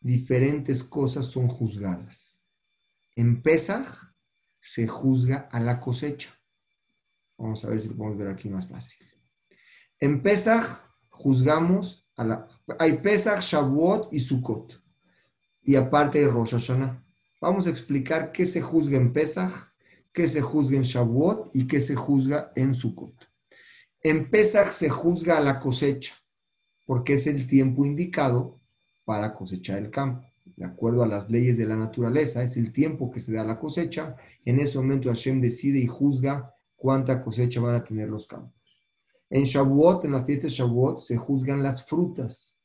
diferentes 0.00 0.82
cosas 0.82 1.26
son 1.26 1.46
juzgadas. 1.46 2.42
En 3.14 3.40
Pesaj 3.40 3.86
se 4.60 4.88
juzga 4.88 5.48
a 5.52 5.60
la 5.60 5.78
cosecha. 5.78 6.34
Vamos 7.36 7.64
a 7.64 7.68
ver 7.68 7.80
si 7.80 7.86
lo 7.86 7.96
podemos 7.96 8.18
ver 8.18 8.30
aquí 8.30 8.48
más 8.48 8.66
fácil. 8.66 9.07
En 10.00 10.22
Pesaj 10.22 10.80
juzgamos 11.10 12.08
a 12.16 12.24
la... 12.24 12.48
Hay 12.78 12.98
Pesach, 12.98 13.40
Shavuot 13.40 14.12
y 14.12 14.20
Sukkot. 14.20 14.80
Y 15.62 15.74
aparte 15.74 16.20
de 16.20 16.28
Rosh 16.28 16.52
Hashanah. 16.52 17.02
Vamos 17.40 17.66
a 17.66 17.70
explicar 17.70 18.32
qué 18.32 18.44
se 18.44 18.60
juzga 18.60 18.96
en 18.96 19.12
Pesaj, 19.12 19.52
qué 20.12 20.28
se 20.28 20.40
juzga 20.40 20.76
en 20.76 20.82
Shavuot 20.82 21.50
y 21.52 21.66
qué 21.66 21.80
se 21.80 21.94
juzga 21.94 22.52
en 22.54 22.74
Sukkot. 22.74 23.28
En 24.00 24.30
Pesach 24.30 24.70
se 24.70 24.88
juzga 24.88 25.38
a 25.38 25.40
la 25.40 25.58
cosecha 25.58 26.14
porque 26.86 27.14
es 27.14 27.26
el 27.26 27.46
tiempo 27.46 27.84
indicado 27.84 28.60
para 29.04 29.34
cosechar 29.34 29.78
el 29.78 29.90
campo. 29.90 30.26
De 30.56 30.64
acuerdo 30.64 31.02
a 31.02 31.06
las 31.06 31.30
leyes 31.30 31.58
de 31.58 31.66
la 31.66 31.76
naturaleza, 31.76 32.42
es 32.42 32.56
el 32.56 32.72
tiempo 32.72 33.10
que 33.10 33.20
se 33.20 33.32
da 33.32 33.44
la 33.44 33.58
cosecha. 33.58 34.16
En 34.44 34.60
ese 34.60 34.78
momento 34.78 35.08
Hashem 35.08 35.40
decide 35.40 35.78
y 35.78 35.86
juzga 35.86 36.54
cuánta 36.76 37.22
cosecha 37.22 37.60
van 37.60 37.74
a 37.74 37.84
tener 37.84 38.08
los 38.08 38.26
campos. 38.26 38.57
En 39.30 39.44
Shavuot, 39.44 40.04
en 40.04 40.12
la 40.12 40.24
fiesta 40.24 40.46
de 40.46 40.52
Shavuot, 40.52 41.00
se 41.00 41.16
juzgan 41.16 41.62
las 41.62 41.84
frutas, 41.84 42.56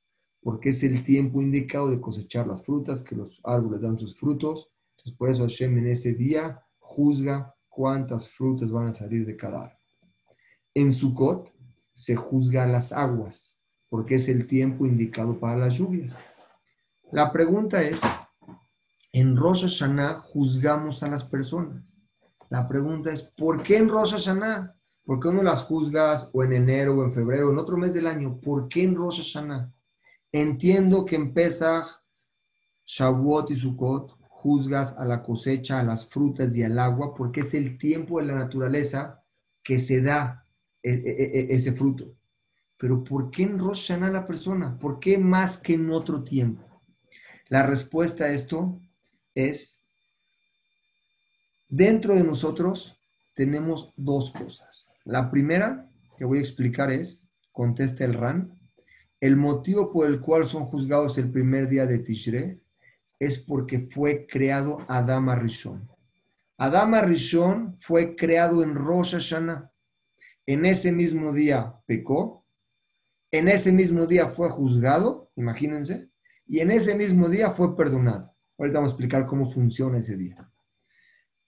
porque 0.41 0.69
es 0.69 0.83
el 0.83 1.03
tiempo 1.03 1.41
indicado 1.41 1.89
de 1.89 1.99
cosechar 1.99 2.47
las 2.47 2.63
frutas, 2.63 3.01
que 3.01 3.15
los 3.15 3.41
árboles 3.43 3.81
dan 3.81 3.97
sus 3.97 4.17
frutos. 4.17 4.69
Entonces, 4.91 5.17
por 5.17 5.29
eso 5.29 5.43
Hashem 5.43 5.77
en 5.79 5.87
ese 5.87 6.13
día 6.13 6.63
juzga 6.79 7.53
cuántas 7.67 8.29
frutas 8.29 8.71
van 8.71 8.87
a 8.87 8.93
salir 8.93 9.25
de 9.25 9.35
cada 9.35 9.63
árbol. 9.63 9.77
En 10.73 10.93
Sukkot 10.93 11.51
se 11.93 12.15
juzga 12.15 12.65
las 12.65 12.91
aguas, 12.91 13.55
porque 13.89 14.15
es 14.15 14.29
el 14.29 14.47
tiempo 14.47 14.85
indicado 14.85 15.39
para 15.39 15.57
las 15.57 15.75
lluvias. 15.75 16.15
La 17.11 17.31
pregunta 17.31 17.83
es, 17.83 17.99
en 19.11 19.35
Rosh 19.35 19.61
Hashanah 19.63 20.21
juzgamos 20.21 21.03
a 21.03 21.09
las 21.09 21.23
personas. 21.23 21.97
La 22.49 22.67
pregunta 22.67 23.11
es, 23.11 23.21
¿por 23.21 23.61
qué 23.61 23.77
en 23.77 23.89
Rosh 23.89 24.13
Hashanah? 24.13 24.75
¿Por 25.05 25.19
qué 25.19 25.31
no 25.33 25.43
las 25.43 25.63
juzgas 25.63 26.29
o 26.31 26.43
en 26.43 26.53
enero 26.53 26.97
o 26.97 27.03
en 27.03 27.11
febrero, 27.11 27.51
en 27.51 27.57
otro 27.57 27.75
mes 27.75 27.93
del 27.93 28.07
año? 28.07 28.39
¿Por 28.39 28.69
qué 28.69 28.83
en 28.83 28.95
Rosh 28.95 29.17
Hashanah? 29.17 29.73
Entiendo 30.31 31.03
que 31.03 31.15
en 31.15 31.33
Pesach, 31.33 31.85
Shavuot 32.85 33.51
y 33.51 33.55
Sukkot 33.55 34.17
juzgas 34.21 34.97
a 34.97 35.05
la 35.05 35.21
cosecha, 35.21 35.79
a 35.79 35.83
las 35.83 36.05
frutas 36.05 36.55
y 36.55 36.63
al 36.63 36.79
agua, 36.79 37.13
porque 37.13 37.41
es 37.41 37.53
el 37.53 37.77
tiempo 37.77 38.19
de 38.19 38.27
la 38.27 38.35
naturaleza 38.35 39.21
que 39.61 39.79
se 39.79 40.01
da 40.01 40.45
e, 40.81 40.91
e, 40.91 40.93
e, 40.93 41.55
ese 41.55 41.73
fruto. 41.73 42.15
Pero 42.77 43.03
¿por 43.03 43.29
qué 43.29 43.43
en 43.43 43.59
Rosh 43.59 43.87
Hashanah 43.87 44.09
la 44.09 44.25
persona? 44.25 44.77
¿Por 44.79 44.99
qué 44.99 45.17
más 45.17 45.57
que 45.57 45.73
en 45.73 45.89
otro 45.89 46.23
tiempo? 46.23 46.81
La 47.49 47.63
respuesta 47.63 48.25
a 48.25 48.31
esto 48.31 48.79
es, 49.35 49.81
dentro 51.67 52.15
de 52.15 52.23
nosotros 52.23 52.97
tenemos 53.33 53.93
dos 53.95 54.31
cosas. 54.31 54.92
La 55.05 55.29
primera 55.29 55.89
que 56.17 56.25
voy 56.25 56.37
a 56.37 56.41
explicar 56.41 56.91
es, 56.91 57.29
contesta 57.51 58.05
el 58.05 58.13
RAN, 58.13 58.57
el 59.19 59.37
motivo 59.37 59.91
por 59.91 60.07
el 60.07 60.19
cual 60.21 60.45
son 60.45 60.65
juzgados 60.65 61.17
el 61.17 61.31
primer 61.31 61.67
día 61.69 61.85
de 61.85 61.99
Tishre 61.99 62.59
es 63.19 63.39
porque 63.39 63.79
fue 63.79 64.27
creado 64.27 64.79
Adama 64.87 65.35
Rishon. 65.35 65.89
Adama 66.57 67.01
Rishon 67.01 67.77
fue 67.79 68.15
creado 68.15 68.63
en 68.63 68.75
Rosh 68.75 69.13
Hashanah. 69.13 69.71
En 70.45 70.65
ese 70.65 70.91
mismo 70.91 71.31
día 71.31 71.73
pecó 71.85 72.43
en 73.33 73.47
ese 73.47 73.71
mismo 73.71 74.05
día 74.05 74.27
fue 74.27 74.47
juzgado, 74.51 75.31
imagínense, 75.35 76.07
y 76.45 76.59
en 76.59 76.69
ese 76.69 76.93
mismo 76.93 77.29
día 77.29 77.49
fue 77.49 77.75
perdonado. 77.75 78.31
Ahorita 78.59 78.77
vamos 78.77 78.91
a 78.91 78.93
explicar 78.93 79.25
cómo 79.25 79.51
funciona 79.51 79.97
ese 79.97 80.15
día. 80.15 80.51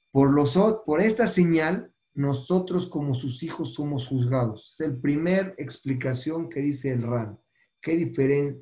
Por, 0.09 0.33
los, 0.33 0.57
por 0.83 0.99
esta 0.99 1.27
señal, 1.27 1.93
nosotros 2.15 2.87
como 2.87 3.13
sus 3.13 3.43
hijos 3.43 3.73
somos 3.73 4.07
juzgados. 4.07 4.79
Es 4.79 4.87
la 4.87 5.01
primera 5.01 5.53
explicación 5.57 6.49
que 6.49 6.61
dice 6.61 6.91
el 6.91 7.03
RAN. 7.03 7.37
¿Qué, 7.81 8.11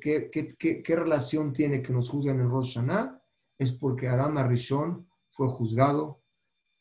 qué, 0.00 0.82
qué, 0.82 0.96
relación 0.96 1.54
tiene 1.54 1.80
que 1.80 1.92
nos 1.92 2.10
juzgan 2.10 2.40
en 2.40 2.50
Rosh 2.50 2.74
Hashanah? 2.74 3.22
Es 3.56 3.72
porque 3.72 4.08
Aram 4.08 4.36
Rishon 4.48 5.08
fue 5.30 5.48
juzgado, 5.48 6.20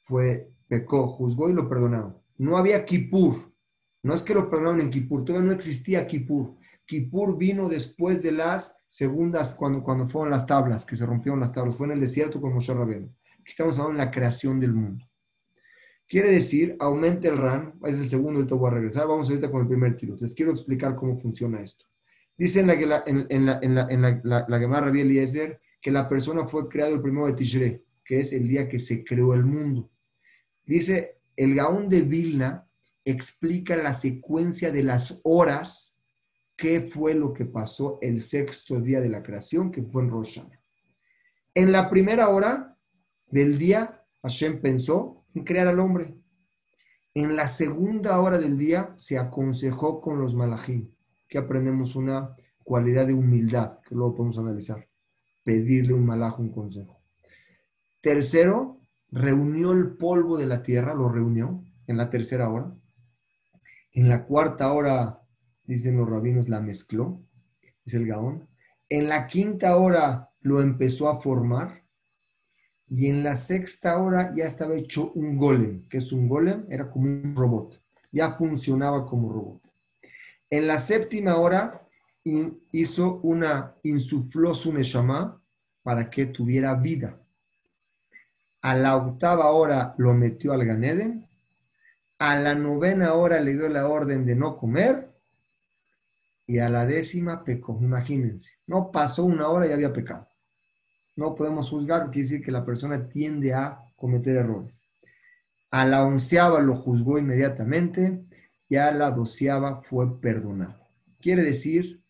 fue, 0.02 0.52
pecó, 0.68 1.08
juzgó 1.08 1.50
y 1.50 1.54
lo 1.54 1.70
perdonaron. 1.70 2.18
No 2.38 2.58
había 2.58 2.84
Kippur, 2.84 3.54
no 4.02 4.14
es 4.14 4.24
que 4.24 4.34
lo 4.34 4.50
perdonaron 4.50 4.82
en 4.82 4.90
Kippur, 4.90 5.24
todavía 5.24 5.48
no 5.48 5.54
existía 5.54 6.06
Kippur. 6.06 6.58
Kippur 6.86 7.38
vino 7.38 7.70
después 7.70 8.22
de 8.22 8.34
las 8.34 8.76
segundas, 8.88 9.54
cuando, 9.54 9.82
cuando 9.82 10.10
fueron 10.10 10.32
las 10.32 10.46
tablas, 10.46 10.86
que 10.86 10.98
se 10.98 11.06
rompieron 11.06 11.40
las 11.40 11.54
tablas. 11.54 11.76
Fue 11.76 11.86
en 11.86 11.94
el 11.94 12.02
desierto 12.02 12.42
con 12.42 12.54
Moshe 12.54 12.74
Rabbeinu. 12.74 13.16
Aquí 13.40 13.52
estamos 13.52 13.80
hablando 13.80 14.00
de 14.00 14.06
la 14.06 14.12
creación 14.12 14.60
del 14.60 14.74
mundo. 14.74 15.06
Quiere 16.14 16.30
decir, 16.30 16.76
aumenta 16.80 17.28
el 17.28 17.40
RAN, 17.40 17.74
es 17.86 18.00
el 18.00 18.08
segundo, 18.08 18.38
ahorita 18.38 18.54
voy 18.54 18.68
a 18.68 18.74
regresar. 18.76 19.08
Vamos 19.08 19.28
ahorita 19.28 19.50
con 19.50 19.62
el 19.62 19.68
primer 19.68 19.98
tiro. 19.98 20.16
Les 20.20 20.36
quiero 20.36 20.52
explicar 20.52 20.94
cómo 20.94 21.16
funciona 21.18 21.60
esto. 21.60 21.88
Dice 22.38 22.60
en 22.60 22.68
la, 22.68 23.04
en, 23.08 23.26
en 23.30 23.46
la, 23.48 23.60
en 23.64 23.74
la, 23.74 23.88
en 23.90 24.02
la, 24.04 24.46
la, 24.48 24.60
Gemara 24.60 24.92
Eliezer 24.92 25.60
que 25.82 25.90
la 25.90 26.08
persona 26.08 26.46
fue 26.46 26.70
creado 26.70 26.94
el 26.94 27.02
primero 27.02 27.26
de 27.26 27.34
Tishre, 27.34 27.84
que 28.06 28.20
es 28.20 28.32
el 28.32 28.48
día 28.48 28.70
que 28.70 28.78
se 28.78 29.04
creó 29.04 29.34
el 29.34 29.44
mundo. 29.44 29.90
Dice 30.64 31.18
el 31.36 31.56
Gaón 31.56 31.90
de 31.90 32.02
Vilna, 32.02 32.70
explica 33.04 33.76
la 33.76 33.96
secuencia 33.96 34.72
de 34.72 34.84
las 34.84 35.20
horas, 35.24 35.98
qué 36.56 36.82
fue 36.82 37.16
lo 37.16 37.34
que 37.34 37.46
pasó 37.46 37.98
el 38.04 38.22
sexto 38.22 38.80
día 38.82 39.02
de 39.02 39.10
la 39.10 39.24
creación, 39.24 39.72
que 39.72 39.82
fue 39.82 40.04
en 40.04 40.12
Rosh 40.12 40.40
En 41.56 41.72
la 41.72 41.90
primera 41.90 42.30
hora 42.30 42.78
del 43.32 43.58
día, 43.58 44.06
Hashem 44.22 44.62
pensó 44.62 45.23
en 45.34 45.44
crear 45.44 45.68
al 45.68 45.80
hombre. 45.80 46.16
En 47.14 47.36
la 47.36 47.48
segunda 47.48 48.20
hora 48.20 48.40
del 48.40 48.58
día 48.58 48.94
se 48.98 49.18
aconsejó 49.18 50.02
con 50.02 50.20
los 50.20 50.36
malajim, 50.36 50.90
que 51.28 51.38
aprendemos 51.38 51.96
una 51.96 52.36
cualidad 52.64 53.06
de 53.08 53.14
humildad, 53.14 53.80
que 53.88 53.96
luego 53.96 54.16
podemos 54.16 54.38
analizar. 54.40 54.88
Pedirle 55.44 55.94
un 55.94 56.06
malajo 56.06 56.42
un 56.42 56.52
consejo. 56.52 57.02
Tercero, 58.02 58.80
reunió 59.12 59.72
el 59.74 59.96
polvo 59.96 60.38
de 60.38 60.48
la 60.48 60.64
tierra, 60.64 60.96
lo 60.96 61.10
reunió 61.10 61.64
en 61.88 61.98
la 61.98 62.10
tercera 62.10 62.50
hora. 62.50 62.74
En 63.92 64.10
la 64.10 64.26
cuarta 64.26 64.74
hora, 64.74 65.22
dicen 65.64 65.98
los 65.98 66.10
rabinos, 66.10 66.50
la 66.50 66.62
mezcló. 66.62 67.22
es 67.86 67.94
el 67.94 68.08
Gaón. 68.08 68.48
En 68.90 69.08
la 69.08 69.28
quinta 69.28 69.76
hora 69.78 70.32
lo 70.42 70.62
empezó 70.62 71.10
a 71.10 71.22
formar. 71.22 71.83
Y 72.96 73.10
en 73.10 73.24
la 73.24 73.36
sexta 73.36 73.98
hora 73.98 74.36
ya 74.36 74.46
estaba 74.46 74.76
hecho 74.76 75.12
un 75.16 75.36
golem. 75.36 75.90
que 75.90 75.98
es 75.98 76.12
un 76.12 76.28
golem? 76.28 76.68
Era 76.70 76.92
como 76.92 77.08
un 77.08 77.36
robot. 77.36 77.82
Ya 78.12 78.34
funcionaba 78.34 79.08
como 79.08 79.34
robot. 79.34 79.64
En 80.48 80.68
la 80.68 80.78
séptima 80.78 81.38
hora 81.38 81.88
hizo 82.72 83.20
una, 83.24 83.74
insufló 83.82 84.54
su 84.54 84.72
Neshama 84.72 85.42
para 85.82 86.08
que 86.08 86.28
tuviera 86.28 86.76
vida. 86.76 87.20
A 88.62 88.76
la 88.76 88.96
octava 88.96 89.50
hora 89.50 89.96
lo 89.98 90.14
metió 90.14 90.54
al 90.54 90.64
Ganeden. 90.64 91.28
A 92.20 92.36
la 92.36 92.54
novena 92.54 93.16
hora 93.16 93.40
le 93.40 93.54
dio 93.54 93.70
la 93.70 93.88
orden 93.88 94.24
de 94.24 94.36
no 94.36 94.56
comer. 94.56 95.10
Y 96.46 96.60
a 96.60 96.70
la 96.70 96.86
décima 96.86 97.44
pecó. 97.44 97.76
Imagínense, 97.82 98.60
no 98.68 98.92
pasó 98.92 99.26
una 99.26 99.48
hora 99.48 99.66
y 99.66 99.72
había 99.72 99.92
pecado. 99.92 100.28
No 101.16 101.36
podemos 101.36 101.70
juzgar, 101.70 102.10
quiere 102.10 102.28
decir 102.28 102.42
que 102.44 102.52
la 102.52 102.66
persona 102.66 103.08
tiende 103.08 103.54
a 103.54 103.80
cometer 103.96 104.38
errores. 104.38 104.90
A 105.72 105.86
la 105.86 106.04
onceava 106.04 106.60
lo 106.62 106.76
juzgó 106.76 107.18
inmediatamente 107.18 108.24
y 108.68 108.76
a 108.76 108.92
la 108.92 109.12
doceava 109.12 109.82
fue 109.82 110.20
perdonado. 110.20 110.88
Quiere 111.20 111.44
decir 111.44 112.04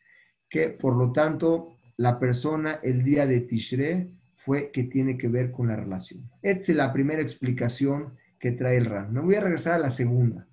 que, 0.49 0.69
por 0.69 0.95
lo 0.95 1.11
tanto, 1.11 1.77
la 1.97 2.19
persona 2.19 2.79
el 2.83 3.03
día 3.03 3.25
de 3.25 3.41
Tishre 3.41 4.11
fue 4.33 4.71
que 4.71 4.83
tiene 4.83 5.17
que 5.17 5.27
ver 5.27 5.51
con 5.51 5.67
la 5.67 5.75
relación. 5.75 6.29
Esta 6.41 6.71
es 6.71 6.77
la 6.77 6.91
primera 6.91 7.21
explicación 7.21 8.17
que 8.39 8.51
trae 8.51 8.77
el 8.77 8.85
RAN. 8.85 9.13
Me 9.13 9.21
voy 9.21 9.35
a 9.35 9.41
regresar 9.41 9.75
a 9.75 9.79
la 9.79 9.89
segunda. 9.89 10.47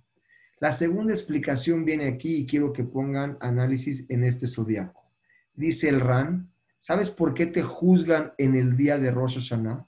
La 0.61 0.73
segunda 0.73 1.13
explicación 1.13 1.85
viene 1.85 2.07
aquí 2.07 2.37
y 2.37 2.47
quiero 2.47 2.73
que 2.73 2.85
pongan 2.85 3.37
análisis 3.41 4.05
en 4.09 4.25
este 4.25 4.47
zodiaco. 4.47 5.11
Dice 5.55 5.89
el 5.89 6.01
RAN, 6.01 6.50
¿sabes 6.81 7.11
por 7.11 7.35
qué 7.35 7.47
te 7.47 7.63
juzgan 7.63 8.33
en 8.37 8.57
el 8.57 8.77
día 8.77 8.99
de 8.99 9.13
Rosh 9.13 9.35
Hashanah? 9.35 9.87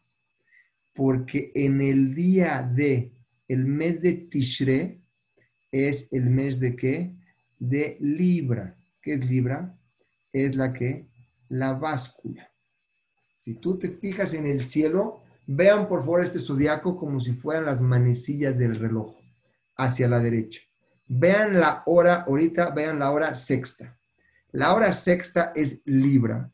Porque 0.94 1.50
en 1.56 1.80
el 1.80 2.14
día 2.14 2.62
de 2.62 3.12
el 3.48 3.66
mes 3.66 4.02
de 4.02 4.12
Tishre 4.12 5.00
es 5.72 6.06
el 6.12 6.30
mes 6.30 6.60
de 6.60 6.76
qué? 6.76 7.12
De 7.58 7.96
Libra. 8.00 8.76
¿Qué 9.00 9.14
es 9.14 9.28
Libra? 9.28 9.76
es 10.32 10.56
la 10.56 10.72
que, 10.72 11.06
la 11.48 11.74
báscula. 11.74 12.50
Si 13.36 13.54
tú 13.54 13.78
te 13.78 13.90
fijas 13.90 14.34
en 14.34 14.46
el 14.46 14.64
cielo, 14.64 15.20
vean 15.46 15.88
por 15.88 16.00
favor 16.00 16.22
este 16.22 16.38
zodiaco 16.38 16.96
como 16.96 17.20
si 17.20 17.32
fueran 17.32 17.66
las 17.66 17.80
manecillas 17.80 18.58
del 18.58 18.78
reloj 18.78 19.14
hacia 19.76 20.08
la 20.08 20.20
derecha. 20.20 20.60
Vean 21.06 21.60
la 21.60 21.82
hora, 21.86 22.22
ahorita 22.22 22.70
vean 22.70 22.98
la 22.98 23.10
hora 23.10 23.34
sexta. 23.34 23.98
La 24.52 24.74
hora 24.74 24.92
sexta 24.92 25.52
es 25.54 25.82
Libra, 25.84 26.50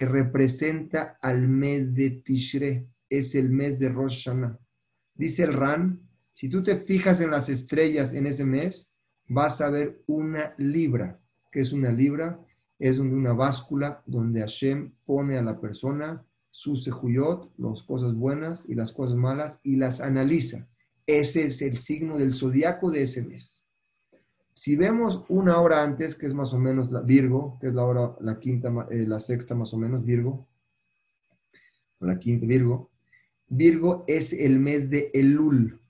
que 0.00 0.06
representa 0.06 1.18
al 1.20 1.46
mes 1.46 1.94
de 1.94 2.08
Tishre, 2.08 2.88
es 3.10 3.34
el 3.34 3.50
mes 3.50 3.78
de 3.78 3.90
Rosh 3.90 4.24
Hashanah. 4.24 4.58
Dice 5.14 5.42
el 5.42 5.52
Ran, 5.52 6.00
si 6.32 6.48
tú 6.48 6.62
te 6.62 6.76
fijas 6.76 7.20
en 7.20 7.30
las 7.30 7.50
estrellas 7.50 8.14
en 8.14 8.26
ese 8.26 8.46
mes, 8.46 8.90
vas 9.28 9.60
a 9.60 9.68
ver 9.68 10.02
una 10.06 10.54
libra. 10.56 11.20
que 11.52 11.60
es 11.60 11.74
una 11.74 11.92
libra? 11.92 12.40
es 12.78 12.98
una 12.98 13.34
báscula 13.34 14.02
donde 14.06 14.40
Hashem 14.40 14.94
pone 15.04 15.36
a 15.36 15.42
la 15.42 15.60
persona 15.60 16.24
su 16.50 16.76
sejuyot, 16.76 17.52
las 17.58 17.82
cosas 17.82 18.14
buenas 18.14 18.64
y 18.66 18.76
las 18.76 18.92
cosas 18.92 19.16
malas, 19.16 19.60
y 19.62 19.76
las 19.76 20.00
analiza. 20.00 20.66
Ese 21.04 21.48
es 21.48 21.60
el 21.60 21.76
signo 21.76 22.16
del 22.16 22.32
zodiaco 22.32 22.90
de 22.90 23.02
ese 23.02 23.22
mes. 23.22 23.66
Si 24.60 24.76
vemos 24.76 25.24
una 25.30 25.58
hora 25.58 25.82
antes, 25.82 26.14
que 26.14 26.26
es 26.26 26.34
más 26.34 26.52
o 26.52 26.58
menos 26.58 26.92
la 26.92 27.00
Virgo, 27.00 27.56
que 27.58 27.68
es 27.68 27.72
la 27.72 27.82
hora, 27.82 28.14
la 28.20 28.38
quinta, 28.38 28.70
eh, 28.90 29.06
la 29.06 29.18
sexta 29.18 29.54
más 29.54 29.72
o 29.72 29.78
menos, 29.78 30.04
Virgo, 30.04 30.46
la 31.98 32.18
quinta 32.18 32.44
Virgo, 32.44 32.90
Virgo 33.48 34.04
es 34.06 34.34
el 34.34 34.58
mes 34.58 34.90
de 34.90 35.10
Elul. 35.14 35.80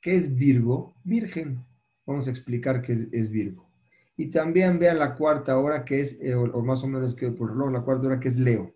¿Qué 0.00 0.16
es 0.16 0.34
Virgo? 0.34 0.96
Virgen. 1.04 1.64
Vamos 2.04 2.26
a 2.26 2.30
explicar 2.30 2.82
qué 2.82 3.08
es 3.12 3.30
Virgo. 3.30 3.70
Y 4.16 4.26
también 4.26 4.80
vean 4.80 4.98
la 4.98 5.14
cuarta 5.14 5.56
hora 5.56 5.84
que 5.84 6.00
es, 6.00 6.20
eh, 6.20 6.34
o, 6.34 6.64
más 6.64 6.82
o 6.82 6.88
menos 6.88 7.14
que 7.14 7.30
por 7.30 7.50
reloj, 7.50 7.70
la 7.70 7.82
cuarta 7.82 8.08
hora 8.08 8.18
que 8.18 8.26
es 8.26 8.36
Leo. 8.36 8.74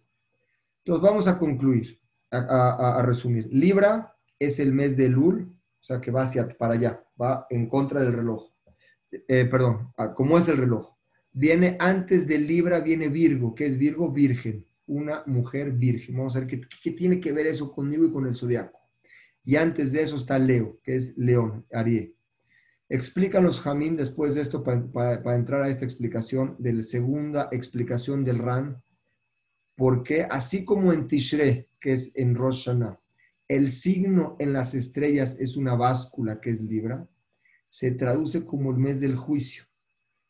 Entonces 0.85 1.03
vamos 1.03 1.27
a 1.27 1.41
concluir, 1.41 2.01
a, 2.31 3.03
resumir. 3.05 3.49
Libra 3.51 4.17
es 4.39 4.61
el 4.61 4.73
mes 4.73 4.97
de 4.97 5.09
Lul, 5.09 5.59
o 5.81 5.83
sea 5.83 6.01
que 6.01 6.13
va 6.13 6.23
hacia 6.23 6.47
para 6.51 6.75
allá, 6.75 7.05
va 7.21 7.49
en 7.51 7.69
contra 7.69 8.01
del 8.01 8.13
reloj. 8.13 8.53
Eh, 9.11 9.47
perdón, 9.47 9.93
¿cómo 10.15 10.39
es 10.39 10.49
el 10.49 10.59
reloj? 10.59 10.95
Viene 11.33 11.77
antes 11.79 12.27
de 12.27 12.39
Libra, 12.39 12.81
viene 12.81 13.09
Virgo, 13.09 13.55
que 13.55 13.67
es 13.67 13.79
Virgo 13.79 14.11
virgen, 14.11 14.67
una 14.87 15.23
mujer 15.27 15.73
virgen. 15.73 16.17
Vamos 16.17 16.37
a 16.37 16.41
ver 16.41 16.49
qué, 16.83 16.91
tiene 16.91 17.21
que 17.21 17.33
ver 17.33 17.47
eso 17.47 17.73
conmigo 17.73 18.05
y 18.05 18.11
con 18.11 18.27
el 18.27 18.35
zodiaco. 18.35 18.79
Y 19.45 19.57
antes 19.57 19.93
de 19.93 20.03
eso 20.03 20.17
está 20.17 20.39
Leo, 20.39 20.79
que 20.83 20.97
es 20.97 21.17
León, 21.17 21.65
Aries. 21.73 22.11
Explícanos, 22.91 23.61
Jamín, 23.61 23.97
después 23.97 24.35
de 24.35 24.41
esto, 24.43 24.63
para, 24.63 25.37
entrar 25.37 25.63
a 25.63 25.69
esta 25.69 25.85
explicación, 25.85 26.57
de 26.59 26.73
la 26.73 26.83
segunda 26.83 27.49
explicación 27.53 28.25
del 28.25 28.39
RAN, 28.39 28.83
porque 29.77 30.27
así 30.29 30.65
como 30.65 30.93
en 30.93 31.07
Tishre, 31.07 31.69
que 31.79 31.93
es 31.93 32.13
en 32.15 32.35
Rosh 32.35 32.69
el 33.49 33.73
signo 33.73 34.37
en 34.39 34.53
las 34.53 34.75
estrellas 34.75 35.39
es 35.41 35.57
una 35.57 35.75
báscula 35.75 36.39
que 36.39 36.51
es 36.51 36.61
Libra, 36.61 37.09
se 37.69 37.91
traduce 37.93 38.45
como 38.45 38.71
el 38.71 38.79
mes 38.79 39.01
del 39.01 39.17
juicio. 39.17 39.65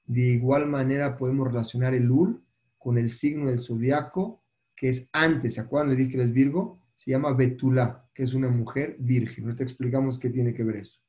De 0.05 0.22
igual 0.22 0.66
manera 0.66 1.16
podemos 1.16 1.49
relacionar 1.49 1.95
el 1.95 2.11
Ul 2.11 2.43
con 2.78 2.99
el 2.99 3.11
signo 3.11 3.47
del 3.47 3.61
zodiaco, 3.61 4.43
que 4.74 4.89
es 4.89 5.09
antes, 5.12 5.55
¿se 5.55 5.61
acuerdan? 5.61 5.91
Le 5.91 5.97
dije 5.97 6.16
que 6.16 6.22
es 6.22 6.32
Virgo, 6.32 6.80
se 6.95 7.11
llama 7.11 7.32
Betulá, 7.32 8.09
que 8.14 8.22
es 8.22 8.34
una 8.34 8.49
mujer 8.49 8.97
virgen. 8.99 9.47
No 9.47 9.55
te 9.55 9.62
explicamos 9.62 10.18
qué 10.18 10.30
tiene 10.30 10.55
que 10.55 10.64
ver 10.64 10.76
eso. 10.76 11.01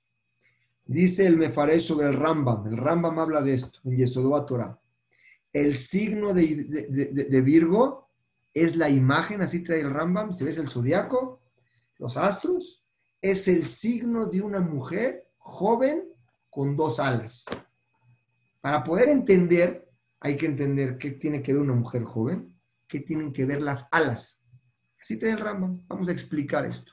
Dice 0.86 1.26
el 1.26 1.38
Mefaresh 1.38 1.84
sobre 1.84 2.08
el 2.08 2.14
Rambam. 2.14 2.68
El 2.68 2.78
Rambam 2.78 3.20
habla 3.20 3.42
de 3.42 3.54
esto 3.54 3.80
en 3.86 3.96
Yesodua 3.96 4.46
Torah. 4.46 4.80
El 5.54 5.78
signo 5.78 6.34
de, 6.34 7.42
Virgo 7.44 8.10
es 8.54 8.76
la 8.76 8.90
imagen, 8.90 9.42
así 9.42 9.64
trae 9.64 9.82
el 9.82 9.92
Rambam. 9.92 10.34
Si 10.34 10.44
ves 10.44 10.58
el 10.58 10.68
zodiaco, 10.68 11.42
los 11.98 12.18
astros, 12.18 12.84
es 13.22 13.48
el 13.48 13.66
signo 13.66 14.26
de 14.26 14.42
una 14.42 14.62
mujer 14.62 15.30
joven 15.38 16.09
con 16.60 16.76
dos 16.76 17.00
alas. 17.00 17.46
Para 18.60 18.84
poder 18.84 19.08
entender, 19.08 19.90
hay 20.20 20.36
que 20.36 20.46
entender 20.46 20.98
qué 20.98 21.12
tiene 21.12 21.42
que 21.42 21.54
ver 21.54 21.62
una 21.62 21.74
mujer 21.74 22.04
joven, 22.04 22.54
qué 22.86 23.00
tienen 23.00 23.32
que 23.32 23.46
ver 23.46 23.62
las 23.62 23.88
alas. 23.92 24.42
Así 25.00 25.16
trae 25.16 25.32
el 25.32 25.40
Rambam. 25.40 25.82
Vamos 25.88 26.10
a 26.10 26.12
explicar 26.12 26.66
esto. 26.66 26.92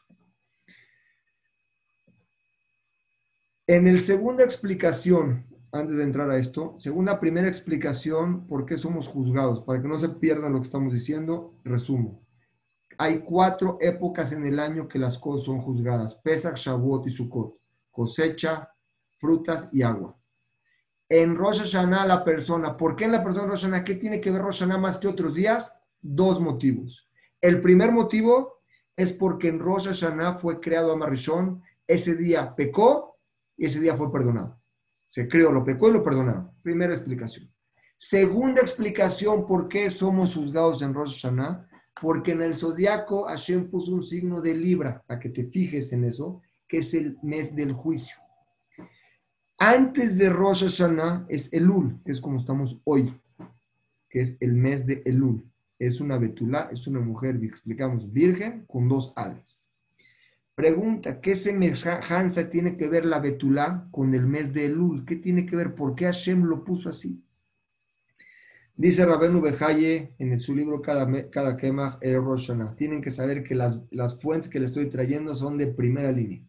En 3.66 3.88
el 3.88 3.98
segunda 3.98 4.44
explicación, 4.44 5.48
antes 5.72 5.96
de 5.96 6.04
entrar 6.04 6.30
a 6.30 6.38
esto, 6.38 6.76
según 6.78 7.06
la 7.06 7.18
primera 7.18 7.48
explicación, 7.48 8.46
¿por 8.46 8.66
qué 8.66 8.76
somos 8.76 9.08
juzgados? 9.08 9.64
Para 9.64 9.82
que 9.82 9.88
no 9.88 9.98
se 9.98 10.10
pierdan 10.10 10.52
lo 10.52 10.60
que 10.60 10.66
estamos 10.66 10.92
diciendo, 10.92 11.58
resumo. 11.64 12.24
Hay 12.98 13.18
cuatro 13.18 13.78
épocas 13.80 14.30
en 14.30 14.46
el 14.46 14.60
año 14.60 14.86
que 14.86 15.00
las 15.00 15.18
cosas 15.18 15.44
son 15.44 15.58
juzgadas. 15.58 16.14
Pesach, 16.14 16.54
Shavuot 16.56 17.08
y 17.08 17.10
Sukkot. 17.10 17.56
Cosecha, 17.90 18.70
frutas 19.26 19.68
y 19.72 19.82
agua. 19.82 20.16
En 21.08 21.34
Rosh 21.34 21.58
Hashanah 21.58 22.06
la 22.06 22.24
persona, 22.24 22.76
¿por 22.76 22.94
qué 22.94 23.06
en 23.06 23.12
la 23.12 23.24
persona 23.24 23.46
Rosh 23.46 23.62
Hashanah? 23.62 23.82
¿Qué 23.82 23.96
tiene 23.96 24.20
que 24.20 24.30
ver 24.30 24.40
Rosh 24.40 24.60
Hashanah 24.60 24.78
más 24.78 24.98
que 24.98 25.08
otros 25.08 25.34
días? 25.34 25.72
Dos 26.00 26.40
motivos. 26.40 27.08
El 27.40 27.60
primer 27.60 27.90
motivo 27.90 28.60
es 28.94 29.12
porque 29.12 29.48
en 29.48 29.58
Rosh 29.58 29.88
Hashanah 29.88 30.34
fue 30.34 30.60
creado 30.60 30.92
Amarishon, 30.92 31.60
ese 31.88 32.14
día 32.14 32.54
pecó 32.54 33.18
y 33.56 33.66
ese 33.66 33.80
día 33.80 33.96
fue 33.96 34.12
perdonado. 34.12 34.60
Se 35.08 35.26
creó, 35.26 35.50
lo 35.50 35.64
pecó 35.64 35.88
y 35.88 35.94
lo 35.94 36.04
perdonaron. 36.04 36.52
Primera 36.62 36.94
explicación. 36.94 37.52
Segunda 37.96 38.60
explicación, 38.60 39.44
¿por 39.44 39.66
qué 39.66 39.90
somos 39.90 40.36
juzgados 40.36 40.82
en 40.82 40.94
Rosh 40.94 41.20
Hashanah? 41.22 41.68
Porque 42.00 42.30
en 42.32 42.42
el 42.42 42.54
zodiaco 42.54 43.24
Hashem 43.24 43.70
puso 43.70 43.92
un 43.92 44.02
signo 44.02 44.40
de 44.40 44.54
Libra, 44.54 45.02
para 45.04 45.18
que 45.18 45.30
te 45.30 45.46
fijes 45.46 45.92
en 45.92 46.04
eso, 46.04 46.42
que 46.68 46.78
es 46.78 46.94
el 46.94 47.18
mes 47.22 47.56
del 47.56 47.72
juicio. 47.72 48.25
Antes 49.58 50.18
de 50.18 50.28
Rosh 50.28 50.64
Hashanah 50.64 51.24
es 51.30 51.50
Elul, 51.50 51.98
es 52.04 52.20
como 52.20 52.36
estamos 52.36 52.78
hoy, 52.84 53.18
que 54.10 54.20
es 54.20 54.36
el 54.40 54.54
mes 54.54 54.84
de 54.84 55.02
Elul. 55.06 55.50
Es 55.78 56.00
una 56.00 56.18
betulá, 56.18 56.68
es 56.70 56.86
una 56.86 57.00
mujer, 57.00 57.38
explicamos, 57.42 58.12
virgen 58.12 58.66
con 58.66 58.86
dos 58.86 59.14
alas. 59.16 59.70
Pregunta, 60.54 61.20
¿qué 61.22 61.34
semejanza 61.36 62.50
tiene 62.50 62.76
que 62.76 62.88
ver 62.88 63.04
la 63.06 63.18
Betulá 63.18 63.88
con 63.90 64.14
el 64.14 64.26
mes 64.26 64.52
de 64.52 64.66
Elul? 64.66 65.04
¿Qué 65.04 65.16
tiene 65.16 65.44
que 65.44 65.56
ver? 65.56 65.74
¿Por 65.74 65.94
qué 65.94 66.06
Hashem 66.06 66.44
lo 66.44 66.62
puso 66.64 66.90
así? 66.90 67.22
Dice 68.74 69.06
Rabenu 69.06 69.40
Bejaye 69.40 70.14
en 70.18 70.38
su 70.38 70.54
libro 70.54 70.82
Cada, 70.82 71.30
cada 71.30 71.56
Kemach 71.56 71.98
El 72.02 72.22
Roshana. 72.22 72.76
Tienen 72.76 73.00
que 73.00 73.10
saber 73.10 73.42
que 73.42 73.54
las, 73.54 73.80
las, 73.90 74.20
fuentes 74.20 74.50
que 74.50 74.60
le 74.60 74.66
estoy 74.66 74.86
trayendo 74.90 75.34
son 75.34 75.56
de 75.56 75.66
primera 75.66 76.12
línea. 76.12 76.42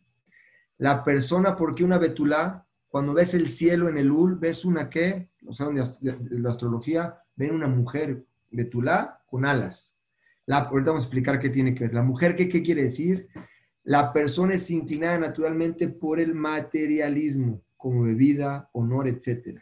La 0.77 1.03
persona, 1.05 1.55
¿por 1.55 1.73
qué 1.73 1.85
una 1.85 1.97
Betulá? 1.97 2.66
Cuando 2.89 3.13
ves 3.13 3.33
el 3.33 3.49
cielo 3.49 3.89
en 3.89 3.97
Elul, 3.97 4.35
ves 4.35 4.65
una 4.65 4.89
qué, 4.89 5.29
o 5.45 5.53
sea, 5.53 5.67
de 5.67 6.39
la 6.39 6.49
astrología, 6.49 7.21
ven 7.35 7.53
una 7.53 7.67
mujer 7.67 8.25
betulá 8.49 9.21
con 9.27 9.45
alas. 9.45 9.95
La, 10.45 10.59
ahorita 10.59 10.91
vamos 10.91 11.03
a 11.03 11.07
explicar 11.07 11.39
qué 11.39 11.49
tiene 11.49 11.75
que 11.75 11.85
ver. 11.85 11.93
La 11.93 12.03
mujer, 12.03 12.35
¿qué, 12.35 12.47
qué 12.47 12.63
quiere 12.63 12.83
decir? 12.83 13.27
La 13.83 14.13
persona 14.13 14.55
es 14.55 14.69
inclinada 14.69 15.19
naturalmente 15.19 15.87
por 15.87 16.19
el 16.19 16.33
materialismo, 16.33 17.61
como 17.75 18.03
bebida, 18.03 18.69
honor, 18.73 19.07
etc. 19.07 19.59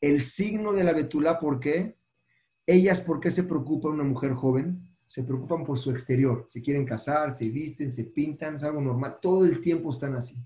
El 0.00 0.22
signo 0.22 0.72
de 0.72 0.84
la 0.84 0.92
betulá, 0.92 1.38
¿por 1.38 1.60
qué? 1.60 1.96
Ellas, 2.66 3.00
¿por 3.00 3.20
qué 3.20 3.30
se 3.30 3.44
preocupan 3.44 3.92
una 3.92 4.04
mujer 4.04 4.32
joven? 4.32 4.88
Se 5.06 5.22
preocupan 5.22 5.64
por 5.64 5.78
su 5.78 5.90
exterior. 5.90 6.46
Se 6.48 6.62
quieren 6.62 6.86
casar, 6.86 7.32
se 7.32 7.50
visten, 7.50 7.90
se 7.90 8.04
pintan, 8.04 8.54
es 8.54 8.64
algo 8.64 8.80
normal. 8.80 9.18
Todo 9.20 9.44
el 9.44 9.60
tiempo 9.60 9.90
están 9.90 10.16
así. 10.16 10.36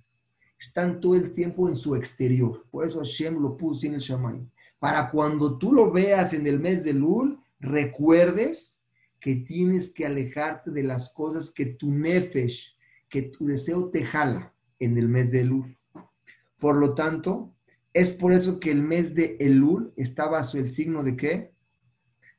Están 0.59 1.01
todo 1.01 1.15
el 1.15 1.33
tiempo 1.33 1.69
en 1.69 1.77
su 1.77 1.95
exterior. 1.95 2.67
Por 2.71 2.87
eso 2.87 2.99
Hashem 2.99 3.41
lo 3.41 3.57
puso 3.57 3.87
en 3.87 3.95
el 3.95 4.01
Shamay. 4.01 4.41
Para 4.79 5.11
cuando 5.11 5.59
tú 5.59 5.73
lo 5.73 5.91
veas 5.91 6.33
en 6.33 6.47
el 6.47 6.61
mes 6.61 6.85
de 6.85 6.95
Lul, 6.95 7.39
recuerdes 7.61 8.83
que 9.21 9.37
tienes 9.37 9.91
que 9.91 10.07
alejarte 10.07 10.71
de 10.71 10.83
las 10.83 11.11
cosas 11.11 11.51
que 11.51 11.67
tu 11.67 11.91
nefesh, 11.91 12.77
que 13.09 13.23
tu 13.23 13.47
deseo 13.47 13.91
te 13.91 14.05
jala 14.05 14.55
en 14.79 14.97
el 14.99 15.09
mes 15.09 15.31
de 15.31 15.41
Elul. 15.41 15.77
Por 16.59 16.77
lo 16.77 16.95
tanto, 16.95 17.55
es 17.93 18.13
por 18.13 18.33
eso 18.33 18.61
que 18.61 18.71
el 18.71 18.83
mes 18.83 19.15
de 19.15 19.37
Elul 19.41 19.93
está 19.97 20.29
bajo 20.29 20.59
el 20.59 20.71
signo 20.71 21.03
de 21.03 21.17
qué? 21.17 21.55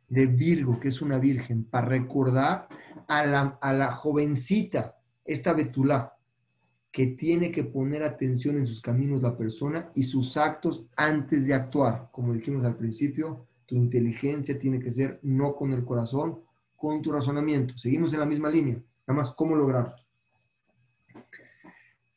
De 0.07 0.27
Virgo, 0.27 0.79
que 0.79 0.89
es 0.89 1.01
una 1.01 1.19
virgen, 1.19 1.63
para 1.65 1.87
recordar 1.87 2.67
a 3.07 3.25
la, 3.25 3.57
a 3.61 3.73
la 3.73 3.91
jovencita, 3.93 4.97
esta 5.25 5.53
Betulá, 5.53 6.16
que 6.97 7.05
tiene 7.05 7.51
que 7.51 7.63
poner 7.63 8.01
atención 8.01 8.57
en 8.57 8.65
sus 8.65 8.81
caminos 8.81 9.21
la 9.21 9.37
persona 9.37 9.91
y 9.93 10.01
sus 10.01 10.35
actos 10.35 10.87
antes 10.95 11.45
de 11.45 11.53
actuar. 11.53 12.09
Como 12.11 12.33
dijimos 12.33 12.63
al 12.63 12.75
principio, 12.75 13.45
tu 13.67 13.75
inteligencia 13.75 14.57
tiene 14.57 14.79
que 14.79 14.91
ser 14.91 15.19
no 15.21 15.55
con 15.55 15.73
el 15.73 15.85
corazón, 15.85 16.39
con 16.75 17.03
tu 17.03 17.11
razonamiento. 17.11 17.77
Seguimos 17.77 18.15
en 18.15 18.21
la 18.21 18.25
misma 18.25 18.49
línea. 18.49 18.81
Nada 19.05 19.21
más, 19.21 19.31
¿cómo 19.35 19.55
lograrlo? 19.55 19.93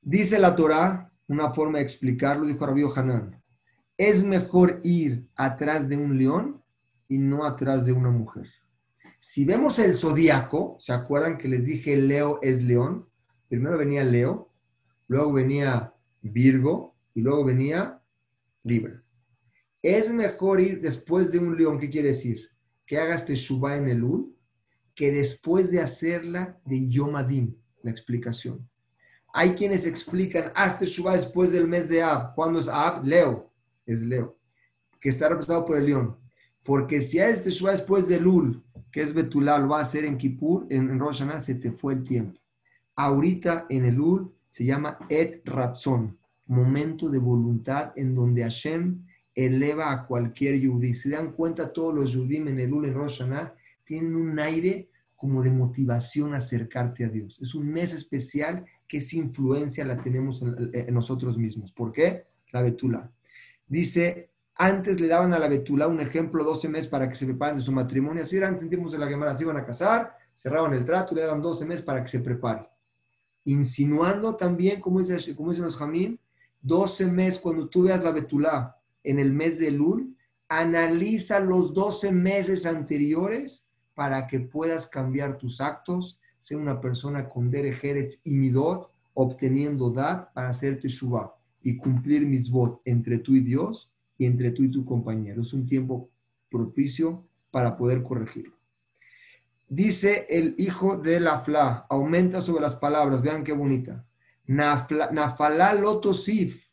Dice 0.01 0.39
la 0.39 0.57
Torah, 0.57 1.13
una 1.29 1.53
forma 1.53 1.77
de 1.77 1.85
explicarlo, 1.85 2.47
dijo 2.47 2.65
Rabbi 2.65 2.85
Hanan, 2.97 3.39
es 3.99 4.25
mejor 4.25 4.81
ir 4.83 5.29
atrás 5.37 5.91
de 5.91 5.99
un 5.99 6.17
león 6.17 6.65
y 7.07 7.19
no 7.19 7.45
atrás 7.45 7.85
de 7.85 7.93
una 7.93 8.09
mujer. 8.09 8.49
Si 9.21 9.45
vemos 9.45 9.79
el 9.79 9.95
zodiaco, 9.95 10.79
¿se 10.81 10.95
acuerdan 10.95 11.37
que 11.37 11.49
les 11.49 11.67
dije 11.67 11.99
Leo 11.99 12.39
es 12.41 12.63
león? 12.63 13.11
Primero 13.51 13.77
venía 13.77 14.05
Leo, 14.05 14.50
luego 15.11 15.33
venía 15.33 15.93
Virgo 16.23 16.95
y 17.15 17.21
luego 17.21 17.45
venía 17.45 18.01
Libra. 18.63 19.03
Es 19.83 20.13
mejor 20.13 20.61
ir 20.61 20.81
después 20.81 21.33
de 21.33 21.41
un 21.41 21.57
león, 21.57 21.81
¿qué 21.81 21.91
quiere 21.91 22.09
decir? 22.09 22.49
Que 22.87 22.97
hagas 22.97 23.27
Teshuvah 23.27 23.77
en 23.77 23.89
el 23.89 24.05
Ul, 24.05 24.37
que 24.95 25.11
después 25.11 25.73
de 25.73 25.81
hacerla 25.81 26.61
de 26.65 26.89
Yomadim, 26.89 27.57
la 27.83 27.91
explicación. 27.91 28.69
Hay 29.33 29.55
quienes 29.55 29.85
explican, 29.85 30.53
haz 30.55 30.79
Teshuvah 30.79 31.17
después 31.17 31.51
del 31.51 31.67
mes 31.67 31.89
de 31.89 32.03
Ab. 32.05 32.37
¿Cuándo 32.37 32.61
es 32.61 32.69
Ab? 32.69 33.05
Leo, 33.05 33.51
es 33.87 34.03
Leo, 34.03 34.39
que 35.01 35.09
está 35.09 35.29
representado 35.29 35.67
por 35.67 35.77
el 35.77 35.87
león. 35.87 36.19
Porque 36.63 37.03
si 37.03 37.19
haces 37.19 37.43
Teshuvah 37.43 37.73
después 37.73 38.07
del 38.07 38.29
Ul, 38.29 38.63
que 38.93 39.03
es 39.03 39.13
Betulá, 39.13 39.59
lo 39.59 39.71
va 39.71 39.81
a 39.81 39.83
hacer 39.83 40.05
en 40.05 40.17
Kippur, 40.17 40.69
en 40.71 41.01
Rosh 41.01 41.25
se 41.41 41.57
te 41.57 41.73
fue 41.73 41.95
el 41.95 42.05
tiempo. 42.05 42.39
Ahorita 42.95 43.67
en 43.69 43.87
el 43.87 43.99
Ul 43.99 44.33
se 44.51 44.65
llama 44.65 44.99
Et 45.09 45.41
Ratzon, 45.47 46.19
momento 46.49 47.09
de 47.09 47.19
voluntad 47.19 47.93
en 47.97 48.15
donde 48.15 48.43
Hashem 48.43 49.07
eleva 49.35 49.93
a 49.93 50.07
cualquier 50.07 50.59
yudí. 50.59 50.93
Se 50.93 51.11
dan 51.11 51.33
cuenta 51.33 51.73
todos 51.73 51.95
los 51.95 52.13
yudim 52.13 52.49
en 52.49 52.59
el 52.59 52.73
Ul 52.73 52.87
en 52.87 52.95
Rosh 52.95 53.23
tienen 53.85 54.17
un 54.17 54.39
aire 54.39 54.91
como 55.15 55.43
de 55.43 55.51
motivación 55.51 56.35
a 56.35 56.39
acercarte 56.39 57.05
a 57.05 57.09
Dios. 57.09 57.39
Es 57.41 57.55
un 57.55 57.69
mes 57.69 57.93
especial 57.93 58.65
que 58.89 58.99
esa 58.99 59.17
influencia 59.17 59.85
la 59.85 60.03
tenemos 60.03 60.43
en, 60.43 60.93
nosotros 60.93 61.39
mismos. 61.39 61.73
¿Por 61.73 61.93
qué? 61.93 62.27
La 62.53 62.63
betula. 62.63 63.11
Dice, 63.69 64.31
antes 64.57 64.99
le 64.99 65.07
daban 65.07 65.33
a 65.33 65.39
la 65.39 65.49
betula 65.49 65.87
un 65.87 66.01
ejemplo 66.01 66.43
12 66.43 66.69
meses 66.69 66.89
para 66.89 67.09
que 67.09 67.15
se 67.15 67.27
preparen 67.27 67.57
de 67.57 67.63
su 67.63 67.71
matrimonio. 67.71 68.23
Así 68.23 68.37
eran, 68.37 68.59
sentimos 68.59 68.91
de 68.91 68.99
la 68.99 69.07
Gemara, 69.07 69.37
se 69.37 69.45
iban 69.45 69.57
a 69.57 69.65
casar, 69.65 70.17
cerraban 70.35 70.75
el 70.75 70.85
trato, 70.85 71.15
le 71.15 71.23
daban 71.23 71.41
12 71.41 71.67
meses 71.67 71.83
para 71.83 72.03
que 72.03 72.09
se 72.09 72.21
prepare. 72.21 72.67
Insinuando 73.45 74.37
también, 74.37 74.81
como 74.81 75.01
dice, 75.01 75.35
como 75.35 75.51
dicen 75.51 75.65
los 75.65 75.77
jamín, 75.77 76.19
12 76.63 77.07
meses 77.07 77.39
cuando 77.39 77.69
tú 77.69 77.85
veas 77.85 78.03
la 78.05 78.13
betula 78.13 78.77
en 79.03 79.19
el 79.19 79.33
mes 79.33 79.59
de 79.59 79.71
Lul, 79.71 80.17
analiza 80.49 81.41
los 81.41 81.73
12 81.73 82.13
meses 82.13 82.67
anteriores 82.67 83.67
para 83.95 84.27
que 84.27 84.41
puedas 84.41 84.87
cambiar 84.87 85.39
tus 85.39 85.61
actos, 85.61 86.19
ser 86.39 86.59
una 86.59 86.81
persona 86.81 87.29
con 87.29 87.51
derejeres 87.51 88.21
y 88.25 88.35
midot, 88.35 88.91
obteniendo 89.15 89.91
dad 89.91 90.29
para 90.33 90.49
hacerte 90.49 90.89
shubá 90.89 91.35
y 91.63 91.77
cumplir 91.77 92.27
mitzvot 92.27 92.81
entre 92.85 93.19
tú 93.19 93.35
y 93.35 93.41
Dios 93.41 93.91
y 94.17 94.25
entre 94.27 94.51
tú 94.51 94.63
y 94.63 94.71
tu 94.71 94.85
compañero. 94.85 95.43
Es 95.43 95.53
un 95.53 95.67
tiempo 95.67 96.09
propicio 96.51 97.25
para 97.51 97.77
poder 97.77 98.03
corregirlo. 98.03 98.60
Dice 99.73 100.27
el 100.29 100.57
hijo 100.59 100.97
de 100.97 101.21
la 101.21 101.43
fla, 101.43 101.87
aumenta 101.89 102.41
sobre 102.41 102.63
las 102.63 102.75
palabras, 102.75 103.23
vean 103.23 103.45
qué 103.45 103.53
bonita. 103.53 104.05
Nafalá 104.47 105.75
lotosif, 105.75 106.67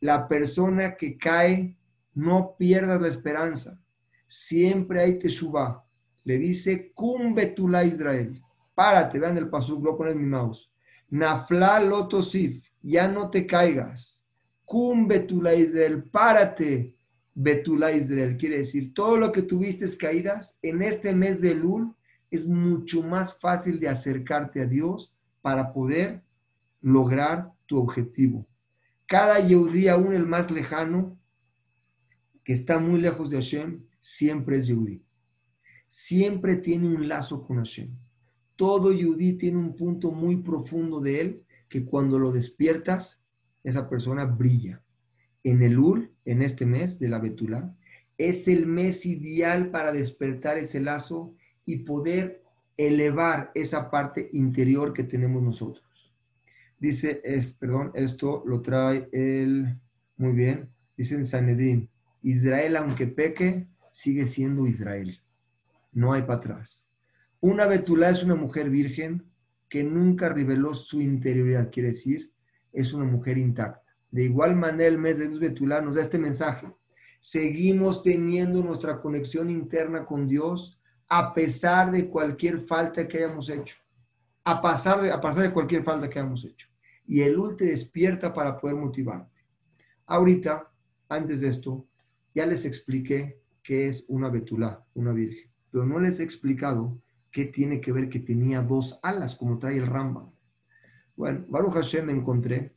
la 0.00 0.26
persona 0.28 0.96
que 0.96 1.18
cae, 1.18 1.76
no 2.14 2.56
pierdas 2.58 3.02
la 3.02 3.08
esperanza. 3.08 3.78
Siempre 4.26 5.02
hay 5.02 5.18
teshuva. 5.18 5.84
Le 6.24 6.38
dice, 6.38 6.90
cumbetula 6.94 7.84
Israel. 7.84 8.42
Párate, 8.74 9.18
vean 9.18 9.36
el 9.36 9.50
pasuk, 9.50 9.84
lo 9.84 9.94
pones 9.94 10.16
mi 10.16 10.24
mouse. 10.24 10.72
Nafla 11.10 11.80
lotosif, 11.80 12.66
ya 12.80 13.08
no 13.08 13.28
te 13.28 13.46
caigas. 13.46 14.24
Cumbetula 14.64 15.54
Israel, 15.54 16.04
párate, 16.04 16.96
Betula 17.34 17.92
Israel. 17.92 18.38
Quiere 18.38 18.58
decir, 18.58 18.94
todo 18.94 19.18
lo 19.18 19.32
que 19.32 19.42
tuviste 19.42 19.86
caídas, 19.98 20.58
en 20.62 20.80
este 20.80 21.14
mes 21.14 21.42
de 21.42 21.54
Lul 21.54 21.94
es 22.32 22.48
mucho 22.48 23.02
más 23.02 23.38
fácil 23.38 23.78
de 23.78 23.88
acercarte 23.88 24.62
a 24.62 24.66
Dios 24.66 25.14
para 25.42 25.72
poder 25.72 26.24
lograr 26.80 27.52
tu 27.66 27.78
objetivo. 27.78 28.48
Cada 29.06 29.38
Yehudí, 29.38 29.88
aún 29.88 30.14
el 30.14 30.26
más 30.26 30.50
lejano, 30.50 31.18
que 32.42 32.54
está 32.54 32.78
muy 32.78 33.00
lejos 33.00 33.28
de 33.28 33.36
Hashem, 33.36 33.84
siempre 34.00 34.56
es 34.56 34.66
Yehudí. 34.66 35.04
Siempre 35.86 36.56
tiene 36.56 36.88
un 36.88 37.06
lazo 37.06 37.44
con 37.44 37.58
Hashem. 37.58 37.90
Todo 38.56 38.92
Yehudí 38.92 39.34
tiene 39.34 39.58
un 39.58 39.76
punto 39.76 40.10
muy 40.10 40.38
profundo 40.38 41.00
de 41.00 41.20
él 41.20 41.44
que 41.68 41.84
cuando 41.84 42.18
lo 42.18 42.32
despiertas, 42.32 43.22
esa 43.62 43.90
persona 43.90 44.24
brilla. 44.24 44.82
En 45.44 45.62
el 45.62 45.78
Ul, 45.78 46.14
en 46.24 46.40
este 46.40 46.64
mes 46.64 46.98
de 46.98 47.10
la 47.10 47.18
Betulá, 47.18 47.76
es 48.16 48.48
el 48.48 48.66
mes 48.66 49.04
ideal 49.04 49.70
para 49.70 49.92
despertar 49.92 50.56
ese 50.56 50.80
lazo 50.80 51.34
y 51.64 51.78
poder 51.78 52.42
elevar 52.76 53.50
esa 53.54 53.90
parte 53.90 54.28
interior 54.32 54.92
que 54.92 55.04
tenemos 55.04 55.42
nosotros. 55.42 56.14
Dice, 56.78 57.20
es, 57.24 57.52
perdón, 57.52 57.92
esto 57.94 58.42
lo 58.46 58.60
trae 58.60 59.08
él, 59.12 59.78
muy 60.16 60.32
bien, 60.32 60.70
dice 60.96 61.14
en 61.14 61.24
Sanedín, 61.24 61.88
Israel 62.22 62.76
aunque 62.76 63.06
peque, 63.06 63.68
sigue 63.92 64.26
siendo 64.26 64.66
Israel. 64.66 65.20
No 65.92 66.12
hay 66.12 66.22
para 66.22 66.34
atrás. 66.34 66.88
Una 67.40 67.66
Betulá 67.66 68.10
es 68.10 68.22
una 68.22 68.34
mujer 68.34 68.70
virgen 68.70 69.24
que 69.68 69.84
nunca 69.84 70.28
reveló 70.28 70.74
su 70.74 71.00
interioridad, 71.00 71.70
quiere 71.70 71.90
decir, 71.90 72.32
es 72.72 72.92
una 72.92 73.04
mujer 73.04 73.38
intacta. 73.38 73.82
De 74.10 74.24
igual 74.24 74.54
manera, 74.56 74.88
el 74.88 74.98
mes 74.98 75.18
de 75.18 75.28
Luz 75.28 75.40
Betulá 75.40 75.80
nos 75.80 75.94
da 75.94 76.02
este 76.02 76.18
mensaje. 76.18 76.66
Seguimos 77.20 78.02
teniendo 78.02 78.62
nuestra 78.62 79.00
conexión 79.00 79.50
interna 79.50 80.04
con 80.04 80.26
Dios 80.28 80.81
a 81.08 81.32
pesar 81.34 81.90
de 81.90 82.08
cualquier 82.08 82.60
falta 82.60 83.06
que 83.06 83.18
hayamos 83.18 83.48
hecho. 83.48 83.76
A 84.44 84.60
pasar 84.60 85.00
de, 85.00 85.12
a 85.12 85.20
pasar 85.20 85.44
de 85.44 85.52
cualquier 85.52 85.84
falta 85.84 86.08
que 86.08 86.18
hayamos 86.18 86.44
hecho 86.44 86.72
y 87.06 87.20
el 87.20 87.38
UL 87.38 87.56
despierta 87.56 88.32
para 88.32 88.58
poder 88.58 88.76
motivarte. 88.76 89.44
Ahorita, 90.06 90.70
antes 91.08 91.40
de 91.40 91.48
esto, 91.48 91.86
ya 92.34 92.46
les 92.46 92.64
expliqué 92.64 93.40
qué 93.62 93.88
es 93.88 94.06
una 94.08 94.28
betulá, 94.30 94.84
una 94.94 95.12
virgen, 95.12 95.50
pero 95.70 95.84
no 95.84 95.98
les 96.00 96.20
he 96.20 96.22
explicado 96.22 96.98
qué 97.30 97.46
tiene 97.46 97.80
que 97.80 97.92
ver 97.92 98.08
que 98.08 98.20
tenía 98.20 98.62
dos 98.62 98.98
alas, 99.02 99.34
como 99.34 99.58
trae 99.58 99.76
el 99.76 99.86
Rambam. 99.86 100.30
Bueno, 101.16 101.44
Baruch 101.48 101.74
Hashem 101.74 102.06
me 102.06 102.12
encontré 102.12 102.74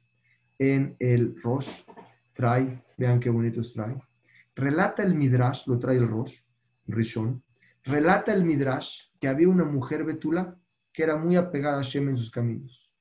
en 0.59 0.95
el 0.99 1.41
Rosh, 1.41 1.83
trae, 2.33 2.83
vean 2.97 3.19
qué 3.19 3.29
bonitos 3.29 3.73
trae. 3.73 3.97
Relata 4.55 5.03
el 5.03 5.15
Midrash, 5.15 5.67
lo 5.67 5.79
trae 5.79 5.97
el 5.97 6.07
Rosh, 6.07 6.39
Rishon, 6.87 7.41
relata 7.85 8.33
el 8.33 8.43
Midrash 8.43 9.01
que 9.19 9.27
había 9.27 9.47
una 9.47 9.65
mujer 9.65 10.03
betula 10.03 10.59
que 10.91 11.03
era 11.03 11.15
muy 11.15 11.35
apegada 11.35 11.79
a 11.79 11.83
Hashem 11.83 12.09
en 12.09 12.17
sus 12.17 12.31
caminos. 12.31 12.91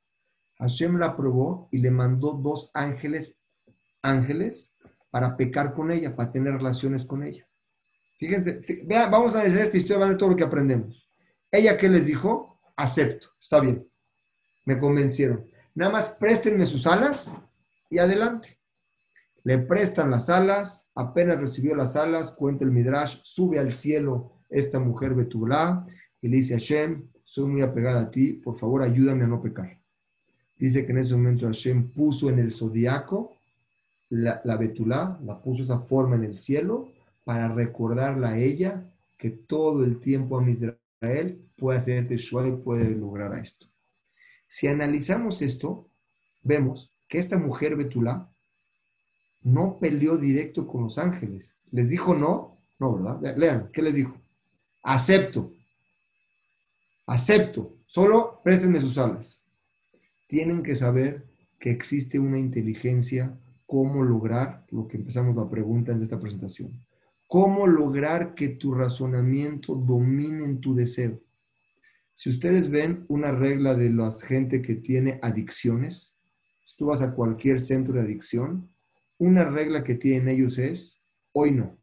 Hashem 0.58 0.98
la 0.98 1.16
probó 1.16 1.68
y 1.72 1.78
le 1.78 1.90
mandó 1.90 2.32
dos 2.32 2.70
ángeles, 2.74 3.38
ángeles, 4.02 4.74
para 5.10 5.36
pecar 5.36 5.74
con 5.74 5.90
ella, 5.90 6.14
para 6.14 6.32
tener 6.32 6.54
relaciones 6.54 7.04
con 7.04 7.22
ella. 7.22 7.46
Fíjense, 8.18 8.60
vamos 9.10 9.34
a 9.34 9.42
ver 9.42 9.56
esta 9.56 9.76
historia, 9.76 10.04
van 10.04 10.14
a 10.14 10.16
todo 10.16 10.30
lo 10.30 10.36
que 10.36 10.44
aprendemos. 10.44 11.08
Ella, 11.50 11.76
¿qué 11.76 11.88
les 11.88 12.06
dijo? 12.06 12.60
Acepto, 12.76 13.28
está 13.40 13.60
bien. 13.60 13.88
Me 14.64 14.78
convencieron. 14.78 15.46
Nada 15.74 15.92
más 15.92 16.08
préstenme 16.08 16.66
sus 16.66 16.86
alas 16.86 17.32
y 17.90 17.98
adelante. 17.98 18.58
Le 19.44 19.58
prestan 19.58 20.10
las 20.10 20.30
alas, 20.30 20.90
apenas 20.94 21.38
recibió 21.38 21.74
las 21.74 21.96
alas, 21.96 22.32
cuenta 22.32 22.64
el 22.64 22.70
Midrash, 22.70 23.20
sube 23.22 23.58
al 23.58 23.72
cielo 23.72 24.33
esta 24.54 24.78
mujer 24.78 25.14
Betulá 25.14 25.86
y 26.20 26.28
le 26.28 26.36
dice 26.36 26.54
a 26.54 26.58
Hashem, 26.58 27.02
soy 27.24 27.48
muy 27.50 27.60
apegada 27.60 28.02
a 28.02 28.10
ti, 28.10 28.34
por 28.34 28.56
favor 28.56 28.82
ayúdame 28.82 29.24
a 29.24 29.28
no 29.28 29.40
pecar. 29.40 29.78
Dice 30.56 30.86
que 30.86 30.92
en 30.92 30.98
ese 30.98 31.14
momento 31.14 31.46
Hashem 31.46 31.90
puso 31.90 32.30
en 32.30 32.38
el 32.38 32.52
zodiaco 32.52 33.36
la, 34.10 34.40
la 34.44 34.56
Betulá, 34.56 35.18
la 35.24 35.40
puso 35.42 35.62
esa 35.62 35.80
forma 35.80 36.16
en 36.16 36.24
el 36.24 36.36
cielo 36.36 36.88
para 37.24 37.48
recordarla 37.48 38.30
a 38.30 38.38
ella 38.38 38.84
que 39.18 39.30
todo 39.30 39.84
el 39.84 39.98
tiempo 39.98 40.38
a 40.38 40.48
Israel 40.48 41.40
puede 41.56 41.78
hacer 41.78 42.06
Teshua 42.06 42.46
y 42.46 42.52
puede 42.52 42.90
lograr 42.90 43.34
esto. 43.34 43.66
Si 44.48 44.68
analizamos 44.68 45.42
esto, 45.42 45.88
vemos 46.42 46.90
que 47.08 47.18
esta 47.18 47.38
mujer 47.38 47.76
Betulá 47.76 48.30
no 49.42 49.78
peleó 49.78 50.16
directo 50.16 50.66
con 50.66 50.84
los 50.84 50.98
ángeles. 50.98 51.56
¿Les 51.70 51.90
dijo 51.90 52.14
no? 52.14 52.56
No, 52.78 52.94
¿verdad? 52.94 53.36
Lean, 53.36 53.70
¿qué 53.72 53.82
les 53.82 53.94
dijo? 53.94 54.16
Acepto. 54.86 55.50
Acepto. 57.06 57.78
Solo 57.86 58.42
préstenme 58.44 58.82
sus 58.82 58.98
alas. 58.98 59.42
Tienen 60.28 60.62
que 60.62 60.76
saber 60.76 61.24
que 61.58 61.70
existe 61.70 62.18
una 62.18 62.38
inteligencia, 62.38 63.34
cómo 63.66 64.02
lograr 64.02 64.66
lo 64.70 64.86
que 64.86 64.98
empezamos 64.98 65.36
la 65.36 65.48
pregunta 65.48 65.92
en 65.92 66.02
esta 66.02 66.20
presentación. 66.20 66.84
¿Cómo 67.26 67.66
lograr 67.66 68.34
que 68.34 68.48
tu 68.48 68.74
razonamiento 68.74 69.74
domine 69.74 70.44
en 70.44 70.60
tu 70.60 70.74
deseo? 70.74 71.18
Si 72.14 72.28
ustedes 72.28 72.68
ven 72.68 73.06
una 73.08 73.32
regla 73.32 73.74
de 73.74 73.88
la 73.88 74.12
gente 74.12 74.60
que 74.60 74.74
tiene 74.74 75.18
adicciones, 75.22 76.14
si 76.66 76.76
tú 76.76 76.86
vas 76.86 77.00
a 77.00 77.14
cualquier 77.14 77.58
centro 77.58 77.94
de 77.94 78.02
adicción, 78.02 78.68
una 79.16 79.44
regla 79.44 79.82
que 79.82 79.94
tienen 79.94 80.28
ellos 80.28 80.58
es, 80.58 81.00
hoy 81.32 81.52
no. 81.52 81.78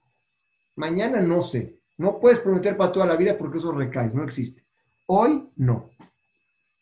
Mañana 0.76 1.20
no 1.22 1.42
sé. 1.42 1.81
No 2.02 2.20
puedes 2.20 2.40
prometer 2.40 2.76
para 2.76 2.92
toda 2.92 3.06
la 3.06 3.16
vida 3.16 3.38
porque 3.38 3.60
eso 3.60 3.72
recae, 3.72 4.12
no 4.12 4.24
existe. 4.24 4.66
Hoy 5.06 5.48
no. 5.56 5.92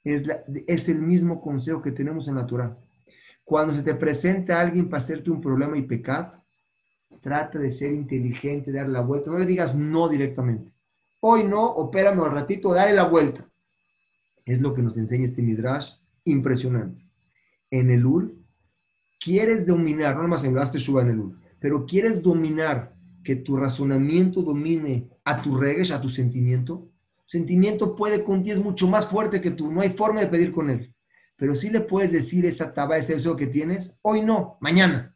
Es, 0.01 0.87
el 0.87 1.01
mismo 1.01 1.41
consejo 1.41 1.81
que 1.81 1.91
tenemos 1.91 2.29
en 2.29 2.35
natural. 2.35 2.77
Cuando 3.43 3.73
se 3.73 3.83
te 3.83 3.95
presenta 3.95 4.61
alguien 4.61 4.87
para 4.87 5.03
hacerte 5.03 5.29
un 5.29 5.41
problema 5.41 5.77
y 5.77 5.81
pecar, 5.81 6.41
trata 7.19 7.59
de 7.59 7.69
ser 7.69 7.91
inteligente, 7.91 8.71
dar 8.71 8.87
la 8.87 9.01
vuelta. 9.01 9.29
No 9.29 9.37
le 9.37 9.45
digas 9.45 9.75
no 9.75 10.07
directamente. 10.07 10.71
Hoy 11.19 11.43
no, 11.43 11.65
opérame 11.65 12.23
al 12.23 12.31
ratito, 12.31 12.73
dale 12.73 12.93
la 12.93 13.03
vuelta. 13.03 13.45
Es 14.45 14.61
lo 14.61 14.73
que 14.73 14.81
nos 14.81 14.95
enseña 14.95 15.25
este 15.25 15.41
Midrash 15.41 15.95
impresionante. 16.23 17.05
En 17.69 17.91
el 17.91 18.05
UL, 18.05 18.41
quieres 19.19 19.67
dominar, 19.67 20.15
no 20.15 20.21
nomás 20.21 20.45
en 20.45 20.79
suba 20.79 21.01
en 21.01 21.09
el 21.09 21.19
UL, 21.19 21.41
pero 21.59 21.85
quieres 21.85 22.21
dominar, 22.21 22.95
que 23.23 23.35
tu 23.35 23.57
razonamiento 23.57 24.41
domine 24.41 25.09
a 25.23 25.41
tu 25.41 25.57
regreso, 25.57 25.95
a 25.95 26.01
tu 26.01 26.09
sentimiento. 26.09 26.89
Sentimiento 27.25 27.95
puede 27.95 28.23
contigo, 28.23 28.55
es 28.57 28.63
mucho 28.63 28.87
más 28.87 29.07
fuerte 29.07 29.41
que 29.41 29.51
tú, 29.51 29.71
no 29.71 29.81
hay 29.81 29.89
forma 29.89 30.21
de 30.21 30.27
pedir 30.27 30.51
con 30.51 30.69
él. 30.69 30.93
Pero 31.35 31.55
sí 31.55 31.69
le 31.69 31.81
puedes 31.81 32.11
decir 32.11 32.45
esa 32.45 32.73
taba, 32.73 32.97
ese 32.97 33.15
deseo 33.15 33.35
que 33.35 33.47
tienes, 33.47 33.95
hoy 34.01 34.21
no, 34.21 34.57
mañana. 34.59 35.15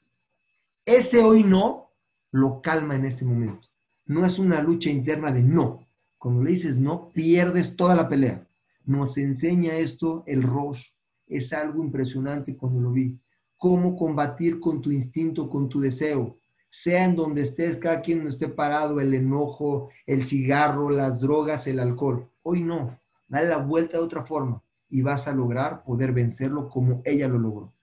Ese 0.86 1.24
hoy 1.24 1.44
no 1.44 1.92
lo 2.32 2.62
calma 2.62 2.96
en 2.96 3.06
ese 3.06 3.26
momento. 3.26 3.68
No 4.06 4.26
es 4.26 4.40
una 4.40 4.62
lucha 4.62 4.90
interna 4.90 5.32
de 5.32 5.44
no. 5.44 5.88
Cuando 6.18 6.44
le 6.44 6.52
dices 6.52 6.78
no, 6.78 7.10
pierdes 7.10 7.76
toda 7.76 7.96
la 7.96 8.10
pelea. 8.10 8.48
Nos 8.86 9.18
enseña 9.18 9.76
esto 9.76 10.24
el 10.28 10.44
Rosh. 10.44 10.90
Es 11.28 11.54
algo 11.54 11.84
impresionante 11.84 12.56
cuando 12.58 12.82
lo 12.82 12.92
vi. 12.92 13.18
Cómo 13.58 13.96
combatir 13.96 14.60
con 14.60 14.82
tu 14.82 14.92
instinto, 14.92 15.50
con 15.50 15.70
tu 15.70 15.80
deseo. 15.80 16.38
Sea 16.76 17.06
en 17.06 17.16
donde 17.16 17.44
estés, 17.44 17.78
cada 17.78 18.02
quien 18.02 18.26
esté 18.26 18.48
parado, 18.48 19.00
el 19.00 19.14
enojo, 19.14 19.92
el 20.08 20.24
cigarro, 20.24 20.90
las 20.90 21.20
drogas, 21.22 21.68
el 21.68 21.80
alcohol. 21.80 22.32
Hoy 22.42 22.64
no. 22.64 23.00
Dale 23.28 23.48
la 23.48 23.58
vuelta 23.58 23.98
de 24.00 24.04
otra 24.04 24.26
forma 24.26 24.60
y 24.90 25.04
vas 25.04 25.28
a 25.28 25.36
lograr 25.36 25.84
poder 25.84 26.14
vencerlo 26.14 26.68
como 26.70 27.04
ella 27.06 27.28
lo 27.28 27.38
logró. 27.38 27.74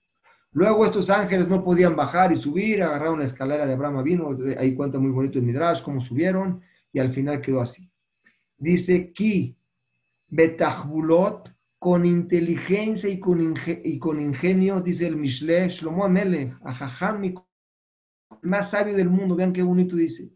Luego 0.51 0.84
estos 0.84 1.09
ángeles 1.09 1.47
no 1.47 1.62
podían 1.62 1.95
bajar 1.95 2.32
y 2.32 2.36
subir, 2.36 2.82
agarraron 2.82 3.20
la 3.20 3.26
escalera 3.26 3.64
de 3.64 3.74
Abraham 3.74 4.03
vino, 4.03 4.36
ahí 4.59 4.74
cuenta 4.74 4.99
muy 4.99 5.12
bonito 5.12 5.38
el 5.38 5.45
Midrash, 5.45 5.84
cómo 5.84 6.01
subieron, 6.01 6.61
y 6.93 6.99
al 6.99 7.11
final 7.11 7.41
quedó 7.41 7.61
así. 7.61 7.88
Dice, 8.59 9.12
Ki, 9.12 9.57
Betahbulot, 10.26 11.57
con 11.78 12.05
inteligencia 12.05 13.09
y 13.09 13.20
con, 13.20 13.55
y 13.84 13.99
con 14.01 14.20
ingenio, 14.20 14.80
dice 14.80 15.07
el 15.07 15.14
Mishle, 15.14 15.68
Shlomo 15.68 16.05
Amelech, 16.05 16.55
Ajajam, 16.64 17.20
más 18.43 18.70
sabio 18.70 18.95
del 18.95 19.11
mundo, 19.11 19.37
vean 19.37 19.53
qué 19.53 19.62
bonito 19.62 19.97
dice. 19.97 20.33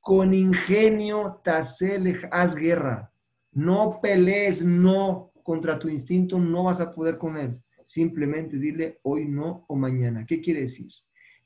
Con 0.00 0.34
ingenio, 0.34 1.40
Taselech, 1.42 2.28
haz 2.30 2.54
guerra. 2.54 3.12
No 3.52 4.00
pelees, 4.02 4.64
no, 4.64 5.32
contra 5.42 5.78
tu 5.78 5.88
instinto, 5.88 6.38
no 6.38 6.64
vas 6.64 6.80
a 6.80 6.92
poder 6.92 7.18
con 7.18 7.36
él 7.36 7.60
simplemente 7.84 8.58
dile 8.58 8.98
hoy 9.02 9.26
no 9.26 9.64
o 9.68 9.76
mañana. 9.76 10.26
¿Qué 10.26 10.40
quiere 10.40 10.62
decir? 10.62 10.90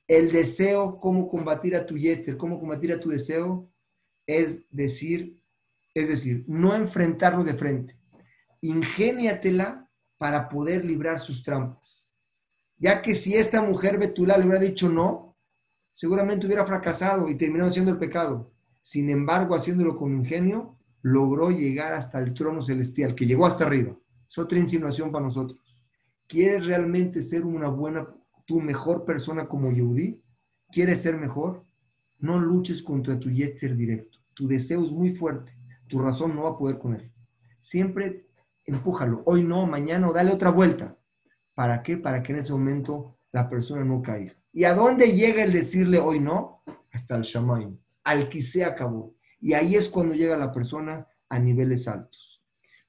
El 0.07 0.31
deseo, 0.33 0.99
cómo 1.01 1.29
combatir 1.29 1.77
a 1.77 1.85
tu 1.85 1.99
yetzer, 1.99 2.37
cómo 2.37 2.59
combatir 2.59 2.93
a 2.93 3.01
tu 3.01 3.11
deseo, 3.11 3.71
es 4.27 4.65
decir, 4.71 5.43
es 5.95 6.09
decir, 6.09 6.45
no 6.47 6.75
enfrentarlo 6.75 7.45
de 7.45 7.55
frente. 7.55 7.99
Ingéniatela 8.61 9.91
para 10.17 10.49
poder 10.49 10.85
librar 10.85 11.19
sus 11.19 11.43
trampas. 11.43 12.09
Ya 12.77 13.03
que 13.03 13.15
si 13.15 13.35
esta 13.35 13.61
mujer 13.61 13.99
Betula 13.99 14.39
le 14.39 14.45
hubiera 14.45 14.61
dicho 14.61 14.89
no, 14.89 15.28
seguramente 15.99 16.47
hubiera 16.47 16.65
fracasado 16.65 17.29
y 17.29 17.35
terminó 17.35 17.65
haciendo 17.65 17.91
el 17.91 17.99
pecado. 17.99 18.53
Sin 18.81 19.11
embargo, 19.11 19.57
haciéndolo 19.57 19.97
con 19.97 20.13
ingenio, 20.13 20.79
logró 21.03 21.51
llegar 21.51 21.93
hasta 21.93 22.21
el 22.21 22.35
trono 22.35 22.63
celestial, 22.63 23.17
que 23.17 23.27
llegó 23.27 23.47
hasta 23.47 23.65
arriba. 23.65 23.99
Es 24.29 24.39
otra 24.39 24.61
insinuación 24.61 25.11
para 25.11 25.25
nosotros. 25.25 25.59
¿Quieres 26.29 26.67
realmente 26.67 27.21
ser 27.21 27.45
una 27.45 27.67
buena, 27.67 28.07
tu 28.47 28.61
mejor 28.61 29.05
persona 29.05 29.49
como 29.49 29.73
Yehudi? 29.73 30.23
¿Quieres 30.71 31.03
ser 31.03 31.17
mejor? 31.17 31.67
No 32.21 32.39
luches 32.39 32.81
contra 32.81 33.19
tu 33.19 33.29
yetzer 33.29 33.75
directo. 33.75 34.21
Tu 34.35 34.47
deseo 34.47 34.85
es 34.85 34.93
muy 34.93 35.11
fuerte. 35.11 35.59
Tu 35.89 35.99
razón 35.99 36.37
no 36.37 36.45
va 36.45 36.51
a 36.51 36.57
poder 36.57 36.79
con 36.79 36.95
él. 36.95 37.11
Siempre 37.59 38.29
empújalo. 38.67 39.23
Hoy 39.27 39.43
no, 39.43 39.67
mañana 39.67 40.09
o 40.09 40.13
dale 40.13 40.31
otra 40.31 40.51
vuelta. 40.51 40.97
¿Para 41.55 41.83
qué? 41.83 41.97
Para 41.97 42.23
que 42.23 42.35
en 42.35 42.39
ese 42.39 42.53
momento 42.53 43.19
la 43.33 43.49
persona 43.51 43.85
no 43.85 44.01
caiga. 44.01 44.38
¿Y 44.53 44.65
a 44.65 44.75
dónde 44.75 45.13
llega 45.13 45.43
el 45.43 45.53
decirle 45.53 45.99
hoy 45.99 46.21
no? 46.21 46.63
Hasta 46.93 47.17
el 47.17 47.23
shamayim, 47.23 47.79
al 48.05 48.29
que 48.29 48.43
se 48.43 48.65
acabó. 48.65 49.15
Y 49.41 49.53
ahí 49.53 49.77
es 49.77 49.89
cuando 49.89 50.15
llega 50.15 50.37
la 50.37 50.51
persona 50.51 51.07
a 51.29 51.39
niveles 51.39 51.87
altos. 51.87 52.43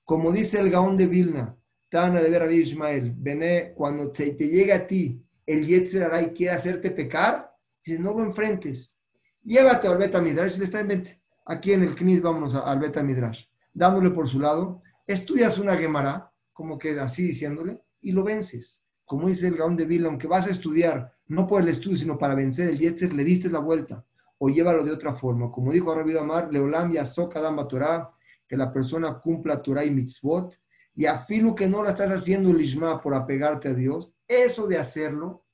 Como 0.03 0.31
dice 0.31 0.59
el 0.59 0.71
Gaón 0.71 0.97
de 0.97 1.07
Vilna, 1.07 1.55
Tana 1.89 2.21
de 2.21 2.29
ver 2.29 2.43
a 2.43 2.51
Ismael, 2.51 3.13
Bené, 3.17 3.73
cuando 3.73 4.11
te, 4.11 4.31
te 4.31 4.47
llega 4.47 4.75
a 4.75 4.87
ti 4.87 5.23
el 5.45 5.65
Yetzer 5.65 6.07
y 6.23 6.27
quiere 6.33 6.53
hacerte 6.53 6.91
pecar, 6.91 7.51
dices, 7.83 7.99
no 7.99 8.13
lo 8.13 8.23
enfrentes. 8.23 8.99
Llévate 9.43 9.87
al 9.87 9.97
Beta 9.97 10.21
Midrash, 10.21 10.57
le 10.57 10.65
está 10.65 10.79
en 10.81 10.87
mente. 10.87 11.21
Aquí 11.45 11.73
en 11.73 11.81
el 11.81 11.95
Knis 11.95 12.21
vámonos 12.21 12.53
al 12.53 12.79
Beta 12.79 13.01
Midrash. 13.01 13.45
Dándole 13.73 14.11
por 14.11 14.27
su 14.27 14.39
lado, 14.39 14.83
estudias 15.07 15.57
una 15.57 15.75
Gemara, 15.75 16.31
como 16.53 16.77
que 16.77 16.99
así 16.99 17.23
diciéndole, 17.23 17.81
y 18.01 18.11
lo 18.11 18.23
vences. 18.23 18.83
Como 19.05 19.27
dice 19.27 19.47
el 19.47 19.55
Gaón 19.55 19.75
de 19.75 19.85
Vila, 19.85 20.07
aunque 20.07 20.27
vas 20.27 20.45
a 20.45 20.51
estudiar, 20.51 21.11
no 21.29 21.45
por 21.45 21.61
el 21.61 21.69
estudio, 21.69 21.95
sino 21.95 22.17
para 22.17 22.35
vencer 22.35 22.69
el 22.69 22.79
Yetzer, 22.79 23.13
le 23.13 23.23
diste 23.23 23.49
la 23.49 23.59
vuelta. 23.59 24.05
O 24.39 24.49
llévalo 24.49 24.83
de 24.83 24.91
otra 24.91 25.13
forma. 25.13 25.51
Como 25.51 25.71
dijo 25.71 25.93
Rabbi 25.93 26.17
Amar, 26.17 26.51
Leolam 26.51 26.91
Yasoka 26.91 27.39
Damba 27.39 27.67
Torah, 27.67 28.11
que 28.47 28.57
la 28.57 28.73
persona 28.73 29.19
cumpla 29.19 29.61
Torah 29.61 29.85
y 29.85 29.91
mitzvot, 29.91 30.59
y 30.95 31.05
afilo 31.05 31.53
que 31.53 31.67
no 31.67 31.83
lo 31.83 31.89
estás 31.89 32.09
haciendo 32.09 32.51
lishma 32.51 32.99
por 32.99 33.13
apegarte 33.13 33.69
a 33.69 33.73
Dios, 33.73 34.15
eso 34.27 34.67
de 34.67 34.77
hacerlo 34.77 35.45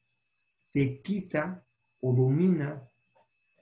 te 0.72 1.02
quita 1.02 1.66
o 2.00 2.14
domina, 2.14 2.88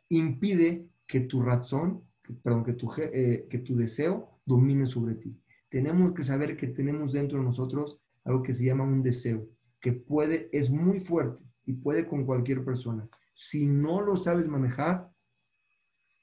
impide 0.09 0.87
que 1.07 1.21
tu 1.21 1.41
razón, 1.41 2.07
perdón, 2.43 2.63
que 2.63 2.73
tu, 2.73 2.91
eh, 2.97 3.47
que 3.49 3.57
tu 3.59 3.75
deseo 3.75 4.39
domine 4.45 4.85
sobre 4.85 5.15
ti. 5.15 5.35
Tenemos 5.67 6.13
que 6.13 6.23
saber 6.23 6.55
que 6.55 6.67
tenemos 6.67 7.11
dentro 7.11 7.39
de 7.39 7.43
nosotros 7.43 7.99
algo 8.23 8.43
que 8.43 8.53
se 8.53 8.65
llama 8.65 8.83
un 8.83 9.01
deseo, 9.01 9.49
que 9.79 9.93
puede, 9.93 10.49
es 10.51 10.69
muy 10.69 10.99
fuerte 10.99 11.43
y 11.65 11.73
puede 11.73 12.07
con 12.07 12.25
cualquier 12.25 12.63
persona. 12.63 13.07
Si 13.33 13.65
no 13.65 14.01
lo 14.01 14.17
sabes 14.17 14.47
manejar, 14.47 15.11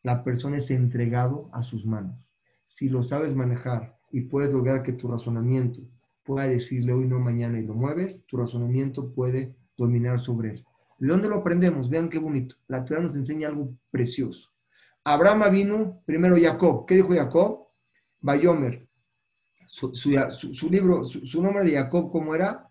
la 0.03 0.24
persona 0.24 0.59
es 0.59 0.70
entregado 0.70 1.51
a 1.53 1.62
sus 1.62 1.86
manos. 1.86 2.32
Si 2.64 2.88
lo 2.88 3.03
sabes 3.03 3.34
manejar 3.34 3.99
y 4.11 4.22
puedes 4.22 4.51
lograr 4.51 4.82
que 4.82 4.93
tu 4.93 5.09
razonamiento 5.09 5.82
pueda 6.24 6.45
decirle 6.47 6.93
hoy 6.93 7.07
no, 7.07 7.18
mañana 7.18 7.59
y 7.59 7.66
lo 7.66 7.74
mueves, 7.74 8.24
tu 8.26 8.36
razonamiento 8.36 9.12
puede 9.12 9.57
dominar 9.76 10.18
sobre 10.18 10.51
él. 10.51 10.66
¿De 10.99 11.09
dónde 11.09 11.28
lo 11.28 11.36
aprendemos? 11.36 11.88
Vean 11.88 12.09
qué 12.09 12.18
bonito. 12.18 12.57
La 12.68 12.84
Torah 12.84 13.01
nos 13.01 13.16
enseña 13.16 13.49
algo 13.49 13.74
precioso. 13.91 14.51
Abraham 15.03 15.51
vino, 15.51 16.03
primero 16.05 16.36
Jacob. 16.38 16.86
¿Qué 16.86 16.97
dijo 16.97 17.14
Jacob? 17.14 17.68
Bayomer. 18.20 18.86
Su, 19.66 19.91
libro, 20.68 21.05
su, 21.05 21.43
nombre 21.43 21.64
de 21.64 21.72
Jacob, 21.72 22.11
¿cómo 22.11 22.34
era? 22.34 22.68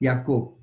Jacob. 0.00 0.58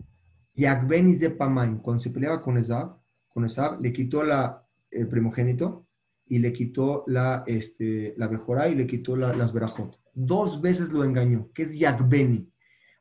Yakbenis 0.56 1.20
de 1.20 1.32
Pamain. 1.32 1.78
Cuando 1.78 2.02
se 2.02 2.10
peleaba 2.10 2.42
con 2.42 2.58
Esab, 2.58 2.98
con 3.30 3.46
Esab, 3.46 3.80
le 3.80 3.92
quitó 3.94 4.24
la, 4.24 4.66
el 4.90 5.08
primogénito 5.08 5.86
y 6.26 6.40
le 6.40 6.54
quitó 6.54 7.04
la, 7.08 7.44
este, 7.48 8.14
la 8.18 8.28
Bejorá 8.28 8.70
y 8.70 8.76
le 8.76 8.88
quitó 8.88 9.16
las 9.16 9.52
Berajot. 9.54 10.00
Dos 10.14 10.62
veces 10.62 10.92
lo 10.92 11.04
engañó, 11.04 11.50
que 11.54 11.64
es 11.64 11.78
Yakbeni. 11.78 12.50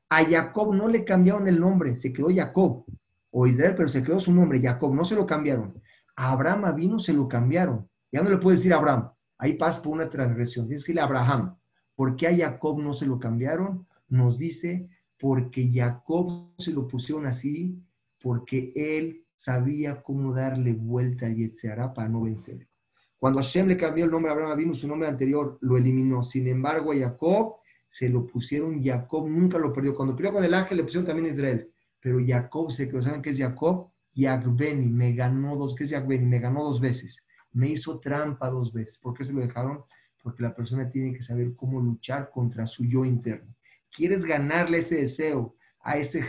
A 0.08 0.24
Jacob 0.24 0.74
no 0.74 0.88
le 0.88 1.04
cambiaron 1.04 1.46
el 1.46 1.60
nombre, 1.60 1.94
se 1.94 2.12
quedó 2.12 2.28
Jacob 2.34 2.84
o 3.30 3.46
Israel, 3.46 3.74
pero 3.76 3.88
se 3.88 4.02
quedó 4.02 4.18
su 4.18 4.32
nombre, 4.32 4.60
Jacob, 4.60 4.92
no 4.94 5.04
se 5.04 5.14
lo 5.14 5.26
cambiaron. 5.26 5.80
A 6.16 6.32
Abraham 6.32 6.74
vino, 6.74 6.98
se 6.98 7.12
lo 7.12 7.28
cambiaron. 7.28 7.88
Ya 8.10 8.22
no 8.22 8.30
le 8.30 8.38
puede 8.38 8.56
decir 8.56 8.74
Abraham, 8.74 9.10
ahí 9.38 9.52
pasa 9.52 9.80
por 9.80 9.92
una 9.92 10.10
transgresión, 10.10 10.66
tienes 10.66 10.84
que 10.84 11.00
Abraham. 11.00 11.56
¿Por 11.94 12.16
qué 12.16 12.26
a 12.26 12.36
Jacob 12.36 12.80
no 12.80 12.92
se 12.92 13.06
lo 13.06 13.20
cambiaron? 13.20 13.86
Nos 14.08 14.38
dice, 14.38 14.88
porque 15.20 15.70
Jacob 15.72 16.54
se 16.58 16.72
lo 16.72 16.88
pusieron 16.88 17.26
así, 17.26 17.78
porque 18.20 18.72
él 18.74 19.26
sabía 19.36 20.02
cómo 20.02 20.34
darle 20.34 20.72
vuelta 20.72 21.26
al 21.26 21.36
Yetzirah 21.36 21.92
para 21.92 22.08
no 22.08 22.22
vencer. 22.22 22.66
Cuando 23.18 23.40
Hashem 23.40 23.66
le 23.68 23.76
cambió 23.76 24.06
el 24.06 24.10
nombre 24.10 24.30
a 24.30 24.34
Abraham 24.34 24.58
vino 24.58 24.74
su 24.74 24.88
nombre 24.88 25.06
anterior 25.06 25.58
lo 25.60 25.76
eliminó. 25.76 26.22
Sin 26.22 26.48
embargo, 26.48 26.92
a 26.92 26.96
Jacob 26.96 27.56
se 27.86 28.08
lo 28.08 28.26
pusieron, 28.26 28.82
Jacob 28.82 29.28
nunca 29.28 29.58
lo 29.58 29.72
perdió. 29.72 29.94
Cuando 29.94 30.16
perdió 30.16 30.32
con 30.32 30.44
el 30.44 30.54
ángel 30.54 30.78
le 30.78 30.84
pusieron 30.84 31.06
también 31.06 31.28
Israel. 31.28 31.70
Pero 32.00 32.18
Jacob 32.26 32.70
se 32.70 32.88
quedó, 32.88 33.02
¿saben 33.02 33.20
qué 33.20 33.30
es 33.30 33.38
Jacob? 33.38 33.90
Yakbeni, 34.14 34.88
me 34.88 35.12
ganó 35.12 35.54
dos, 35.56 35.74
¿qué 35.74 35.84
es 35.84 35.90
Yakbeni? 35.90 36.24
Me 36.24 36.38
ganó 36.38 36.64
dos 36.64 36.80
veces. 36.80 37.26
Me 37.52 37.68
hizo 37.68 38.00
trampa 38.00 38.48
dos 38.48 38.72
veces. 38.72 38.98
¿Por 38.98 39.12
qué 39.12 39.24
se 39.24 39.34
lo 39.34 39.40
dejaron? 39.40 39.84
Porque 40.22 40.42
la 40.42 40.54
persona 40.54 40.88
tiene 40.88 41.12
que 41.12 41.22
saber 41.22 41.54
cómo 41.54 41.78
luchar 41.78 42.30
contra 42.30 42.64
su 42.64 42.86
yo 42.86 43.04
interno. 43.04 43.54
¿Quieres 43.94 44.24
ganarle 44.24 44.78
ese 44.78 44.96
deseo, 44.96 45.56
a 45.80 45.96
ese, 45.96 46.22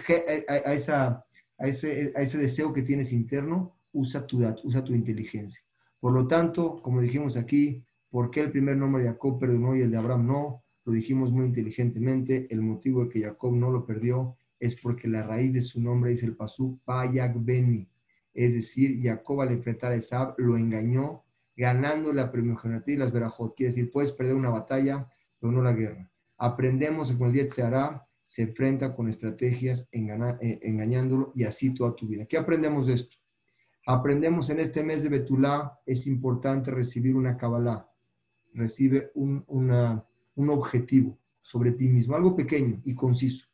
a, 0.47 0.74
esa, 0.74 1.26
a 1.57 1.68
ese, 1.68 2.14
a 2.16 2.22
ese 2.22 2.38
deseo 2.38 2.74
que 2.74 2.82
tienes 2.82 3.12
interno? 3.12 3.76
Usa 3.93 4.26
tu, 4.26 4.38
usa 4.64 4.84
tu 4.84 4.93
inteligencia. 4.93 5.64
Por 5.99 6.14
lo 6.14 6.28
tanto, 6.28 6.82
como 6.82 7.01
dijimos 7.01 7.38
aquí, 7.38 7.84
¿por 8.09 8.32
qué 8.32 8.41
el 8.41 8.51
primer 8.51 8.78
nombre 8.78 9.03
de 9.03 9.09
Jacob 9.09 9.39
perdonó 9.39 9.76
y 9.76 9.82
el 9.82 9.91
de 9.91 9.97
Abraham 9.97 10.26
no? 10.26 10.64
Lo 10.86 10.93
dijimos 10.93 11.32
muy 11.32 11.45
inteligentemente. 11.45 12.47
El 12.49 12.62
motivo 12.62 13.03
de 13.03 13.09
que 13.09 13.22
Jacob 13.22 13.53
no 13.53 13.70
lo 13.70 13.86
perdió 13.86 14.36
es 14.59 14.76
porque 14.76 15.07
la 15.07 15.24
raíz 15.24 15.53
de 15.53 15.62
su 15.62 15.82
nombre 15.82 16.12
dice 16.12 16.26
el 16.26 16.36
pasú 16.36 16.80
Payak 16.86 17.36
Beni. 17.38 17.88
Es 18.34 18.53
decir, 18.53 18.99
Jacob 19.01 19.41
al 19.41 19.51
enfrentar 19.51 19.91
a 19.91 19.95
Esab 19.95 20.36
lo 20.38 20.57
engañó, 20.57 21.24
ganando 21.55 22.14
la 22.14 22.32
primogenitura 22.32 22.93
y 22.93 22.97
las 22.97 23.12
verajot. 23.12 23.55
Quiere 23.55 23.74
decir, 23.74 23.91
puedes 23.91 24.12
perder 24.12 24.36
una 24.36 24.49
batalla, 24.49 25.07
pero 25.39 25.51
no 25.51 25.62
la 25.62 25.74
guerra. 25.74 26.09
Aprendemos 26.43 27.11
que 27.11 27.17
con 27.19 27.35
el 27.35 27.51
se 27.51 27.61
hará, 27.61 28.07
se 28.23 28.41
enfrenta 28.41 28.95
con 28.95 29.07
estrategias 29.07 29.87
eh, 29.91 30.59
engañándolo 30.63 31.31
y 31.35 31.43
así 31.43 31.71
toda 31.71 31.95
tu 31.95 32.07
vida. 32.07 32.25
¿Qué 32.25 32.35
aprendemos 32.35 32.87
de 32.87 32.95
esto? 32.95 33.15
Aprendemos 33.85 34.49
en 34.49 34.59
este 34.59 34.83
mes 34.83 35.03
de 35.03 35.09
Betulá, 35.09 35.79
es 35.85 36.07
importante 36.07 36.71
recibir 36.71 37.15
una 37.15 37.37
Kabbalah, 37.37 37.87
recibe 38.55 39.11
un, 39.13 39.45
un 39.47 40.49
objetivo 40.49 41.19
sobre 41.43 41.73
ti 41.73 41.87
mismo, 41.87 42.15
algo 42.15 42.35
pequeño 42.35 42.82
y 42.86 42.95
conciso. 42.95 43.45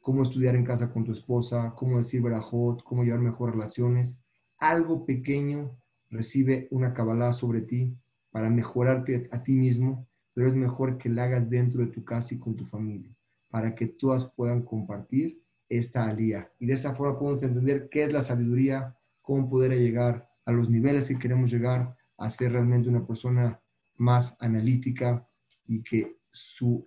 Cómo 0.00 0.24
estudiar 0.24 0.56
en 0.56 0.64
casa 0.64 0.92
con 0.92 1.04
tu 1.04 1.12
esposa, 1.12 1.72
cómo 1.76 1.98
decir 1.98 2.20
verajot, 2.20 2.82
cómo 2.82 3.04
llevar 3.04 3.20
mejores 3.20 3.54
relaciones. 3.54 4.24
Algo 4.58 5.06
pequeño 5.06 5.78
recibe 6.10 6.66
una 6.72 6.94
Kabbalah 6.94 7.32
sobre 7.32 7.60
ti 7.60 7.96
para 8.32 8.50
mejorarte 8.50 9.28
a 9.30 9.40
ti 9.44 9.54
mismo, 9.54 10.08
pero 10.34 10.48
es 10.48 10.54
mejor 10.54 10.98
que 10.98 11.08
la 11.08 11.24
hagas 11.24 11.48
dentro 11.48 11.80
de 11.80 11.92
tu 11.92 12.04
casa 12.04 12.34
y 12.34 12.38
con 12.38 12.56
tu 12.56 12.64
familia, 12.64 13.10
para 13.48 13.74
que 13.74 13.86
todas 13.86 14.26
puedan 14.26 14.62
compartir 14.62 15.40
esta 15.68 16.06
alía. 16.06 16.50
Y 16.58 16.66
de 16.66 16.74
esa 16.74 16.94
forma 16.94 17.18
podemos 17.18 17.42
entender 17.42 17.88
qué 17.88 18.04
es 18.04 18.12
la 18.12 18.20
sabiduría, 18.20 18.96
cómo 19.22 19.48
poder 19.48 19.72
llegar 19.78 20.28
a 20.44 20.52
los 20.52 20.68
niveles 20.68 21.08
que 21.08 21.18
queremos 21.18 21.50
llegar 21.50 21.96
a 22.18 22.28
ser 22.28 22.52
realmente 22.52 22.88
una 22.88 23.06
persona 23.06 23.60
más 23.96 24.36
analítica 24.40 25.26
y 25.66 25.82
que 25.82 26.18
su 26.30 26.86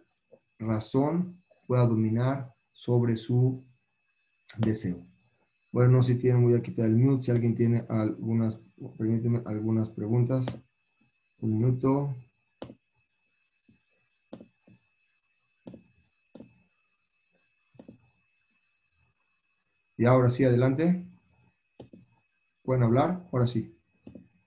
razón 0.59 1.41
pueda 1.65 1.85
dominar 1.85 2.53
sobre 2.71 3.15
su 3.15 3.63
deseo. 4.57 5.03
Bueno, 5.71 6.01
si 6.01 6.15
tienen, 6.15 6.43
voy 6.43 6.55
a 6.55 6.61
quitar 6.61 6.85
el 6.85 6.95
mute. 6.95 7.25
Si 7.25 7.31
alguien 7.31 7.55
tiene 7.55 7.85
algunas, 7.89 8.57
permíteme 8.97 9.41
algunas 9.45 9.89
preguntas. 9.89 10.45
Un 11.39 11.53
minuto. 11.53 12.15
Y 19.97 20.05
ahora 20.05 20.29
sí, 20.29 20.45
adelante. 20.45 21.03
¿Pueden 22.61 22.83
hablar? 22.83 23.27
Ahora 23.31 23.47
sí. 23.47 23.75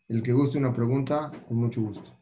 El 0.09 0.23
que 0.23 0.33
guste 0.33 0.59
una 0.59 0.73
pregunta, 0.73 1.33
con 1.49 1.57
mucho 1.57 1.83
gusto. 1.83 2.17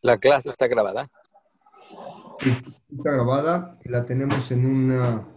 La 0.00 0.16
clase 0.16 0.48
está 0.48 0.66
grabada. 0.66 1.10
Sí, 2.40 2.56
está 2.96 3.12
grabada. 3.12 3.78
La 3.84 4.06
tenemos 4.06 4.50
en 4.50 4.64
una... 4.64 5.28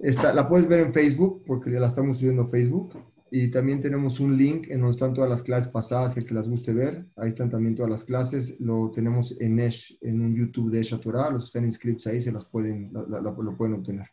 Esta, 0.00 0.32
la 0.32 0.48
puedes 0.48 0.66
ver 0.66 0.80
en 0.80 0.92
Facebook, 0.92 1.44
porque 1.46 1.70
ya 1.70 1.78
la 1.78 1.86
estamos 1.86 2.18
subiendo 2.18 2.42
a 2.42 2.48
Facebook. 2.48 3.09
Y 3.30 3.50
también 3.50 3.80
tenemos 3.80 4.18
un 4.18 4.36
link 4.36 4.66
en 4.70 4.80
donde 4.80 4.90
están 4.90 5.14
todas 5.14 5.30
las 5.30 5.42
clases 5.42 5.70
pasadas, 5.70 6.16
el 6.16 6.24
que 6.24 6.34
las 6.34 6.48
guste 6.48 6.72
ver. 6.72 7.06
Ahí 7.16 7.28
están 7.28 7.48
también 7.48 7.76
todas 7.76 7.90
las 7.90 8.04
clases. 8.04 8.58
Lo 8.58 8.90
tenemos 8.90 9.36
en 9.40 9.60
en 9.60 10.20
un 10.20 10.34
YouTube 10.34 10.70
de 10.70 10.80
Esha 10.80 11.00
Los 11.30 11.44
que 11.44 11.46
están 11.46 11.64
inscritos 11.64 12.06
ahí 12.06 12.20
se 12.20 12.32
las 12.32 12.44
pueden, 12.44 12.92
lo 12.92 13.56
pueden 13.56 13.74
obtener. 13.74 14.08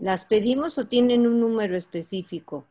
¿Las 0.00 0.24
pedimos 0.24 0.78
o 0.78 0.86
tienen 0.86 1.26
un 1.26 1.38
número 1.38 1.76
específico? 1.76 2.66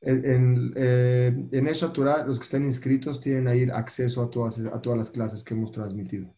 En, 0.00 0.72
eh, 0.74 1.48
en 1.52 1.92
Torah, 1.92 2.24
los 2.26 2.38
que 2.38 2.44
están 2.44 2.64
inscritos 2.64 3.20
tienen 3.20 3.46
ahí 3.46 3.68
acceso 3.72 4.22
a 4.22 4.30
todas, 4.30 4.58
a 4.58 4.82
todas 4.82 4.98
las 4.98 5.10
clases 5.12 5.44
que 5.44 5.54
hemos 5.54 5.70
transmitido. 5.70 6.34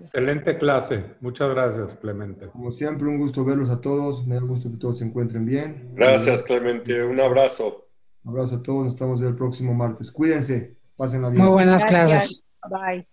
Excelente 0.00 0.58
clase. 0.58 1.04
Muchas 1.20 1.50
gracias, 1.50 1.96
Clemente. 1.96 2.48
Como 2.48 2.70
siempre, 2.70 3.08
un 3.08 3.18
gusto 3.18 3.44
verlos 3.44 3.70
a 3.70 3.80
todos. 3.80 4.26
Me 4.26 4.36
da 4.36 4.40
gusto 4.40 4.70
que 4.70 4.76
todos 4.76 4.98
se 4.98 5.04
encuentren 5.04 5.44
bien. 5.44 5.90
Gracias, 5.94 6.42
Clemente. 6.42 7.02
Un 7.04 7.20
abrazo. 7.20 7.88
Un 8.24 8.30
abrazo 8.30 8.56
a 8.56 8.62
todos. 8.62 8.84
Nos 8.84 8.92
estamos 8.94 9.20
el 9.20 9.34
próximo 9.34 9.74
martes. 9.74 10.10
Cuídense. 10.10 10.76
Pásenla 10.96 11.30
bien. 11.30 11.42
Muy 11.42 11.52
buenas 11.52 11.84
clases. 11.84 12.44
Bye. 12.68 13.06